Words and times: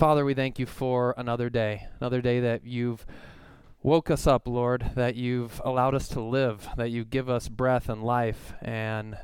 Father, 0.00 0.24
we 0.24 0.32
thank 0.32 0.58
you 0.58 0.64
for 0.64 1.14
another 1.18 1.50
day, 1.50 1.86
another 2.00 2.22
day 2.22 2.40
that 2.40 2.64
you've 2.64 3.04
woke 3.82 4.10
us 4.10 4.26
up, 4.26 4.48
Lord, 4.48 4.92
that 4.94 5.14
you've 5.14 5.60
allowed 5.62 5.94
us 5.94 6.08
to 6.08 6.22
live, 6.22 6.66
that 6.78 6.90
you 6.90 7.04
give 7.04 7.28
us 7.28 7.50
breath 7.50 7.86
and 7.90 8.02
life. 8.02 8.54
And 8.62 9.18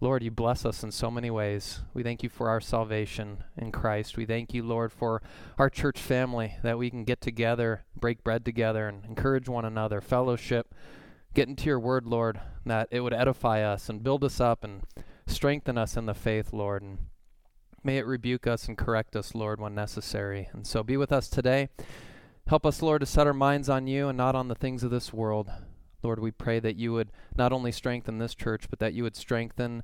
Lord, 0.00 0.22
you 0.22 0.30
bless 0.30 0.64
us 0.64 0.82
in 0.82 0.92
so 0.92 1.10
many 1.10 1.30
ways. 1.30 1.80
We 1.92 2.02
thank 2.02 2.22
you 2.22 2.30
for 2.30 2.48
our 2.48 2.58
salvation 2.58 3.44
in 3.54 3.70
Christ. 3.70 4.16
We 4.16 4.24
thank 4.24 4.54
you, 4.54 4.62
Lord, 4.62 4.92
for 4.92 5.20
our 5.58 5.68
church 5.68 6.00
family, 6.00 6.56
that 6.62 6.78
we 6.78 6.88
can 6.88 7.04
get 7.04 7.20
together, 7.20 7.84
break 7.94 8.24
bread 8.24 8.46
together, 8.46 8.88
and 8.88 9.04
encourage 9.04 9.46
one 9.46 9.66
another, 9.66 10.00
fellowship, 10.00 10.74
get 11.34 11.48
into 11.50 11.66
your 11.66 11.80
word, 11.80 12.06
Lord, 12.06 12.40
that 12.64 12.88
it 12.90 13.00
would 13.00 13.12
edify 13.12 13.60
us 13.60 13.90
and 13.90 14.02
build 14.02 14.24
us 14.24 14.40
up 14.40 14.64
and 14.64 14.84
strengthen 15.26 15.76
us 15.76 15.98
in 15.98 16.06
the 16.06 16.14
faith, 16.14 16.54
Lord. 16.54 16.80
And 16.80 16.98
may 17.82 17.98
it 17.98 18.06
rebuke 18.06 18.46
us 18.46 18.68
and 18.68 18.76
correct 18.76 19.16
us, 19.16 19.34
Lord, 19.34 19.60
when 19.60 19.74
necessary. 19.74 20.48
And 20.52 20.66
so 20.66 20.82
be 20.82 20.96
with 20.96 21.12
us 21.12 21.28
today. 21.28 21.68
Help 22.46 22.64
us, 22.64 22.82
Lord, 22.82 23.00
to 23.00 23.06
set 23.06 23.26
our 23.26 23.34
minds 23.34 23.68
on 23.68 23.86
you 23.86 24.08
and 24.08 24.16
not 24.16 24.34
on 24.34 24.48
the 24.48 24.54
things 24.54 24.82
of 24.82 24.90
this 24.90 25.12
world. 25.12 25.50
Lord, 26.02 26.18
we 26.18 26.30
pray 26.30 26.60
that 26.60 26.76
you 26.76 26.92
would 26.92 27.10
not 27.36 27.52
only 27.52 27.72
strengthen 27.72 28.18
this 28.18 28.34
church, 28.34 28.70
but 28.70 28.78
that 28.78 28.94
you 28.94 29.02
would 29.02 29.16
strengthen 29.16 29.82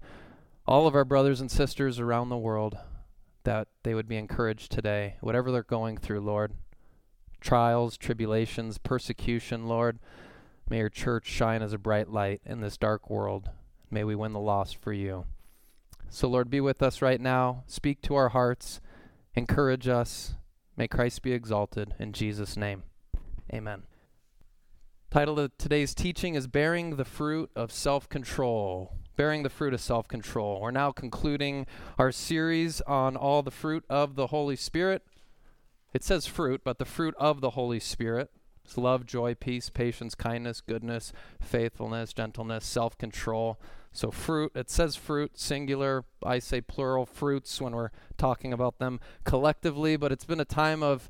all 0.66 0.86
of 0.86 0.94
our 0.94 1.04
brothers 1.04 1.40
and 1.40 1.50
sisters 1.50 1.98
around 1.98 2.28
the 2.28 2.38
world, 2.38 2.78
that 3.42 3.68
they 3.82 3.94
would 3.94 4.08
be 4.08 4.16
encouraged 4.16 4.72
today, 4.72 5.16
whatever 5.20 5.52
they're 5.52 5.62
going 5.62 5.98
through, 5.98 6.20
Lord. 6.20 6.52
Trials, 7.40 7.98
tribulations, 7.98 8.78
persecution, 8.78 9.66
Lord. 9.66 9.98
May 10.70 10.78
your 10.78 10.88
church 10.88 11.26
shine 11.26 11.60
as 11.60 11.74
a 11.74 11.78
bright 11.78 12.08
light 12.08 12.40
in 12.46 12.60
this 12.60 12.78
dark 12.78 13.10
world. 13.10 13.50
May 13.90 14.04
we 14.04 14.14
win 14.14 14.32
the 14.32 14.40
lost 14.40 14.80
for 14.80 14.94
you. 14.94 15.26
So, 16.14 16.28
Lord, 16.28 16.48
be 16.48 16.60
with 16.60 16.80
us 16.80 17.02
right 17.02 17.20
now. 17.20 17.64
Speak 17.66 18.00
to 18.02 18.14
our 18.14 18.28
hearts. 18.28 18.80
Encourage 19.34 19.88
us. 19.88 20.34
May 20.76 20.86
Christ 20.86 21.22
be 21.22 21.32
exalted. 21.32 21.96
In 21.98 22.12
Jesus' 22.12 22.56
name, 22.56 22.84
amen. 23.52 23.82
Title 25.10 25.40
of 25.40 25.58
today's 25.58 25.92
teaching 25.92 26.36
is 26.36 26.46
Bearing 26.46 26.94
the 26.94 27.04
Fruit 27.04 27.50
of 27.56 27.72
Self 27.72 28.08
Control. 28.08 28.92
Bearing 29.16 29.42
the 29.42 29.50
Fruit 29.50 29.74
of 29.74 29.80
Self 29.80 30.06
Control. 30.06 30.60
We're 30.60 30.70
now 30.70 30.92
concluding 30.92 31.66
our 31.98 32.12
series 32.12 32.80
on 32.82 33.16
all 33.16 33.42
the 33.42 33.50
fruit 33.50 33.84
of 33.90 34.14
the 34.14 34.28
Holy 34.28 34.54
Spirit. 34.54 35.02
It 35.92 36.04
says 36.04 36.28
fruit, 36.28 36.60
but 36.62 36.78
the 36.78 36.84
fruit 36.84 37.16
of 37.18 37.40
the 37.40 37.50
Holy 37.50 37.80
Spirit 37.80 38.30
is 38.66 38.78
love, 38.78 39.06
joy, 39.06 39.34
peace, 39.34 39.70
patience, 39.70 40.14
kindness, 40.14 40.60
goodness, 40.60 41.12
faithfulness, 41.40 42.12
gentleness, 42.12 42.64
self 42.64 42.96
control. 42.98 43.58
So, 43.92 44.10
fruit, 44.10 44.52
it 44.54 44.70
says 44.70 44.96
fruit, 44.96 45.38
singular. 45.38 46.04
I 46.24 46.40
say 46.40 46.60
plural 46.60 47.06
fruits 47.06 47.60
when 47.60 47.74
we're 47.74 47.90
talking 48.18 48.52
about 48.52 48.78
them 48.78 48.98
collectively, 49.24 49.96
but 49.96 50.10
it's 50.10 50.24
been 50.24 50.40
a 50.40 50.44
time 50.44 50.82
of 50.82 51.08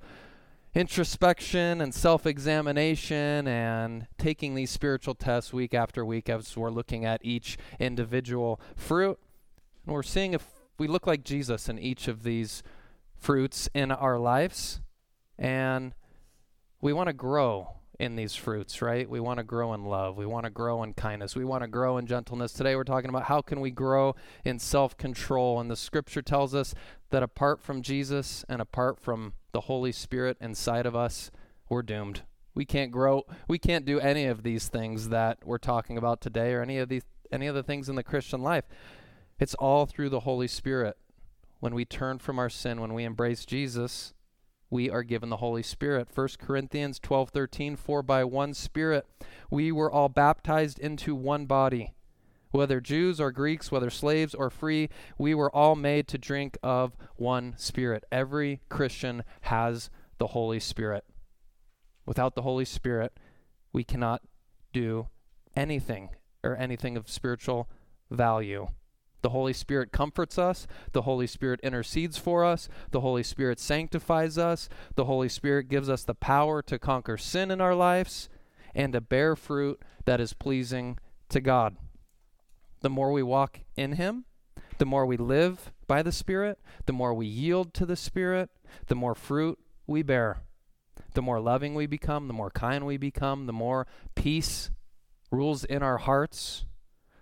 introspection 0.75 1.80
and 1.80 1.94
self 1.94 2.27
examination 2.27 3.47
and 3.47 4.06
taking 4.19 4.55
these 4.55 4.70
spiritual 4.70 5.14
tests 5.14 5.52
week 5.52 5.72
after 5.72 6.05
week 6.05 6.28
as 6.28 6.56
we're 6.56 6.70
looking 6.70 7.05
at 7.05 7.25
each 7.25 7.56
individual 7.78 8.60
fruit. 8.77 9.19
And 9.86 9.94
we're 9.94 10.02
seeing 10.02 10.34
if 10.34 10.47
we 10.78 10.88
look 10.88 11.06
like 11.06 11.25
Jesus 11.25 11.69
in 11.69 11.78
each 11.78 12.08
of 12.08 12.22
these 12.22 12.62
fruits 13.16 13.69
in 13.75 13.92
our 13.92 14.19
lives. 14.19 14.80
And 15.38 15.94
we 16.84 16.92
want 16.92 17.06
to 17.06 17.14
grow 17.14 17.77
in 17.98 18.14
these 18.14 18.34
fruits, 18.34 18.82
right? 18.82 19.08
We 19.08 19.18
want 19.18 19.38
to 19.38 19.42
grow 19.42 19.72
in 19.72 19.86
love. 19.86 20.18
We 20.18 20.27
want 20.27 20.44
to 20.44 20.50
grow 20.50 20.82
in 20.82 20.92
kindness. 20.92 21.34
We 21.34 21.46
want 21.46 21.62
to 21.62 21.66
grow 21.66 21.96
in 21.96 22.06
gentleness. 22.06 22.52
Today 22.52 22.76
we're 22.76 22.84
talking 22.84 23.08
about 23.08 23.22
how 23.22 23.41
can 23.41 23.62
we 23.62 23.70
grow 23.70 24.14
in 24.44 24.58
self-control. 24.58 25.60
And 25.60 25.70
the 25.70 25.76
scripture 25.76 26.20
tells 26.20 26.54
us 26.54 26.74
that 27.08 27.22
apart 27.22 27.62
from 27.62 27.80
Jesus 27.80 28.44
and 28.50 28.60
apart 28.60 29.00
from 29.00 29.32
the 29.52 29.62
Holy 29.62 29.92
Spirit 29.92 30.36
inside 30.42 30.84
of 30.84 30.94
us, 30.94 31.30
we're 31.70 31.80
doomed. 31.80 32.20
We 32.54 32.66
can't 32.66 32.92
grow. 32.92 33.22
We 33.48 33.58
can't 33.58 33.86
do 33.86 33.98
any 33.98 34.26
of 34.26 34.42
these 34.42 34.69
things 34.69 35.08
that 35.08 35.38
we're 35.42 35.56
talking 35.56 35.96
about 35.96 36.20
today 36.20 36.52
or 36.52 36.60
any 36.60 36.76
of 36.76 36.91
these 36.91 37.04
any 37.32 37.47
of 37.47 37.54
the 37.54 37.62
things 37.62 37.88
in 37.88 37.97
the 37.97 38.04
Christian 38.04 38.42
life. 38.42 38.64
It's 39.38 39.54
all 39.54 39.86
through 39.86 40.10
the 40.10 40.20
Holy 40.20 40.48
Spirit. 40.48 40.98
When 41.60 41.75
we 41.75 41.86
turn 41.86 42.19
from 42.19 42.38
our 42.38 42.50
sin, 42.50 42.82
when 42.82 42.92
we 42.92 43.04
embrace 43.04 43.47
Jesus, 43.47 44.12
we 44.74 44.90
are 44.90 45.04
given 45.04 45.28
the 45.28 45.36
Holy 45.36 45.62
Spirit. 45.62 46.08
1 46.12 46.30
Corinthians 46.40 46.98
12:13 46.98 47.76
For 47.78 48.02
by 48.02 48.24
one 48.24 48.52
Spirit 48.52 49.06
we 49.48 49.70
were 49.70 49.90
all 49.90 50.08
baptized 50.08 50.80
into 50.80 51.14
one 51.14 51.46
body. 51.46 51.94
Whether 52.50 52.80
Jews 52.80 53.20
or 53.20 53.30
Greeks, 53.30 53.70
whether 53.70 53.88
slaves 53.88 54.34
or 54.34 54.50
free, 54.50 54.88
we 55.16 55.32
were 55.32 55.54
all 55.54 55.76
made 55.76 56.08
to 56.08 56.18
drink 56.18 56.58
of 56.60 56.96
one 57.14 57.54
Spirit. 57.56 58.02
Every 58.10 58.62
Christian 58.68 59.22
has 59.42 59.90
the 60.18 60.28
Holy 60.28 60.58
Spirit. 60.58 61.04
Without 62.04 62.34
the 62.34 62.42
Holy 62.42 62.64
Spirit, 62.64 63.16
we 63.72 63.84
cannot 63.84 64.22
do 64.72 65.06
anything 65.54 66.10
or 66.42 66.56
anything 66.56 66.96
of 66.96 67.08
spiritual 67.08 67.70
value. 68.10 68.66
The 69.24 69.30
Holy 69.30 69.54
Spirit 69.54 69.90
comforts 69.90 70.38
us. 70.38 70.66
The 70.92 71.00
Holy 71.00 71.26
Spirit 71.26 71.58
intercedes 71.62 72.18
for 72.18 72.44
us. 72.44 72.68
The 72.90 73.00
Holy 73.00 73.22
Spirit 73.22 73.58
sanctifies 73.58 74.36
us. 74.36 74.68
The 74.96 75.06
Holy 75.06 75.30
Spirit 75.30 75.70
gives 75.70 75.88
us 75.88 76.04
the 76.04 76.14
power 76.14 76.60
to 76.60 76.78
conquer 76.78 77.16
sin 77.16 77.50
in 77.50 77.58
our 77.58 77.74
lives 77.74 78.28
and 78.74 78.92
to 78.92 79.00
bear 79.00 79.34
fruit 79.34 79.80
that 80.04 80.20
is 80.20 80.34
pleasing 80.34 80.98
to 81.30 81.40
God. 81.40 81.78
The 82.82 82.90
more 82.90 83.12
we 83.12 83.22
walk 83.22 83.60
in 83.76 83.92
Him, 83.92 84.26
the 84.76 84.84
more 84.84 85.06
we 85.06 85.16
live 85.16 85.72
by 85.86 86.02
the 86.02 86.12
Spirit, 86.12 86.58
the 86.84 86.92
more 86.92 87.14
we 87.14 87.24
yield 87.24 87.72
to 87.72 87.86
the 87.86 87.96
Spirit, 87.96 88.50
the 88.88 88.94
more 88.94 89.14
fruit 89.14 89.58
we 89.86 90.02
bear. 90.02 90.42
The 91.14 91.22
more 91.22 91.41
loving 91.41 91.74
we 91.74 91.86
become, 91.86 92.28
the 92.28 92.34
more 92.34 92.50
kind 92.50 92.84
we 92.84 92.98
become, 92.98 93.46
the 93.46 93.54
more 93.54 93.86
peace 94.14 94.68
rules 95.30 95.64
in 95.64 95.82
our 95.82 95.96
hearts, 95.96 96.66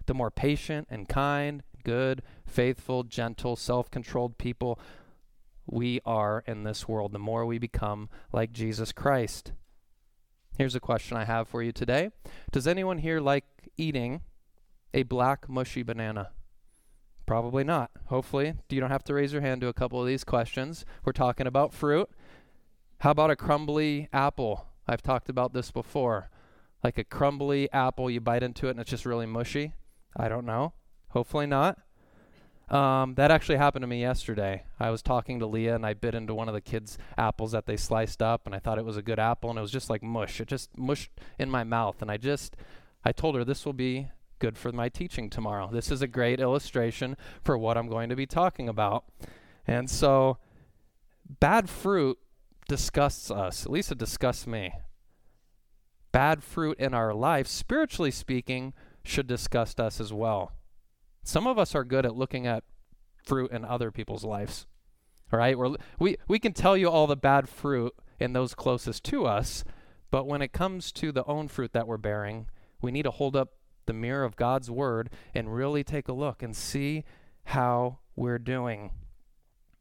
the 0.06 0.14
more 0.14 0.32
patient 0.32 0.88
and 0.90 1.08
kind 1.08 1.62
good, 1.82 2.22
faithful, 2.47 3.04
gentle, 3.04 3.56
self 3.56 3.91
controlled 3.91 4.38
people 4.38 4.78
we 5.66 6.00
are 6.04 6.43
in 6.47 6.65
this 6.65 6.88
world, 6.88 7.12
the 7.12 7.19
more 7.19 7.47
we 7.47 7.59
become 7.59 8.09
like 8.32 8.53
Jesus 8.53 8.93
Christ. 8.93 9.53
Here's 10.59 10.75
a 10.75 10.81
question 10.81 11.16
I 11.16 11.25
have 11.25 11.48
for 11.48 11.62
you 11.62 11.72
today 11.72 12.10
Does 12.50 12.66
anyone 12.66 12.98
here 12.98 13.20
like 13.20 13.44
eating 13.76 14.22
a 14.93 15.03
black, 15.04 15.48
mushy 15.48 15.82
banana? 15.82 16.31
Probably 17.25 17.65
not. 17.65 17.91
Hopefully, 18.06 18.54
you 18.69 18.81
don't 18.81 18.91
have 18.91 19.04
to 19.04 19.14
raise 19.14 19.32
your 19.32 19.43
hand 19.43 19.60
to 19.60 19.69
a 19.69 19.72
couple 19.72 20.00
of 20.00 20.06
these 20.06 20.25
questions. 20.25 20.84
We're 21.04 21.12
talking 21.12 21.47
about 21.47 21.72
fruit. 21.72 22.10
How 22.99 23.12
about 23.12 23.31
a 23.31 23.37
crumbly 23.37 24.09
apple? 24.12 24.66
I've 24.87 25.03
talked 25.03 25.28
about 25.28 25.53
this 25.53 25.70
before. 25.70 26.31
Like 26.82 26.99
a 26.99 27.04
crumbly 27.04 27.72
apple, 27.72 28.10
you 28.10 28.20
bite 28.20 28.43
into 28.43 28.66
it 28.66 28.72
and 28.72 28.81
it's 28.81 28.91
just 28.91 29.06
really 29.06 29.26
mushy. 29.26 29.72
I 30.16 30.28
don't 30.28 30.44
know. 30.44 30.72
Hopefully 31.12 31.47
not. 31.47 31.78
Um, 32.71 33.15
that 33.17 33.31
actually 33.31 33.59
happened 33.59 33.83
to 33.83 33.87
me 33.87 34.00
yesterday. 34.00 34.65
I 34.81 34.91
was 34.91 35.03
talking 35.03 35.39
to 35.41 35.47
Leah 35.47 35.75
and 35.75 35.84
I 35.84 35.93
bit 35.93 36.15
into 36.15 36.34
one 36.34 36.49
of 36.49 36.55
the 36.55 36.61
kids' 36.61 36.97
apples 37.19 37.53
that 37.53 37.67
they 37.67 37.77
sliced 37.77 38.23
up, 38.23 38.47
and 38.47 38.55
I 38.55 38.59
thought 38.59 38.78
it 38.78 38.84
was 38.84 38.97
a 38.97 39.03
good 39.03 39.19
apple, 39.19 39.50
and 39.50 39.59
it 39.59 39.62
was 39.62 39.71
just 39.71 39.91
like 39.91 40.03
mush. 40.03 40.41
It 40.41 40.49
just 40.49 40.77
mushed 40.77 41.11
in 41.39 41.50
my 41.50 41.65
mouth, 41.65 42.00
and 42.00 42.11
I 42.11 42.17
just, 42.17 42.56
I 43.05 43.12
told 43.12 43.34
her 43.34 43.45
this 43.45 43.67
will 43.67 43.75
be 43.75 44.09
good 44.39 44.56
for 44.56 44.73
my 44.73 44.89
teaching 44.89 45.28
tomorrow. 45.28 45.69
This 45.71 45.91
is 45.91 46.00
a 46.00 46.06
great 46.06 46.41
illustration 46.41 47.19
for 47.44 47.59
what 47.59 47.77
I'm 47.77 47.89
going 47.89 48.09
to 48.09 48.17
be 48.17 48.27
talking 48.27 48.69
about. 48.69 49.05
And 49.67 49.91
so, 49.91 50.39
bad 51.41 51.69
fruit 51.69 52.19
disgusts 52.69 53.31
us. 53.31 53.67
At 53.67 53.71
least 53.71 53.93
it 53.93 53.99
disgusts 53.99 54.47
me. 54.47 54.73
Bad 56.11 56.43
fruit 56.43 56.79
in 56.79 56.94
our 56.94 57.12
life, 57.12 57.47
spiritually 57.47 58.11
speaking, 58.11 58.73
should 59.05 59.27
disgust 59.27 59.79
us 59.79 60.00
as 60.00 60.11
well. 60.11 60.53
Some 61.22 61.47
of 61.47 61.59
us 61.59 61.75
are 61.75 61.84
good 61.84 62.05
at 62.05 62.16
looking 62.16 62.47
at 62.47 62.65
fruit 63.25 63.53
in 63.53 63.65
other 63.65 63.91
people's 63.91 64.25
lives. 64.25 64.66
All 65.33 65.38
right? 65.38 65.56
We're, 65.56 65.77
we 65.99 66.16
we 66.28 66.38
can 66.38 66.53
tell 66.53 66.77
you 66.77 66.88
all 66.91 67.06
the 67.06 67.16
bad 67.16 67.49
fruit 67.49 67.94
in 68.19 68.32
those 68.32 68.55
closest 68.55 69.05
to 69.05 69.26
us, 69.26 69.64
but 70.11 70.26
when 70.26 70.43
it 70.43 70.52
comes 70.52 70.93
to 70.93 71.12
the 71.12 71.25
own 71.25 71.49
fruit 71.49 71.73
that 71.73 71.87
we're 71.87 71.96
bearing, 71.96 72.46
we 72.81 72.91
need 72.91 73.05
to 73.05 73.11
hold 73.11 73.35
up 73.35 73.55
the 73.87 73.93
mirror 73.93 74.25
of 74.25 74.37
God's 74.37 74.70
word 74.70 75.11
and 75.35 75.55
really 75.55 75.82
take 75.82 76.08
a 76.08 76.12
look 76.12 76.43
and 76.43 76.55
see 76.55 77.05
how 77.44 77.99
we're 78.14 78.38
doing. 78.38 78.91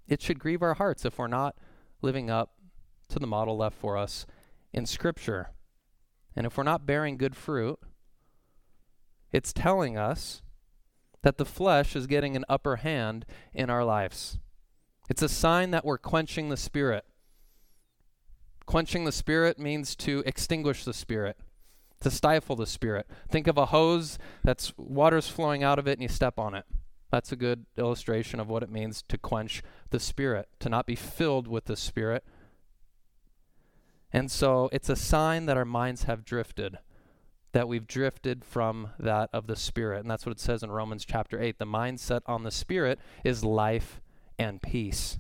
It 0.08 0.22
should 0.22 0.40
grieve 0.40 0.62
our 0.62 0.76
hearts 0.76 1.06
if 1.06 1.18
we're 1.18 1.28
not 1.28 1.56
living 2.02 2.30
up 2.30 2.54
to 3.10 3.20
the 3.20 3.28
model 3.28 3.58
left 3.58 3.78
for 3.78 3.98
us 3.98 4.26
in 4.74 4.86
Scripture. 4.86 5.52
And 6.36 6.46
if 6.46 6.58
we're 6.58 6.64
not 6.64 6.86
bearing 6.86 7.18
good 7.18 7.36
fruit, 7.36 7.80
it's 9.32 9.54
telling 9.54 9.98
us 9.98 10.42
that 11.24 11.38
the 11.38 11.46
flesh 11.46 11.96
is 11.96 12.08
getting 12.08 12.36
an 12.36 12.46
upper 12.50 12.78
hand 12.78 13.26
in 13.54 13.70
our 13.70 13.84
lives. 13.84 14.40
It's 15.10 15.22
a 15.22 15.30
sign 15.30 15.72
that 15.72 15.86
we're 15.86 15.98
quenching 15.98 16.50
the 16.50 16.58
spirit. 16.58 17.06
Quenching 18.66 19.06
the 19.06 19.12
spirit 19.12 19.60
means 19.60 19.96
to 19.98 20.24
extinguish 20.26 20.86
the 20.86 20.94
spirit, 20.94 21.38
to 22.00 22.10
stifle 22.10 22.56
the 22.56 22.66
spirit. 22.66 23.08
Think 23.30 23.48
of 23.48 23.58
a 23.58 23.68
hose 23.68 24.18
that's 24.44 24.74
water's 24.78 25.28
flowing 25.28 25.64
out 25.64 25.80
of 25.80 25.88
it 25.88 25.94
and 25.94 26.02
you 26.02 26.08
step 26.08 26.40
on 26.40 26.56
it. 26.56 26.66
That's 27.12 27.34
a 27.34 27.36
good 27.36 27.66
illustration 27.78 28.40
of 28.40 28.48
what 28.48 28.64
it 28.64 28.72
means 28.72 29.04
to 29.10 29.18
quench 29.18 29.62
the 29.90 30.00
Spirit, 30.00 30.48
to 30.60 30.70
not 30.70 30.86
be 30.86 30.96
filled 30.96 31.46
with 31.46 31.66
the 31.66 31.76
Spirit. 31.76 32.24
And 34.14 34.32
so 34.32 34.70
it's 34.72 34.90
a 34.90 34.96
sign 34.96 35.46
that 35.46 35.58
our 35.58 35.66
minds 35.66 36.04
have 36.04 36.24
drifted, 36.24 36.80
that 37.54 37.68
we've 37.68 37.88
drifted 37.88 38.46
from 38.46 38.92
that 39.00 39.30
of 39.34 39.48
the 39.48 39.56
Spirit. 39.56 40.00
And 40.00 40.10
that's 40.10 40.26
what 40.26 40.32
it 40.32 40.40
says 40.40 40.64
in 40.64 40.72
Romans 40.72 41.06
chapter 41.06 41.42
8. 41.42 41.60
The 41.60 41.66
mindset 41.66 42.22
on 42.26 42.44
the 42.44 42.52
Spirit 42.52 43.00
is 43.24 43.44
life 43.44 44.02
and 44.40 44.62
peace. 44.62 45.20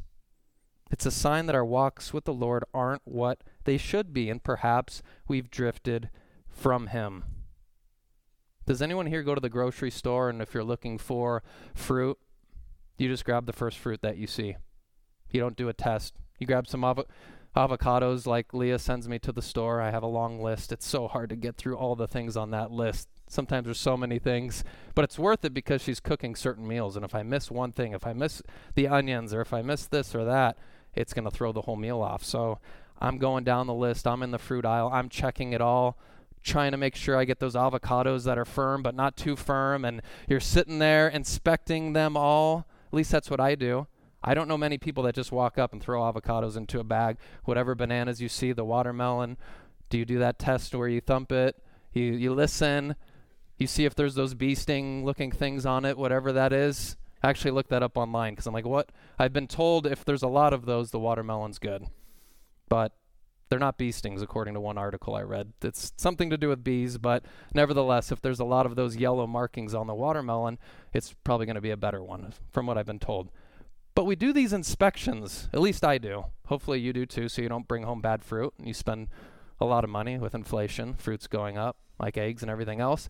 It's 0.89 1.05
a 1.05 1.11
sign 1.11 1.45
that 1.45 1.55
our 1.55 1.65
walks 1.65 2.13
with 2.13 2.25
the 2.25 2.33
Lord 2.33 2.63
aren't 2.73 3.01
what 3.05 3.43
they 3.63 3.77
should 3.77 4.13
be, 4.13 4.29
and 4.29 4.43
perhaps 4.43 5.01
we've 5.27 5.49
drifted 5.49 6.09
from 6.49 6.87
Him. 6.87 7.23
Does 8.65 8.81
anyone 8.81 9.07
here 9.07 9.23
go 9.23 9.33
to 9.33 9.41
the 9.41 9.49
grocery 9.49 9.91
store 9.91 10.29
and 10.29 10.41
if 10.41 10.53
you're 10.53 10.63
looking 10.63 10.97
for 10.97 11.43
fruit, 11.73 12.17
you 12.97 13.07
just 13.07 13.25
grab 13.25 13.45
the 13.45 13.53
first 13.53 13.77
fruit 13.77 14.01
that 14.01 14.17
you 14.17 14.27
see? 14.27 14.57
You 15.29 15.39
don't 15.39 15.57
do 15.57 15.69
a 15.69 15.73
test. 15.73 16.13
You 16.39 16.47
grab 16.47 16.67
some 16.67 16.83
av- 16.83 17.05
avocados 17.55 18.25
like 18.25 18.53
Leah 18.53 18.79
sends 18.79 19.09
me 19.09 19.19
to 19.19 19.31
the 19.31 19.41
store. 19.41 19.81
I 19.81 19.91
have 19.91 20.03
a 20.03 20.07
long 20.07 20.41
list. 20.41 20.71
It's 20.71 20.85
so 20.85 21.07
hard 21.07 21.29
to 21.29 21.35
get 21.35 21.57
through 21.57 21.77
all 21.77 21.95
the 21.95 22.07
things 22.07 22.37
on 22.37 22.51
that 22.51 22.71
list. 22.71 23.09
Sometimes 23.27 23.65
there's 23.65 23.79
so 23.79 23.95
many 23.95 24.19
things, 24.19 24.63
but 24.93 25.03
it's 25.03 25.17
worth 25.17 25.45
it 25.45 25.53
because 25.53 25.81
she's 25.81 25.99
cooking 25.99 26.35
certain 26.35 26.67
meals. 26.67 26.95
And 26.95 27.05
if 27.05 27.15
I 27.15 27.23
miss 27.23 27.49
one 27.49 27.71
thing, 27.71 27.93
if 27.93 28.05
I 28.05 28.13
miss 28.13 28.41
the 28.75 28.87
onions 28.87 29.33
or 29.33 29.41
if 29.41 29.53
I 29.53 29.61
miss 29.61 29.85
this 29.85 30.13
or 30.13 30.25
that, 30.25 30.57
it's 30.93 31.13
going 31.13 31.25
to 31.25 31.31
throw 31.31 31.51
the 31.51 31.61
whole 31.61 31.77
meal 31.77 32.01
off. 32.01 32.23
So 32.23 32.59
I'm 32.99 33.17
going 33.17 33.43
down 33.43 33.67
the 33.67 33.73
list. 33.73 34.05
I'm 34.05 34.23
in 34.23 34.31
the 34.31 34.37
fruit 34.37 34.65
aisle. 34.65 34.89
I'm 34.91 35.07
checking 35.07 35.53
it 35.53 35.61
all, 35.61 35.97
trying 36.43 36.71
to 36.71 36.77
make 36.77 36.95
sure 36.95 37.17
I 37.17 37.25
get 37.25 37.39
those 37.39 37.55
avocados 37.55 38.25
that 38.25 38.37
are 38.37 38.45
firm 38.45 38.83
but 38.83 38.95
not 38.95 39.15
too 39.15 39.35
firm. 39.35 39.85
And 39.85 40.01
you're 40.27 40.39
sitting 40.39 40.79
there 40.79 41.07
inspecting 41.07 41.93
them 41.93 42.17
all. 42.17 42.67
At 42.87 42.93
least 42.93 43.11
that's 43.11 43.29
what 43.29 43.39
I 43.39 43.55
do. 43.55 43.87
I 44.23 44.33
don't 44.33 44.47
know 44.47 44.57
many 44.57 44.77
people 44.77 45.03
that 45.03 45.15
just 45.15 45.31
walk 45.31 45.57
up 45.57 45.73
and 45.73 45.81
throw 45.81 46.01
avocados 46.01 46.55
into 46.55 46.79
a 46.79 46.83
bag. 46.83 47.17
Whatever 47.45 47.75
bananas 47.75 48.21
you 48.21 48.29
see, 48.29 48.51
the 48.51 48.63
watermelon, 48.63 49.37
do 49.89 49.97
you 49.97 50.05
do 50.05 50.19
that 50.19 50.39
test 50.39 50.75
where 50.75 50.87
you 50.87 51.01
thump 51.01 51.31
it? 51.31 51.61
You, 51.93 52.03
you 52.03 52.33
listen, 52.33 52.95
you 53.57 53.67
see 53.67 53.85
if 53.85 53.95
there's 53.95 54.15
those 54.15 54.33
bee 54.33 54.55
sting 54.55 55.03
looking 55.03 55.31
things 55.31 55.65
on 55.65 55.85
it, 55.85 55.97
whatever 55.97 56.31
that 56.33 56.53
is. 56.53 56.97
I 57.23 57.29
actually 57.29 57.51
looked 57.51 57.69
that 57.69 57.83
up 57.83 57.97
online 57.97 58.33
because 58.33 58.47
I'm 58.47 58.53
like, 58.53 58.65
what? 58.65 58.91
I've 59.19 59.33
been 59.33 59.47
told 59.47 59.85
if 59.85 60.05
there's 60.05 60.23
a 60.23 60.27
lot 60.27 60.53
of 60.53 60.65
those, 60.65 60.91
the 60.91 60.99
watermelon's 60.99 61.59
good. 61.59 61.85
But 62.69 62.93
they're 63.49 63.59
not 63.59 63.77
bee 63.77 63.91
stings, 63.91 64.21
according 64.21 64.53
to 64.53 64.61
one 64.61 64.77
article 64.77 65.13
I 65.13 65.23
read. 65.23 65.51
It's 65.61 65.91
something 65.97 66.29
to 66.29 66.37
do 66.37 66.47
with 66.47 66.63
bees, 66.63 66.97
but 66.97 67.25
nevertheless, 67.53 68.11
if 68.11 68.21
there's 68.21 68.39
a 68.39 68.45
lot 68.45 68.65
of 68.65 68.75
those 68.75 68.95
yellow 68.95 69.27
markings 69.27 69.75
on 69.75 69.87
the 69.87 69.93
watermelon, 69.93 70.57
it's 70.93 71.13
probably 71.25 71.45
going 71.45 71.55
to 71.55 71.61
be 71.61 71.71
a 71.71 71.77
better 71.77 72.01
one, 72.01 72.33
from 72.49 72.65
what 72.65 72.77
I've 72.77 72.85
been 72.85 72.97
told. 72.97 73.29
But 73.93 74.05
we 74.05 74.15
do 74.15 74.31
these 74.31 74.53
inspections, 74.53 75.49
at 75.53 75.59
least 75.59 75.83
I 75.83 75.97
do. 75.97 76.25
Hopefully 76.47 76.79
you 76.79 76.93
do 76.93 77.05
too, 77.05 77.27
so 77.27 77.41
you 77.41 77.49
don't 77.49 77.67
bring 77.67 77.83
home 77.83 78.01
bad 78.01 78.23
fruit 78.23 78.53
and 78.57 78.67
you 78.67 78.73
spend 78.73 79.09
a 79.59 79.65
lot 79.65 79.83
of 79.83 79.89
money 79.89 80.17
with 80.17 80.33
inflation, 80.33 80.93
fruits 80.93 81.27
going 81.27 81.57
up, 81.57 81.77
like 81.99 82.17
eggs 82.17 82.41
and 82.41 82.49
everything 82.49 82.79
else. 82.79 83.09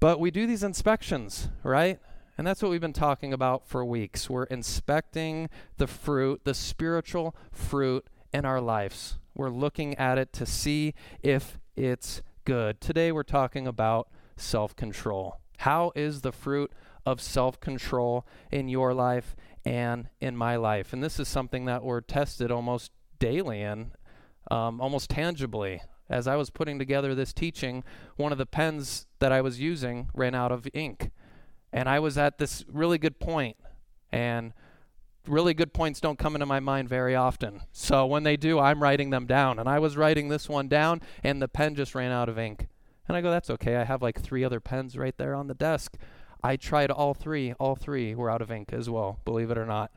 But 0.00 0.18
we 0.18 0.30
do 0.30 0.46
these 0.46 0.64
inspections, 0.64 1.48
right? 1.62 2.00
And 2.36 2.46
that's 2.46 2.62
what 2.62 2.70
we've 2.70 2.80
been 2.80 2.92
talking 2.92 3.32
about 3.32 3.68
for 3.68 3.84
weeks. 3.84 4.28
We're 4.28 4.44
inspecting 4.44 5.48
the 5.76 5.86
fruit, 5.86 6.40
the 6.44 6.54
spiritual 6.54 7.36
fruit 7.52 8.04
in 8.32 8.44
our 8.44 8.60
lives. 8.60 9.18
We're 9.34 9.50
looking 9.50 9.94
at 9.96 10.18
it 10.18 10.32
to 10.34 10.46
see 10.46 10.94
if 11.22 11.58
it's 11.76 12.20
good. 12.44 12.80
Today 12.80 13.12
we're 13.12 13.22
talking 13.22 13.66
about 13.66 14.08
self 14.36 14.74
control. 14.74 15.38
How 15.58 15.92
is 15.94 16.22
the 16.22 16.32
fruit 16.32 16.72
of 17.06 17.20
self 17.20 17.60
control 17.60 18.26
in 18.50 18.68
your 18.68 18.94
life 18.94 19.36
and 19.64 20.08
in 20.20 20.36
my 20.36 20.56
life? 20.56 20.92
And 20.92 21.02
this 21.02 21.18
is 21.20 21.28
something 21.28 21.64
that 21.66 21.82
we're 21.82 22.00
tested 22.00 22.50
almost 22.50 22.92
daily 23.18 23.60
in, 23.60 23.92
um, 24.50 24.80
almost 24.80 25.10
tangibly. 25.10 25.82
As 26.10 26.26
I 26.26 26.36
was 26.36 26.50
putting 26.50 26.78
together 26.78 27.14
this 27.14 27.32
teaching, 27.32 27.84
one 28.16 28.32
of 28.32 28.38
the 28.38 28.46
pens 28.46 29.06
that 29.18 29.32
I 29.32 29.40
was 29.40 29.60
using 29.60 30.08
ran 30.14 30.34
out 30.34 30.52
of 30.52 30.68
ink. 30.74 31.10
And 31.72 31.88
I 31.88 32.00
was 32.00 32.18
at 32.18 32.38
this 32.38 32.64
really 32.68 32.98
good 32.98 33.18
point, 33.18 33.56
and 34.10 34.52
really 35.26 35.54
good 35.54 35.72
points 35.72 36.00
don't 36.00 36.18
come 36.18 36.34
into 36.34 36.44
my 36.44 36.60
mind 36.60 36.88
very 36.88 37.14
often. 37.14 37.62
So 37.72 38.04
when 38.04 38.24
they 38.24 38.36
do, 38.36 38.58
I'm 38.58 38.82
writing 38.82 39.10
them 39.10 39.26
down. 39.26 39.58
And 39.58 39.68
I 39.68 39.78
was 39.78 39.96
writing 39.96 40.28
this 40.28 40.48
one 40.48 40.68
down, 40.68 41.00
and 41.22 41.40
the 41.40 41.48
pen 41.48 41.74
just 41.74 41.94
ran 41.94 42.12
out 42.12 42.28
of 42.28 42.38
ink. 42.38 42.66
And 43.08 43.16
I 43.16 43.20
go, 43.20 43.30
that's 43.30 43.50
okay. 43.50 43.76
I 43.76 43.84
have 43.84 44.02
like 44.02 44.20
three 44.20 44.44
other 44.44 44.60
pens 44.60 44.96
right 44.96 45.16
there 45.16 45.34
on 45.34 45.46
the 45.46 45.54
desk. 45.54 45.96
I 46.42 46.56
tried 46.56 46.90
all 46.90 47.14
three. 47.14 47.52
All 47.54 47.76
three 47.76 48.14
were 48.14 48.30
out 48.30 48.42
of 48.42 48.50
ink 48.50 48.72
as 48.72 48.90
well, 48.90 49.20
believe 49.24 49.50
it 49.50 49.58
or 49.58 49.66
not. 49.66 49.92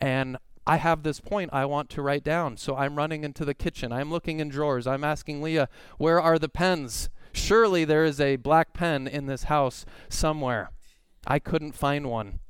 And 0.00 0.36
I 0.66 0.76
have 0.76 1.02
this 1.02 1.20
point 1.20 1.50
I 1.52 1.64
want 1.64 1.90
to 1.90 2.02
write 2.02 2.24
down. 2.24 2.56
So 2.56 2.76
I'm 2.76 2.96
running 2.96 3.24
into 3.24 3.44
the 3.44 3.54
kitchen. 3.54 3.92
I'm 3.92 4.10
looking 4.10 4.40
in 4.40 4.48
drawers. 4.48 4.86
I'm 4.86 5.04
asking 5.04 5.42
Leah, 5.42 5.68
where 5.98 6.20
are 6.20 6.38
the 6.38 6.48
pens? 6.48 7.08
Surely 7.32 7.84
there 7.84 8.04
is 8.04 8.20
a 8.20 8.36
black 8.36 8.72
pen 8.72 9.06
in 9.06 9.26
this 9.26 9.44
house 9.44 9.84
somewhere. 10.08 10.70
I 11.26 11.38
couldn't 11.38 11.72
find 11.72 12.08
one. 12.10 12.40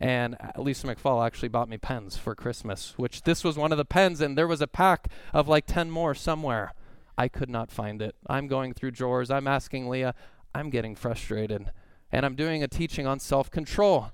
And 0.00 0.36
Lisa 0.56 0.86
McFall 0.86 1.26
actually 1.26 1.48
bought 1.48 1.68
me 1.68 1.76
pens 1.76 2.16
for 2.16 2.36
Christmas, 2.36 2.94
which 2.96 3.22
this 3.22 3.42
was 3.42 3.56
one 3.56 3.72
of 3.72 3.78
the 3.78 3.84
pens, 3.84 4.20
and 4.20 4.38
there 4.38 4.46
was 4.46 4.60
a 4.60 4.68
pack 4.68 5.08
of 5.32 5.48
like 5.48 5.66
10 5.66 5.90
more 5.90 6.14
somewhere. 6.14 6.72
I 7.16 7.26
could 7.26 7.50
not 7.50 7.72
find 7.72 8.00
it. 8.00 8.14
I'm 8.28 8.46
going 8.46 8.74
through 8.74 8.92
drawers. 8.92 9.28
I'm 9.28 9.48
asking 9.48 9.88
Leah. 9.88 10.14
I'm 10.54 10.70
getting 10.70 10.94
frustrated. 10.94 11.70
And 12.10 12.24
I'm 12.24 12.34
doing 12.34 12.62
a 12.62 12.68
teaching 12.68 13.06
on 13.06 13.18
self 13.18 13.50
control. 13.50 14.12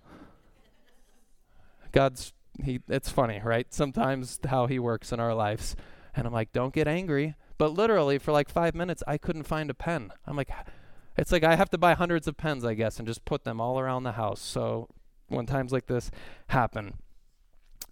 God's, 1.92 2.32
he, 2.62 2.80
it's 2.88 3.08
funny, 3.08 3.40
right? 3.42 3.72
Sometimes 3.72 4.40
how 4.48 4.66
he 4.66 4.78
works 4.78 5.12
in 5.12 5.20
our 5.20 5.34
lives. 5.34 5.76
And 6.16 6.26
I'm 6.26 6.32
like, 6.32 6.52
don't 6.52 6.74
get 6.74 6.88
angry. 6.88 7.34
But 7.56 7.72
literally, 7.72 8.18
for 8.18 8.32
like 8.32 8.48
five 8.48 8.74
minutes, 8.74 9.02
I 9.06 9.16
couldn't 9.16 9.44
find 9.44 9.70
a 9.70 9.74
pen. 9.74 10.10
I'm 10.26 10.36
like, 10.36 10.50
it's 11.16 11.32
like 11.32 11.44
I 11.44 11.56
have 11.56 11.70
to 11.70 11.78
buy 11.78 11.94
hundreds 11.94 12.26
of 12.26 12.36
pens, 12.36 12.64
I 12.64 12.74
guess, 12.74 12.98
and 12.98 13.06
just 13.06 13.24
put 13.24 13.44
them 13.44 13.60
all 13.60 13.78
around 13.78 14.02
the 14.02 14.12
house. 14.12 14.40
So 14.40 14.88
when 15.28 15.46
times 15.46 15.72
like 15.72 15.86
this 15.86 16.10
happen. 16.48 16.94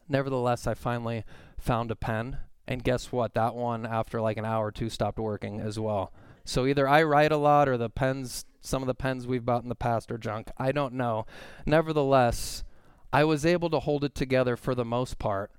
Nevertheless, 0.08 0.66
I 0.66 0.74
finally 0.74 1.24
found 1.58 1.90
a 1.90 1.96
pen, 1.96 2.38
and 2.66 2.84
guess 2.84 3.12
what? 3.12 3.34
That 3.34 3.54
one, 3.54 3.86
after 3.86 4.20
like 4.20 4.36
an 4.36 4.44
hour 4.44 4.66
or 4.66 4.72
two, 4.72 4.90
stopped 4.90 5.18
working 5.18 5.60
as 5.60 5.78
well. 5.78 6.12
So 6.44 6.66
either 6.66 6.88
I 6.88 7.02
write 7.02 7.32
a 7.32 7.36
lot 7.36 7.68
or 7.68 7.76
the 7.76 7.90
pens, 7.90 8.44
some 8.60 8.82
of 8.82 8.86
the 8.86 8.94
pens 8.94 9.26
we've 9.26 9.44
bought 9.44 9.62
in 9.62 9.68
the 9.68 9.74
past 9.74 10.10
are 10.10 10.18
junk. 10.18 10.50
I 10.58 10.72
don't 10.72 10.94
know. 10.94 11.26
Nevertheless, 11.66 12.64
I 13.12 13.24
was 13.24 13.46
able 13.46 13.70
to 13.70 13.80
hold 13.80 14.04
it 14.04 14.14
together 14.14 14.56
for 14.56 14.74
the 14.74 14.84
most 14.84 15.18
part. 15.18 15.50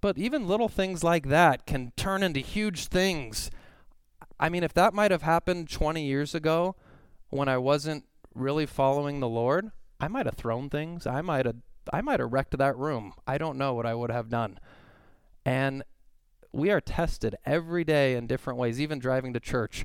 But 0.00 0.16
even 0.16 0.48
little 0.48 0.68
things 0.68 1.04
like 1.04 1.28
that 1.28 1.66
can 1.66 1.92
turn 1.96 2.22
into 2.22 2.40
huge 2.40 2.86
things. 2.86 3.50
I 4.38 4.48
mean, 4.48 4.64
if 4.64 4.72
that 4.74 4.94
might 4.94 5.10
have 5.10 5.22
happened 5.22 5.68
20 5.68 6.04
years 6.04 6.34
ago, 6.34 6.76
when 7.28 7.48
I 7.48 7.58
wasn't 7.58 8.04
really 8.34 8.64
following 8.64 9.20
the 9.20 9.28
Lord, 9.28 9.70
I 10.00 10.08
might 10.08 10.26
have 10.26 10.36
thrown 10.36 10.70
things. 10.70 11.06
I 11.06 11.20
might 11.20 11.46
have 11.46 11.56
I 11.92 12.00
might 12.02 12.20
have 12.20 12.32
wrecked 12.32 12.56
that 12.56 12.76
room. 12.76 13.14
I 13.26 13.38
don't 13.38 13.58
know 13.58 13.74
what 13.74 13.86
I 13.86 13.94
would 13.94 14.10
have 14.10 14.28
done. 14.28 14.58
And 15.44 15.82
we 16.52 16.70
are 16.70 16.80
tested 16.80 17.36
every 17.44 17.84
day 17.84 18.14
in 18.14 18.26
different 18.26 18.58
ways, 18.58 18.80
even 18.80 18.98
driving 18.98 19.32
to 19.32 19.40
church. 19.40 19.84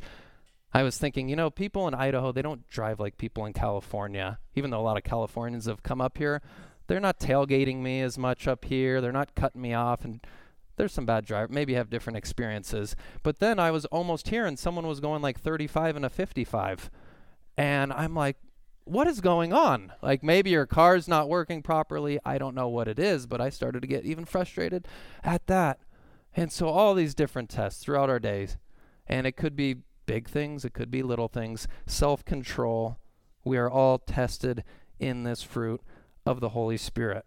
I 0.75 0.83
was 0.83 0.97
thinking, 0.97 1.29
you 1.29 1.35
know, 1.35 1.49
people 1.49 1.87
in 1.87 1.93
Idaho, 1.93 2.31
they 2.31 2.41
don't 2.41 2.67
drive 2.67 2.99
like 2.99 3.17
people 3.17 3.45
in 3.45 3.53
California. 3.53 4.39
Even 4.55 4.71
though 4.71 4.79
a 4.79 4.83
lot 4.83 4.97
of 4.97 5.03
Californians 5.03 5.65
have 5.65 5.83
come 5.83 6.01
up 6.01 6.17
here, 6.17 6.41
they're 6.87 6.99
not 6.99 7.19
tailgating 7.19 7.77
me 7.77 8.01
as 8.01 8.17
much 8.17 8.47
up 8.47 8.65
here. 8.65 9.01
They're 9.01 9.11
not 9.11 9.35
cutting 9.35 9.61
me 9.61 9.73
off 9.73 10.03
and 10.03 10.19
there's 10.77 10.91
some 10.91 11.05
bad 11.05 11.25
driver 11.25 11.53
maybe 11.53 11.75
have 11.75 11.89
different 11.89 12.17
experiences 12.17 12.97
but 13.23 13.39
then 13.39 13.57
i 13.59 13.71
was 13.71 13.85
almost 13.85 14.27
here 14.27 14.45
and 14.45 14.59
someone 14.59 14.85
was 14.85 14.99
going 14.99 15.21
like 15.21 15.39
35 15.39 15.95
and 15.95 16.03
a 16.03 16.09
55 16.09 16.91
and 17.57 17.93
I'm 17.93 18.13
like, 18.13 18.37
what 18.83 19.07
is 19.07 19.21
going 19.21 19.53
on? 19.53 19.93
Like 20.01 20.23
maybe 20.23 20.51
your 20.51 20.65
car's 20.65 21.07
not 21.07 21.29
working 21.29 21.61
properly. 21.61 22.19
I 22.25 22.37
don't 22.37 22.55
know 22.55 22.67
what 22.67 22.87
it 22.87 22.99
is, 22.99 23.25
but 23.25 23.41
I 23.41 23.49
started 23.49 23.81
to 23.81 23.87
get 23.87 24.05
even 24.05 24.25
frustrated 24.25 24.87
at 25.23 25.47
that. 25.47 25.79
And 26.35 26.51
so 26.51 26.67
all 26.67 26.93
these 26.93 27.15
different 27.15 27.49
tests 27.49 27.81
throughout 27.81 28.09
our 28.09 28.19
days, 28.19 28.57
and 29.07 29.25
it 29.25 29.37
could 29.37 29.55
be 29.55 29.77
big 30.05 30.27
things, 30.27 30.65
it 30.65 30.73
could 30.73 30.91
be 30.91 31.03
little 31.03 31.27
things, 31.27 31.67
self-control. 31.85 32.97
We 33.43 33.57
are 33.57 33.69
all 33.69 33.97
tested 33.99 34.63
in 34.99 35.23
this 35.23 35.43
fruit 35.43 35.81
of 36.25 36.39
the 36.39 36.49
Holy 36.49 36.77
Spirit. 36.77 37.25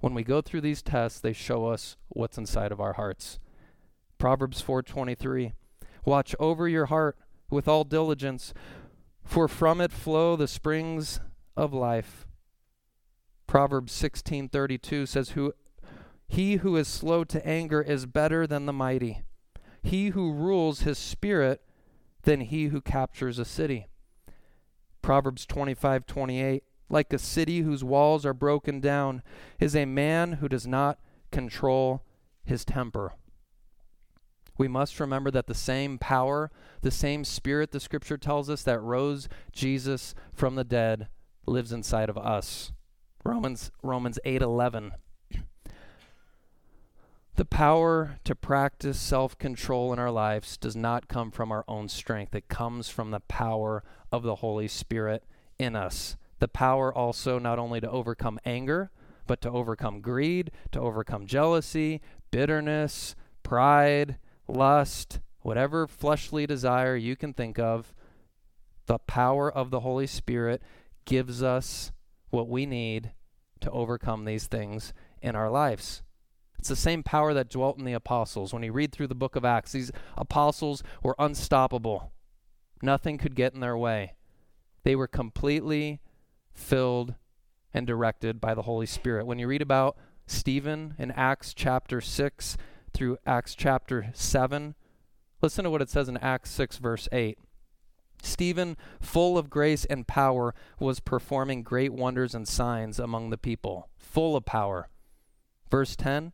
When 0.00 0.14
we 0.14 0.22
go 0.22 0.40
through 0.40 0.60
these 0.60 0.82
tests, 0.82 1.20
they 1.20 1.32
show 1.32 1.66
us 1.66 1.96
what's 2.08 2.38
inside 2.38 2.70
of 2.70 2.80
our 2.80 2.92
hearts. 2.94 3.38
Proverbs 4.18 4.62
4:23 4.62 5.52
Watch 6.04 6.34
over 6.38 6.68
your 6.68 6.86
heart 6.86 7.18
with 7.50 7.66
all 7.66 7.84
diligence, 7.84 8.54
for 9.24 9.48
from 9.48 9.80
it 9.80 9.92
flow 9.92 10.36
the 10.36 10.46
springs 10.46 11.20
of 11.56 11.72
life. 11.72 12.26
Proverbs 13.46 13.92
16:32 13.92 15.06
says 15.06 15.30
who 15.30 15.52
he 16.28 16.56
who 16.56 16.76
is 16.76 16.88
slow 16.88 17.24
to 17.24 17.46
anger 17.46 17.80
is 17.80 18.06
better 18.06 18.46
than 18.46 18.66
the 18.66 18.72
mighty. 18.72 19.22
He 19.82 20.08
who 20.08 20.32
rules 20.32 20.80
his 20.80 20.98
spirit 20.98 21.62
than 22.22 22.40
he 22.40 22.66
who 22.66 22.80
captures 22.80 23.38
a 23.38 23.44
city. 23.44 23.86
Proverbs 25.02 25.46
25 25.46 26.06
28. 26.06 26.64
Like 26.88 27.12
a 27.12 27.18
city 27.18 27.60
whose 27.60 27.82
walls 27.82 28.24
are 28.24 28.34
broken 28.34 28.80
down 28.80 29.22
is 29.58 29.74
a 29.74 29.84
man 29.84 30.34
who 30.34 30.48
does 30.48 30.66
not 30.66 30.98
control 31.32 32.04
his 32.44 32.64
temper. 32.64 33.14
We 34.58 34.68
must 34.68 35.00
remember 35.00 35.30
that 35.32 35.48
the 35.48 35.54
same 35.54 35.98
power, 35.98 36.50
the 36.80 36.90
same 36.90 37.24
spirit, 37.24 37.72
the 37.72 37.80
scripture 37.80 38.16
tells 38.16 38.48
us, 38.48 38.62
that 38.62 38.80
rose 38.80 39.28
Jesus 39.52 40.14
from 40.32 40.54
the 40.54 40.64
dead 40.64 41.08
lives 41.46 41.72
inside 41.72 42.08
of 42.08 42.16
us. 42.16 42.72
Romans 43.24 43.70
Romans 43.82 44.18
8:11 44.24 44.92
the 47.36 47.44
power 47.44 48.18
to 48.24 48.34
practice 48.34 48.98
self 48.98 49.36
control 49.38 49.92
in 49.92 49.98
our 49.98 50.10
lives 50.10 50.56
does 50.56 50.74
not 50.74 51.06
come 51.06 51.30
from 51.30 51.52
our 51.52 51.64
own 51.68 51.88
strength. 51.88 52.34
It 52.34 52.48
comes 52.48 52.88
from 52.88 53.10
the 53.10 53.20
power 53.20 53.84
of 54.10 54.22
the 54.22 54.36
Holy 54.36 54.68
Spirit 54.68 55.22
in 55.58 55.76
us. 55.76 56.16
The 56.38 56.48
power 56.48 56.92
also 56.92 57.38
not 57.38 57.58
only 57.58 57.80
to 57.80 57.90
overcome 57.90 58.38
anger, 58.46 58.90
but 59.26 59.42
to 59.42 59.50
overcome 59.50 60.00
greed, 60.00 60.50
to 60.72 60.80
overcome 60.80 61.26
jealousy, 61.26 62.00
bitterness, 62.30 63.14
pride, 63.42 64.16
lust, 64.48 65.20
whatever 65.42 65.86
fleshly 65.86 66.46
desire 66.46 66.96
you 66.96 67.16
can 67.16 67.34
think 67.34 67.58
of. 67.58 67.94
The 68.86 68.98
power 68.98 69.52
of 69.52 69.70
the 69.70 69.80
Holy 69.80 70.06
Spirit 70.06 70.62
gives 71.04 71.42
us 71.42 71.92
what 72.30 72.48
we 72.48 72.64
need 72.64 73.12
to 73.60 73.70
overcome 73.70 74.24
these 74.24 74.46
things 74.46 74.94
in 75.20 75.36
our 75.36 75.50
lives. 75.50 76.02
It's 76.58 76.68
the 76.68 76.76
same 76.76 77.02
power 77.02 77.34
that 77.34 77.50
dwelt 77.50 77.78
in 77.78 77.84
the 77.84 77.92
apostles. 77.92 78.52
When 78.52 78.62
you 78.62 78.72
read 78.72 78.92
through 78.92 79.08
the 79.08 79.14
book 79.14 79.36
of 79.36 79.44
Acts, 79.44 79.72
these 79.72 79.92
apostles 80.16 80.82
were 81.02 81.14
unstoppable. 81.18 82.12
Nothing 82.82 83.18
could 83.18 83.34
get 83.34 83.54
in 83.54 83.60
their 83.60 83.76
way. 83.76 84.14
They 84.84 84.96
were 84.96 85.08
completely 85.08 86.00
filled 86.52 87.14
and 87.72 87.86
directed 87.86 88.40
by 88.40 88.54
the 88.54 88.62
Holy 88.62 88.86
Spirit. 88.86 89.26
When 89.26 89.38
you 89.38 89.46
read 89.46 89.62
about 89.62 89.96
Stephen 90.26 90.94
in 90.98 91.10
Acts 91.12 91.54
chapter 91.54 92.00
6 92.00 92.56
through 92.92 93.18
Acts 93.26 93.54
chapter 93.54 94.10
7, 94.14 94.74
listen 95.42 95.64
to 95.64 95.70
what 95.70 95.82
it 95.82 95.90
says 95.90 96.08
in 96.08 96.16
Acts 96.18 96.50
6, 96.50 96.78
verse 96.78 97.08
8. 97.12 97.38
Stephen, 98.22 98.76
full 99.00 99.36
of 99.36 99.50
grace 99.50 99.84
and 99.84 100.06
power, 100.06 100.54
was 100.80 101.00
performing 101.00 101.62
great 101.62 101.92
wonders 101.92 102.34
and 102.34 102.48
signs 102.48 102.98
among 102.98 103.30
the 103.30 103.38
people, 103.38 103.88
full 103.98 104.36
of 104.36 104.44
power. 104.44 104.88
Verse 105.70 105.96
10 105.96 106.32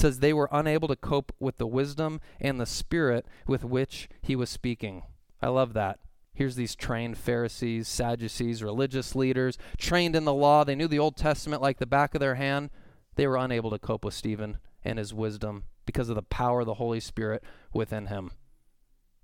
says 0.00 0.18
they 0.18 0.32
were 0.32 0.48
unable 0.50 0.88
to 0.88 0.96
cope 0.96 1.32
with 1.38 1.58
the 1.58 1.66
wisdom 1.66 2.20
and 2.40 2.58
the 2.58 2.66
spirit 2.66 3.26
with 3.46 3.64
which 3.64 4.08
he 4.22 4.34
was 4.34 4.48
speaking. 4.48 5.02
I 5.42 5.48
love 5.48 5.74
that. 5.74 6.00
Here's 6.32 6.56
these 6.56 6.74
trained 6.74 7.18
Pharisees, 7.18 7.86
Sadducees, 7.86 8.62
religious 8.62 9.14
leaders, 9.14 9.58
trained 9.76 10.16
in 10.16 10.24
the 10.24 10.32
law. 10.32 10.64
They 10.64 10.74
knew 10.74 10.88
the 10.88 10.98
Old 10.98 11.16
Testament 11.16 11.60
like 11.60 11.78
the 11.78 11.86
back 11.86 12.14
of 12.14 12.20
their 12.20 12.36
hand. 12.36 12.70
They 13.16 13.26
were 13.26 13.36
unable 13.36 13.70
to 13.70 13.78
cope 13.78 14.04
with 14.04 14.14
Stephen 14.14 14.58
and 14.82 14.98
his 14.98 15.12
wisdom 15.12 15.64
because 15.84 16.08
of 16.08 16.14
the 16.14 16.22
power 16.22 16.60
of 16.60 16.66
the 16.66 16.74
Holy 16.74 17.00
Spirit 17.00 17.44
within 17.74 18.06
him. 18.06 18.30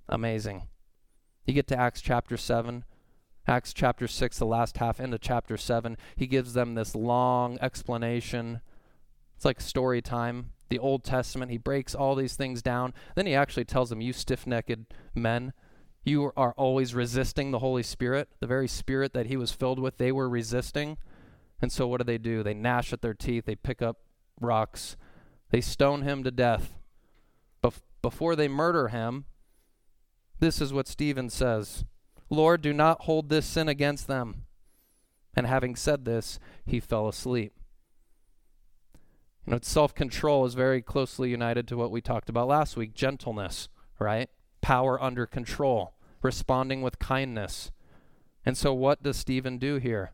Amazing. 0.08 0.68
You 1.46 1.54
get 1.54 1.68
to 1.68 1.78
Acts 1.78 2.02
chapter 2.02 2.36
7. 2.36 2.84
Acts 3.46 3.72
chapter 3.72 4.08
6, 4.08 4.38
the 4.38 4.44
last 4.44 4.76
half 4.78 5.00
into 5.00 5.18
chapter 5.18 5.56
7, 5.56 5.96
he 6.16 6.26
gives 6.26 6.52
them 6.52 6.74
this 6.74 6.96
long 6.96 7.56
explanation. 7.62 8.60
It's 9.36 9.44
like 9.44 9.60
story 9.60 10.02
time 10.02 10.50
the 10.68 10.78
Old 10.78 11.04
Testament. 11.04 11.50
He 11.50 11.58
breaks 11.58 11.94
all 11.94 12.14
these 12.14 12.36
things 12.36 12.62
down. 12.62 12.94
Then 13.14 13.26
he 13.26 13.34
actually 13.34 13.64
tells 13.64 13.90
them, 13.90 14.00
You 14.00 14.12
stiff 14.12 14.46
necked 14.46 14.94
men, 15.14 15.52
you 16.06 16.32
are 16.36 16.54
always 16.56 16.94
resisting 16.94 17.50
the 17.50 17.58
Holy 17.58 17.82
Spirit. 17.82 18.28
The 18.40 18.46
very 18.46 18.68
Spirit 18.68 19.12
that 19.14 19.26
he 19.26 19.36
was 19.36 19.50
filled 19.50 19.80
with, 19.80 19.98
they 19.98 20.12
were 20.12 20.28
resisting. 20.28 20.98
And 21.60 21.72
so 21.72 21.88
what 21.88 21.98
do 21.98 22.04
they 22.04 22.18
do? 22.18 22.42
They 22.42 22.54
gnash 22.54 22.92
at 22.92 23.02
their 23.02 23.14
teeth, 23.14 23.44
they 23.44 23.56
pick 23.56 23.82
up 23.82 23.98
rocks, 24.40 24.96
they 25.50 25.60
stone 25.60 26.02
him 26.02 26.22
to 26.22 26.30
death. 26.30 26.78
Bef- 27.62 27.82
before 28.02 28.36
they 28.36 28.46
murder 28.46 28.88
him, 28.88 29.24
this 30.38 30.60
is 30.60 30.72
what 30.72 30.86
Stephen 30.86 31.28
says 31.30 31.84
Lord, 32.30 32.62
do 32.62 32.72
not 32.72 33.02
hold 33.02 33.28
this 33.28 33.46
sin 33.46 33.68
against 33.68 34.06
them. 34.06 34.44
And 35.34 35.46
having 35.46 35.76
said 35.76 36.04
this, 36.04 36.38
he 36.64 36.80
fell 36.80 37.08
asleep. 37.08 37.52
You 39.46 39.52
know, 39.52 39.58
self 39.62 39.94
control 39.94 40.44
is 40.44 40.54
very 40.54 40.82
closely 40.82 41.30
united 41.30 41.68
to 41.68 41.76
what 41.76 41.92
we 41.92 42.00
talked 42.00 42.28
about 42.28 42.48
last 42.48 42.76
week 42.76 42.94
gentleness, 42.94 43.68
right? 44.00 44.28
Power 44.60 45.00
under 45.00 45.24
control, 45.24 45.94
responding 46.20 46.82
with 46.82 46.98
kindness. 46.98 47.70
And 48.44 48.56
so, 48.56 48.74
what 48.74 49.04
does 49.04 49.16
Stephen 49.16 49.58
do 49.58 49.76
here? 49.76 50.12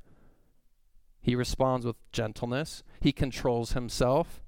He 1.22 1.34
responds 1.34 1.86
with 1.86 1.96
gentleness, 2.12 2.82
he 3.00 3.12
controls 3.12 3.72
himself. 3.72 4.42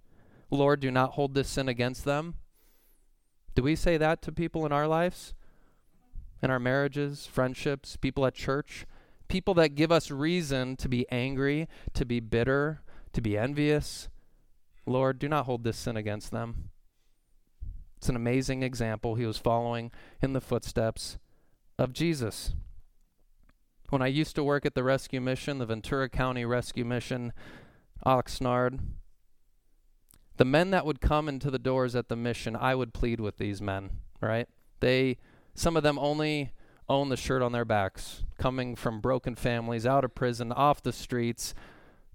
Lord, 0.50 0.80
do 0.80 0.90
not 0.90 1.12
hold 1.12 1.34
this 1.34 1.48
sin 1.48 1.68
against 1.68 2.04
them. 2.04 2.34
Do 3.54 3.62
we 3.62 3.76
say 3.76 3.96
that 3.96 4.20
to 4.22 4.32
people 4.32 4.66
in 4.66 4.72
our 4.72 4.86
lives? 4.86 5.32
In 6.42 6.50
our 6.50 6.60
marriages, 6.60 7.26
friendships, 7.26 7.96
people 7.96 8.26
at 8.26 8.34
church? 8.34 8.86
People 9.28 9.54
that 9.54 9.74
give 9.74 9.90
us 9.90 10.10
reason 10.10 10.76
to 10.76 10.88
be 10.88 11.06
angry, 11.10 11.68
to 11.94 12.04
be 12.04 12.20
bitter, 12.20 12.82
to 13.14 13.22
be 13.22 13.38
envious, 13.38 14.08
Lord, 14.86 15.18
do 15.18 15.28
not 15.28 15.46
hold 15.46 15.64
this 15.64 15.76
sin 15.76 15.96
against 15.96 16.30
them. 16.30 16.70
It's 17.96 18.08
an 18.08 18.16
amazing 18.16 18.62
example. 18.62 19.14
He 19.14 19.24
was 19.24 19.38
following 19.38 19.90
in 20.20 20.34
the 20.34 20.40
footsteps 20.40 21.18
of 21.78 21.92
Jesus. 21.92 22.54
When 23.90 24.02
I 24.02 24.08
used 24.08 24.34
to 24.36 24.44
work 24.44 24.66
at 24.66 24.74
the 24.74 24.82
rescue 24.82 25.20
mission, 25.20 25.58
the 25.58 25.66
Ventura 25.66 26.08
County 26.08 26.44
Rescue 26.44 26.84
Mission, 26.84 27.32
Oxnard, 28.04 28.80
the 30.36 30.44
men 30.44 30.70
that 30.70 30.84
would 30.84 31.00
come 31.00 31.28
into 31.28 31.50
the 31.50 31.58
doors 31.58 31.94
at 31.94 32.08
the 32.08 32.16
mission, 32.16 32.56
I 32.56 32.74
would 32.74 32.92
plead 32.92 33.20
with 33.20 33.38
these 33.38 33.62
men, 33.62 33.90
right? 34.20 34.48
They, 34.80 35.18
some 35.54 35.76
of 35.76 35.82
them 35.82 35.98
only 35.98 36.52
own 36.88 37.08
the 37.08 37.16
shirt 37.16 37.40
on 37.40 37.52
their 37.52 37.64
backs, 37.64 38.24
coming 38.38 38.74
from 38.76 39.00
broken 39.00 39.34
families, 39.34 39.86
out 39.86 40.04
of 40.04 40.14
prison, 40.14 40.52
off 40.52 40.82
the 40.82 40.92
streets. 40.92 41.54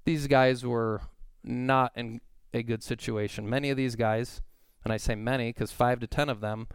These 0.06 0.28
guys 0.28 0.66
were 0.66 1.02
not 1.44 1.94
in 1.96 2.22
a 2.54 2.64
good 2.64 2.84
situation. 2.84 3.50
Many 3.50 3.70
of 3.70 3.78
these 3.78 3.96
guys, 3.96 4.42
and 4.84 4.94
I 4.94 4.98
say 4.98 5.16
many 5.16 5.52
because 5.52 5.72
five 5.72 6.00
to 6.00 6.08
ten 6.08 6.30
of 6.30 6.42
them 6.42 6.68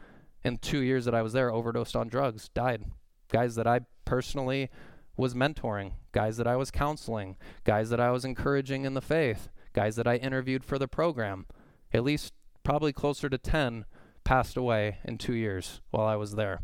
in 0.43 0.59
two 0.59 0.81
years 0.81 1.05
that 1.05 1.15
I 1.15 1.23
was 1.23 1.33
there 1.33 1.53
overdosed 1.53 1.97
on 1.97 2.09
drugs, 2.09 2.49
died. 2.49 2.85
Guys 3.31 3.55
that 3.55 3.67
I 3.67 3.81
personally 4.05 4.71
was 5.17 5.35
mentoring, 5.35 5.93
guys 6.13 6.37
that 6.37 6.47
I 6.47 6.57
was 6.57 6.71
counseling, 6.71 7.37
guys 7.65 7.91
that 7.91 8.01
I 8.01 8.11
was 8.11 8.25
encouraging 8.25 8.85
in 8.85 8.95
the 8.95 9.01
faith, 9.01 9.49
guys 9.73 9.97
that 9.97 10.07
I 10.07 10.17
interviewed 10.17 10.65
for 10.65 10.79
the 10.79 10.89
program. 10.89 11.47
At 11.93 12.05
least 12.05 12.33
probably 12.63 12.93
closer 12.93 13.29
to 13.29 13.39
10 13.39 13.85
passed 14.25 14.57
away 14.57 14.99
in 15.05 15.19
two 15.19 15.35
years 15.35 15.81
while 15.91 16.07
I 16.07 16.17
was 16.17 16.35
there. 16.35 16.61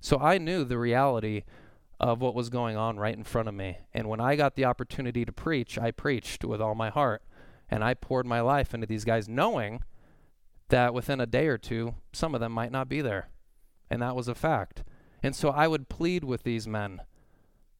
So 0.00 0.18
I 0.18 0.38
knew 0.38 0.64
the 0.64 0.78
reality 0.78 1.42
of 1.98 2.20
what 2.20 2.34
was 2.34 2.48
going 2.48 2.76
on 2.76 2.98
right 2.98 3.16
in 3.16 3.24
front 3.24 3.48
of 3.48 3.54
me. 3.54 3.78
And 3.92 4.08
when 4.08 4.20
I 4.20 4.36
got 4.36 4.54
the 4.54 4.64
opportunity 4.64 5.24
to 5.24 5.32
preach, 5.32 5.78
I 5.78 5.90
preached 5.90 6.44
with 6.44 6.60
all 6.60 6.74
my 6.74 6.90
heart. 6.90 7.22
And 7.70 7.82
I 7.82 7.94
poured 7.94 8.26
my 8.26 8.40
life 8.40 8.74
into 8.74 8.86
these 8.86 9.04
guys, 9.04 9.28
knowing 9.28 9.82
that 10.68 10.94
within 10.94 11.20
a 11.20 11.26
day 11.26 11.46
or 11.46 11.58
two, 11.58 11.94
some 12.12 12.34
of 12.34 12.40
them 12.40 12.52
might 12.52 12.72
not 12.72 12.88
be 12.88 13.00
there. 13.00 13.28
And 13.90 14.02
that 14.02 14.16
was 14.16 14.28
a 14.28 14.34
fact. 14.34 14.84
And 15.22 15.34
so 15.34 15.50
I 15.50 15.68
would 15.68 15.88
plead 15.88 16.24
with 16.24 16.42
these 16.42 16.66
men 16.66 17.02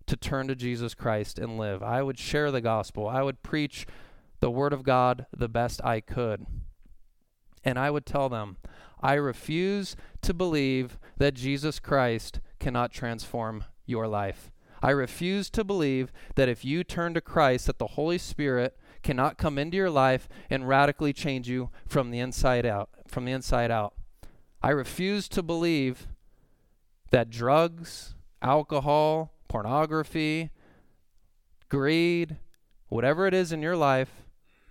to 0.07 0.17
turn 0.17 0.49
to 0.49 0.55
Jesus 0.55 0.95
Christ 0.95 1.39
and 1.39 1.59
live. 1.59 1.83
I 1.83 2.03
would 2.03 2.19
share 2.19 2.51
the 2.51 2.61
gospel. 2.61 3.09
I 3.09 3.23
would 3.23 3.43
preach 3.43 3.87
the 4.41 4.51
word 4.51 4.73
of 4.73 4.85
God 4.85 5.27
the 5.37 5.49
best 5.49 5.85
I 5.85 6.01
could. 6.01 6.47
And 7.65 7.79
I 7.79 7.91
would 7.91 8.07
tell 8.07 8.29
them, 8.29 8.59
I 9.01 9.15
refuse 9.15 9.97
to 10.23 10.33
believe 10.33 10.99
that 11.19 11.35
Jesus 11.35 11.81
Christ 11.81 12.41
cannot 12.61 12.93
transform 12.93 13.65
your 13.85 14.07
life. 14.07 14.51
I 14.83 14.91
refuse 14.91 15.51
to 15.51 15.65
believe 15.65 16.13
that 16.37 16.49
if 16.49 16.65
you 16.65 16.85
turn 16.85 17.15
to 17.15 17.21
Christ, 17.21 17.67
that 17.67 17.79
the 17.79 17.89
Holy 17.89 18.19
Spirit 18.19 18.77
cannot 19.07 19.39
come 19.39 19.57
into 19.57 19.77
your 19.77 19.89
life 19.89 20.29
and 20.51 20.67
radically 20.67 21.13
change 21.13 21.49
you 21.49 21.71
from 21.87 22.11
the 22.11 22.19
inside 22.19 22.67
out, 22.67 22.91
from 23.07 23.25
the 23.25 23.31
inside 23.31 23.71
out. 23.71 23.95
I 24.61 24.71
refuse 24.71 25.29
to 25.29 25.45
believe 25.45 26.09
that 27.13 27.31
drugs, 27.31 28.17
alcohol, 28.43 29.33
pornography, 29.47 30.51
greed, 31.69 32.39
whatever 32.89 33.29
it 33.29 33.35
is 33.35 33.53
in 33.53 33.63
your 33.63 33.77
life 33.77 34.11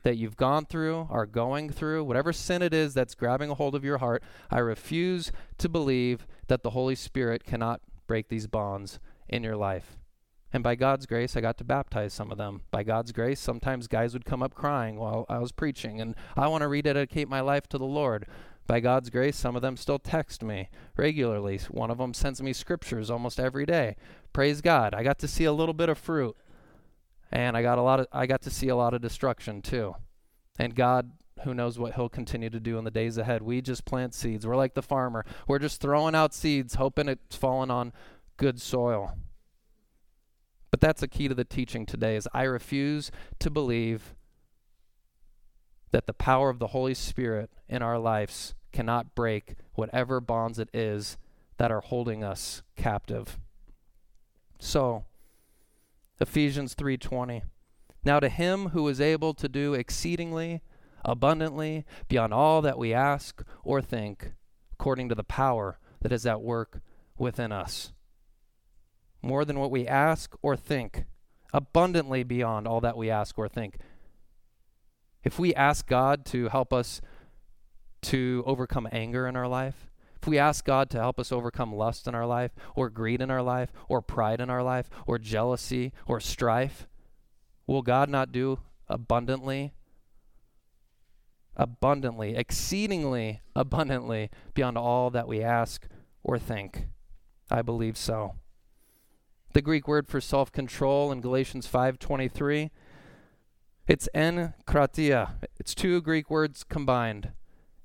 that 0.04 0.18
you've 0.18 0.36
gone 0.36 0.65
through, 0.65 1.08
are 1.10 1.25
going 1.25 1.70
through, 1.70 2.04
whatever 2.04 2.34
sin 2.34 2.62
it 2.62 2.74
is 2.74 2.94
that's 2.94 3.15
grabbing 3.15 3.50
a 3.50 3.56
hold 3.56 3.74
of 3.74 3.86
your 3.86 4.00
heart, 4.00 4.22
I 4.51 4.60
refuse 4.60 5.32
to 5.60 5.70
believe 5.70 6.27
that 6.48 6.62
the 6.62 6.72
Holy 6.72 6.96
Spirit 6.96 7.46
cannot 7.46 7.80
break 8.06 8.27
these 8.27 8.48
bonds 8.48 9.00
in 9.30 9.44
your 9.44 9.56
life. 9.56 9.98
And 10.54 10.64
by 10.64 10.75
God's 10.75 11.06
grace, 11.06 11.36
I 11.36 11.42
got 11.42 11.58
to 11.58 11.64
baptize 11.64 12.14
some 12.14 12.32
of 12.32 12.38
them. 12.38 12.62
By 12.72 12.84
God's 12.84 13.12
grace, 13.12 13.40
sometimes 13.40 13.88
guys 13.88 14.14
would 14.14 14.25
come 14.25 14.42
up 14.42 14.54
crying 14.54 14.98
while 14.98 15.25
I 15.28 15.40
was 15.40 15.52
preaching, 15.52 16.00
and 16.00 16.16
I 16.38 16.48
want 16.48 16.62
to 16.62 16.68
rededicate 16.68 17.28
my 17.28 17.42
life 17.42 17.68
to 17.70 17.78
the 17.78 17.86
Lord. 17.86 18.25
By 18.68 18.80
God's 18.80 19.10
grace, 19.10 19.36
some 19.36 19.56
of 19.56 19.62
them 19.62 19.78
still 19.78 20.00
text 20.00 20.42
me 20.42 20.70
regularly. 20.96 21.60
One 21.70 21.92
of 21.92 21.98
them 21.98 22.14
sends 22.14 22.42
me 22.42 22.54
scriptures 22.54 23.12
almost 23.12 23.40
every 23.40 23.66
day, 23.66 23.96
Praise 24.36 24.60
God. 24.60 24.94
I 24.94 25.02
got 25.02 25.18
to 25.20 25.30
see 25.30 25.46
a 25.46 25.54
little 25.54 25.74
bit 25.74 25.88
of 25.88 25.98
fruit. 25.98 26.36
And 27.32 27.56
I 27.56 27.62
got 27.62 27.78
a 27.78 27.82
lot 27.82 28.02
of 28.02 28.08
I 28.12 28.25
got 28.28 28.42
to 28.42 28.50
see 28.50 28.68
a 28.68 28.75
lot 28.75 28.94
of 28.94 29.02
destruction 29.02 29.62
too. 29.62 29.96
And 30.60 30.75
God 30.75 31.12
who 31.46 31.54
knows 31.54 31.80
what 31.80 31.96
he'll 31.96 32.10
continue 32.10 32.50
to 32.50 32.60
do 32.60 32.78
in 32.78 32.84
the 32.84 32.92
days 32.92 33.18
ahead. 33.18 33.42
We 33.42 33.62
just 33.62 33.86
plant 33.86 34.14
seeds. 34.14 34.46
We're 34.46 34.58
like 34.58 34.74
the 34.74 34.82
farmer. 34.82 35.25
We're 35.48 35.60
just 35.60 35.80
throwing 35.80 36.16
out 36.16 36.34
seeds 36.34 36.75
hoping 36.75 37.08
it's 37.08 37.38
falling 37.38 37.72
on 37.72 37.94
good 38.36 38.62
soil. 38.62 39.18
But 40.75 40.82
that's 40.82 41.01
a 41.01 41.08
key 41.08 41.29
to 41.29 41.34
the 41.34 41.46
teaching 41.46 41.86
today 41.86 42.17
is 42.17 42.27
I 42.34 42.44
refuse 42.44 43.10
to 43.39 43.50
believe 43.50 44.13
that 45.91 46.05
the 46.05 46.12
power 46.12 46.50
of 46.50 46.60
the 46.60 46.67
Holy 46.67 46.94
Spirit 46.94 47.50
in 47.70 47.82
our 47.82 47.98
lives 47.98 48.55
cannot 48.74 49.15
break 49.15 49.55
whatever 49.75 50.20
bonds 50.20 50.60
it 50.60 50.67
is 50.74 51.17
that 51.55 51.72
are 51.72 51.79
holding 51.79 52.25
us 52.25 52.62
captive. 52.75 53.39
So, 54.60 55.05
Ephesians 56.20 56.75
3:20. 56.75 57.44
Now 58.03 58.20
to 58.20 58.27
him 58.27 58.72
who 58.72 58.86
is 58.89 59.00
able 59.00 59.34
to 59.36 59.48
do 59.48 59.75
exceedingly 59.75 60.62
abundantly 61.05 61.86
beyond 62.10 62.34
all 62.34 62.62
that 62.63 62.77
we 62.77 62.94
ask 62.94 63.41
or 63.63 63.82
think, 63.82 64.34
according 64.74 65.08
to 65.08 65.15
the 65.15 65.24
power 65.24 65.79
that 66.01 66.12
is 66.12 66.25
at 66.25 66.41
work 66.41 66.82
within 67.17 67.53
us. 67.53 67.94
More 69.25 69.44
than 69.44 69.58
what 69.58 69.72
we 69.72 69.88
ask 69.88 70.36
or 70.44 70.55
think, 70.55 71.05
abundantly 71.51 72.22
beyond 72.22 72.67
all 72.67 72.79
that 72.82 72.96
we 72.96 73.10
ask 73.10 73.39
or 73.39 73.50
think. 73.50 73.79
If 75.24 75.39
we 75.39 75.51
ask 75.55 75.88
God 75.88 76.25
to 76.27 76.50
help 76.50 76.72
us 76.72 77.01
to 78.03 78.44
overcome 78.46 78.88
anger 78.91 79.25
in 79.25 79.36
our 79.36 79.48
life, 79.48 79.89
if 80.22 80.27
we 80.27 80.38
ask 80.38 80.63
God 80.63 80.91
to 80.91 81.00
help 81.00 81.20
us 81.20 81.32
overcome 81.32 81.74
lust 81.74 82.08
in 82.08 82.13
our 82.13 82.27
life, 82.27 82.51
or 82.75 82.91
greed 82.91 83.20
in 83.20 83.32
our 83.32 83.41
life, 83.41 83.72
or 83.89 84.00
pride 84.00 84.39
in 84.39 84.51
our 84.51 84.62
life, 84.62 84.91
or 85.08 85.17
jealousy, 85.17 85.91
or 86.05 86.20
strife, 86.20 86.88
will 87.65 87.82
God 87.82 88.10
not 88.10 88.32
do 88.32 88.60
abundantly, 88.88 89.74
abundantly, 91.55 92.36
exceedingly 92.36 93.41
abundantly 93.55 94.29
beyond 94.53 94.77
all 94.77 95.10
that 95.10 95.27
we 95.27 95.41
ask 95.41 95.88
or 96.24 96.38
think? 96.38 96.86
I 97.50 97.63
believe 97.63 97.98
so. 97.98 98.36
The 99.56 99.62
Greek 99.62 99.88
word 99.88 100.10
for 100.10 100.20
self-control 100.20 101.14
in 101.14 101.22
Galatians 101.22 101.66
5:23 101.66 102.72
it's 103.88 104.10
enkratia. 104.14 105.36
It's 105.58 105.74
two 105.74 106.02
Greek 106.02 106.30
words 106.30 106.66
combined. 106.66 107.32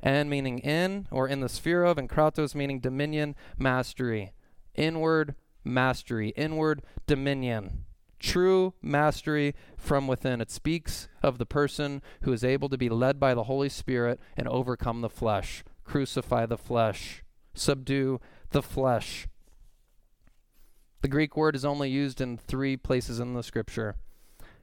En 0.02 0.28
meaning 0.28 0.58
in 0.58 1.06
or 1.12 1.28
in 1.28 1.38
the 1.38 1.48
sphere 1.48 1.84
of, 1.84 1.96
and 1.96 2.08
kratos 2.08 2.56
meaning 2.56 2.80
dominion, 2.80 3.36
mastery. 3.56 4.32
Inward 4.74 5.36
mastery, 5.62 6.30
inward 6.30 6.82
dominion. 7.06 7.84
True 8.18 8.74
mastery 8.82 9.54
from 9.76 10.08
within. 10.08 10.40
It 10.40 10.50
speaks 10.50 11.08
of 11.22 11.38
the 11.38 11.46
person 11.46 12.02
who 12.22 12.32
is 12.32 12.42
able 12.42 12.68
to 12.68 12.78
be 12.78 12.88
led 12.88 13.20
by 13.20 13.32
the 13.32 13.44
Holy 13.44 13.68
Spirit 13.68 14.18
and 14.36 14.48
overcome 14.48 15.02
the 15.02 15.08
flesh, 15.08 15.62
crucify 15.84 16.46
the 16.46 16.58
flesh, 16.58 17.22
subdue 17.54 18.20
the 18.50 18.60
flesh. 18.60 19.28
The 21.00 21.08
Greek 21.08 21.36
word 21.36 21.56
is 21.56 21.64
only 21.64 21.88
used 21.88 22.20
in 22.20 22.36
three 22.36 22.76
places 22.76 23.20
in 23.20 23.34
the 23.34 23.42
scripture 23.42 23.96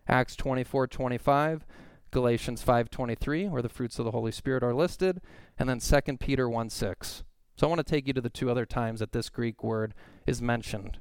Acts 0.07 0.35
24 0.35 0.87
25, 0.87 1.65
Galatians 2.11 2.63
5:23, 2.63 3.49
where 3.49 3.61
the 3.61 3.69
fruits 3.69 3.99
of 3.99 4.05
the 4.05 4.11
Holy 4.11 4.31
Spirit 4.31 4.63
are 4.63 4.73
listed, 4.73 5.19
and 5.57 5.67
then 5.67 5.79
2 5.79 6.17
Peter 6.17 6.47
1 6.47 6.69
6. 6.69 7.23
So 7.55 7.67
I 7.67 7.69
want 7.69 7.79
to 7.79 7.83
take 7.83 8.07
you 8.07 8.13
to 8.13 8.21
the 8.21 8.29
two 8.29 8.51
other 8.51 8.65
times 8.65 8.99
that 8.99 9.11
this 9.11 9.29
Greek 9.29 9.63
word 9.63 9.93
is 10.25 10.41
mentioned. 10.41 10.99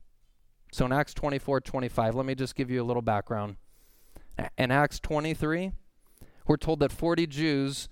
So 0.73 0.87
in 0.87 0.93
Acts 0.93 1.15
24 1.15 1.61
25, 1.61 2.15
let 2.15 2.27
me 2.27 2.35
just 2.35 2.55
give 2.55 2.71
you 2.71 2.83
a 2.83 2.85
little 2.85 3.03
background. 3.03 3.57
In 4.59 4.71
Acts 4.71 4.99
23, 5.01 5.73
we're 6.47 6.57
told 6.57 6.81
that 6.81 6.93
40 6.93 7.27
Jews 7.27 7.89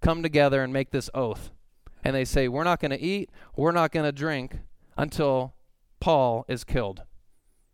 come 0.00 0.22
together 0.22 0.62
and 0.62 0.72
make 0.72 0.90
this 0.90 1.10
oath. 1.14 1.50
And 2.04 2.14
they 2.14 2.24
say, 2.24 2.48
We're 2.48 2.64
not 2.64 2.80
going 2.80 2.90
to 2.90 3.00
eat, 3.00 3.30
we're 3.56 3.72
not 3.72 3.92
going 3.92 4.04
to 4.04 4.12
drink 4.12 4.58
until 4.96 5.54
Paul 6.02 6.44
is 6.48 6.64
killed. 6.64 7.04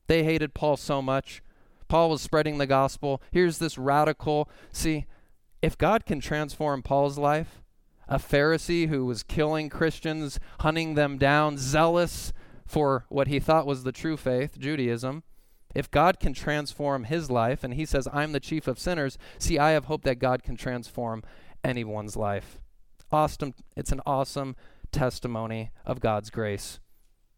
They 0.07 0.23
hated 0.23 0.55
Paul 0.55 0.77
so 0.77 1.01
much 1.03 1.43
Paul 1.89 2.11
was 2.11 2.21
spreading 2.21 2.59
the 2.59 2.67
gospel. 2.67 3.23
Here's 3.33 3.59
this 3.59 3.79
radical. 3.79 4.49
See, 4.71 5.07
if 5.63 5.77
God 5.77 6.05
can 6.05 6.21
transform 6.21 6.83
Paul's 6.83 7.19
life, 7.19 7.63
a 8.07 8.19
Pharisee 8.19 8.89
who 8.89 9.05
was 9.05 9.23
killing 9.23 9.69
Christians, 9.69 10.39
hunting 10.61 10.95
them 10.95 11.19
down, 11.19 11.57
zealous 11.57 12.33
for 12.67 13.07
what 13.09 13.29
he 13.29 13.41
thought 13.41 13.67
was 13.67 13.83
the 13.83 13.93
true 13.93 14.17
faith, 14.17 14.59
Judaism, 14.59 15.23
if 15.75 15.91
God 15.91 16.21
can 16.21 16.33
transform 16.33 17.05
his 17.05 17.31
life, 17.31 17.65
and 17.65 17.75
he 17.75 17.85
says, 17.85 18.09
I'm 18.13 18.33
the 18.33 18.41
chief 18.41 18.69
of 18.69 18.79
sinners, 18.79 19.19
see, 19.39 19.59
I 19.59 19.71
have 19.71 19.87
hope 19.87 20.03
that 20.05 20.19
God 20.19 20.43
can 20.43 20.57
transform 20.57 21.23
anyone's 21.65 22.17
life. 22.17 22.59
Awesome. 23.11 23.55
It's 23.77 23.93
an 23.93 24.03
awesome 24.05 24.57
testimony 24.93 25.71
of 25.85 26.01
God's 26.01 26.31
grace. 26.31 26.81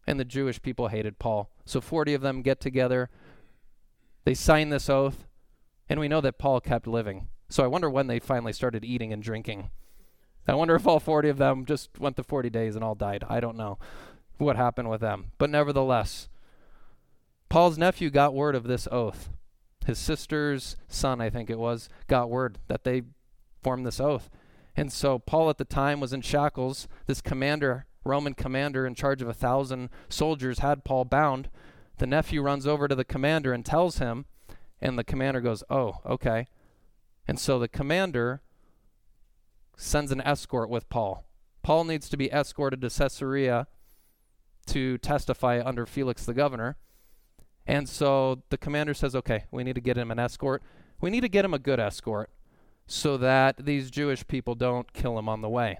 And 0.07 0.19
the 0.19 0.25
Jewish 0.25 0.61
people 0.61 0.87
hated 0.87 1.19
Paul. 1.19 1.49
So 1.65 1.79
40 1.79 2.13
of 2.13 2.21
them 2.21 2.41
get 2.41 2.59
together 2.59 3.09
they 4.23 4.33
sign 4.33 4.69
this 4.69 4.89
oath, 4.89 5.25
and 5.89 5.99
we 5.99 6.07
know 6.07 6.21
that 6.21 6.37
Paul 6.37 6.61
kept 6.61 6.87
living. 6.87 7.27
So 7.49 7.63
I 7.63 7.67
wonder 7.67 7.89
when 7.89 8.07
they 8.07 8.19
finally 8.19 8.53
started 8.53 8.85
eating 8.85 9.11
and 9.11 9.21
drinking. 9.23 9.69
I 10.47 10.53
wonder 10.53 10.75
if 10.75 10.87
all 10.87 10.99
40 10.99 11.29
of 11.29 11.37
them 11.37 11.65
just 11.65 11.89
went 11.99 12.15
the 12.15 12.23
40 12.23 12.49
days 12.49 12.75
and 12.75 12.83
all 12.83 12.95
died. 12.95 13.23
I 13.27 13.39
don't 13.39 13.57
know 13.57 13.77
what 14.37 14.55
happened 14.55 14.89
with 14.89 15.01
them. 15.01 15.31
But 15.37 15.49
nevertheless, 15.49 16.29
Paul's 17.49 17.77
nephew 17.77 18.09
got 18.09 18.33
word 18.33 18.55
of 18.55 18.63
this 18.63 18.87
oath. 18.91 19.29
His 19.85 19.97
sister's 19.97 20.77
son, 20.87 21.19
I 21.19 21.29
think 21.29 21.49
it 21.49 21.59
was, 21.59 21.89
got 22.07 22.29
word 22.29 22.59
that 22.67 22.83
they 22.83 23.03
formed 23.63 23.85
this 23.85 23.99
oath. 23.99 24.29
And 24.75 24.91
so 24.91 25.19
Paul 25.19 25.49
at 25.49 25.57
the 25.57 25.65
time 25.65 25.99
was 25.99 26.13
in 26.13 26.21
shackles. 26.21 26.87
This 27.07 27.21
commander, 27.21 27.85
Roman 28.03 28.33
commander 28.33 28.85
in 28.85 28.95
charge 28.95 29.21
of 29.21 29.27
a 29.27 29.33
thousand 29.33 29.89
soldiers, 30.09 30.59
had 30.59 30.83
Paul 30.83 31.05
bound. 31.05 31.49
The 31.97 32.07
nephew 32.07 32.41
runs 32.41 32.65
over 32.65 32.87
to 32.87 32.95
the 32.95 33.05
commander 33.05 33.53
and 33.53 33.65
tells 33.65 33.99
him, 33.99 34.25
and 34.79 34.97
the 34.97 35.03
commander 35.03 35.41
goes, 35.41 35.63
Oh, 35.69 35.97
okay. 36.05 36.47
And 37.27 37.39
so 37.39 37.59
the 37.59 37.67
commander 37.67 38.41
sends 39.77 40.11
an 40.11 40.21
escort 40.21 40.69
with 40.69 40.89
Paul. 40.89 41.25
Paul 41.61 41.83
needs 41.83 42.09
to 42.09 42.17
be 42.17 42.31
escorted 42.31 42.81
to 42.81 42.89
Caesarea 42.89 43.67
to 44.67 44.97
testify 44.97 45.61
under 45.63 45.85
Felix 45.85 46.25
the 46.25 46.33
governor. 46.33 46.77
And 47.67 47.87
so 47.87 48.41
the 48.49 48.57
commander 48.57 48.95
says, 48.95 49.15
Okay, 49.15 49.45
we 49.51 49.63
need 49.63 49.75
to 49.75 49.81
get 49.81 49.97
him 49.97 50.09
an 50.09 50.19
escort. 50.19 50.63
We 50.99 51.09
need 51.09 51.21
to 51.21 51.29
get 51.29 51.45
him 51.45 51.53
a 51.53 51.59
good 51.59 51.79
escort 51.79 52.31
so 52.87 53.17
that 53.17 53.65
these 53.65 53.91
Jewish 53.91 54.27
people 54.27 54.55
don't 54.55 54.91
kill 54.93 55.17
him 55.17 55.29
on 55.29 55.41
the 55.41 55.49
way. 55.49 55.79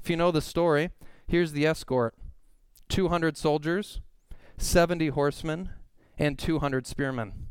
If 0.00 0.08
you 0.08 0.16
know 0.16 0.30
the 0.30 0.40
story, 0.40 0.90
here's 1.28 1.52
the 1.52 1.66
escort 1.66 2.14
200 2.88 3.36
soldiers, 3.36 4.00
70 4.56 5.08
horsemen, 5.08 5.70
and 6.18 6.38
200 6.38 6.86
spearmen. 6.86 7.48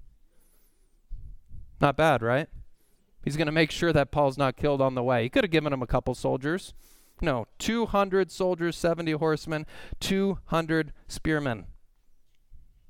Not 1.80 1.96
bad, 1.96 2.22
right? 2.22 2.50
He's 3.24 3.38
going 3.38 3.48
to 3.48 3.52
make 3.52 3.72
sure 3.72 3.94
that 3.94 4.12
Paul's 4.12 4.38
not 4.38 4.58
killed 4.58 4.82
on 4.82 4.96
the 4.96 5.04
way. 5.04 5.24
He 5.24 5.30
could 5.30 5.44
have 5.44 5.52
given 5.52 5.74
him 5.74 5.82
a 5.82 5.88
couple 5.88 6.16
soldiers. 6.16 6.74
No, 7.22 7.46
200 7.60 8.32
soldiers, 8.32 8.78
70 8.78 9.14
horsemen, 9.14 9.66
200 10.00 10.94
spearmen. 11.08 11.66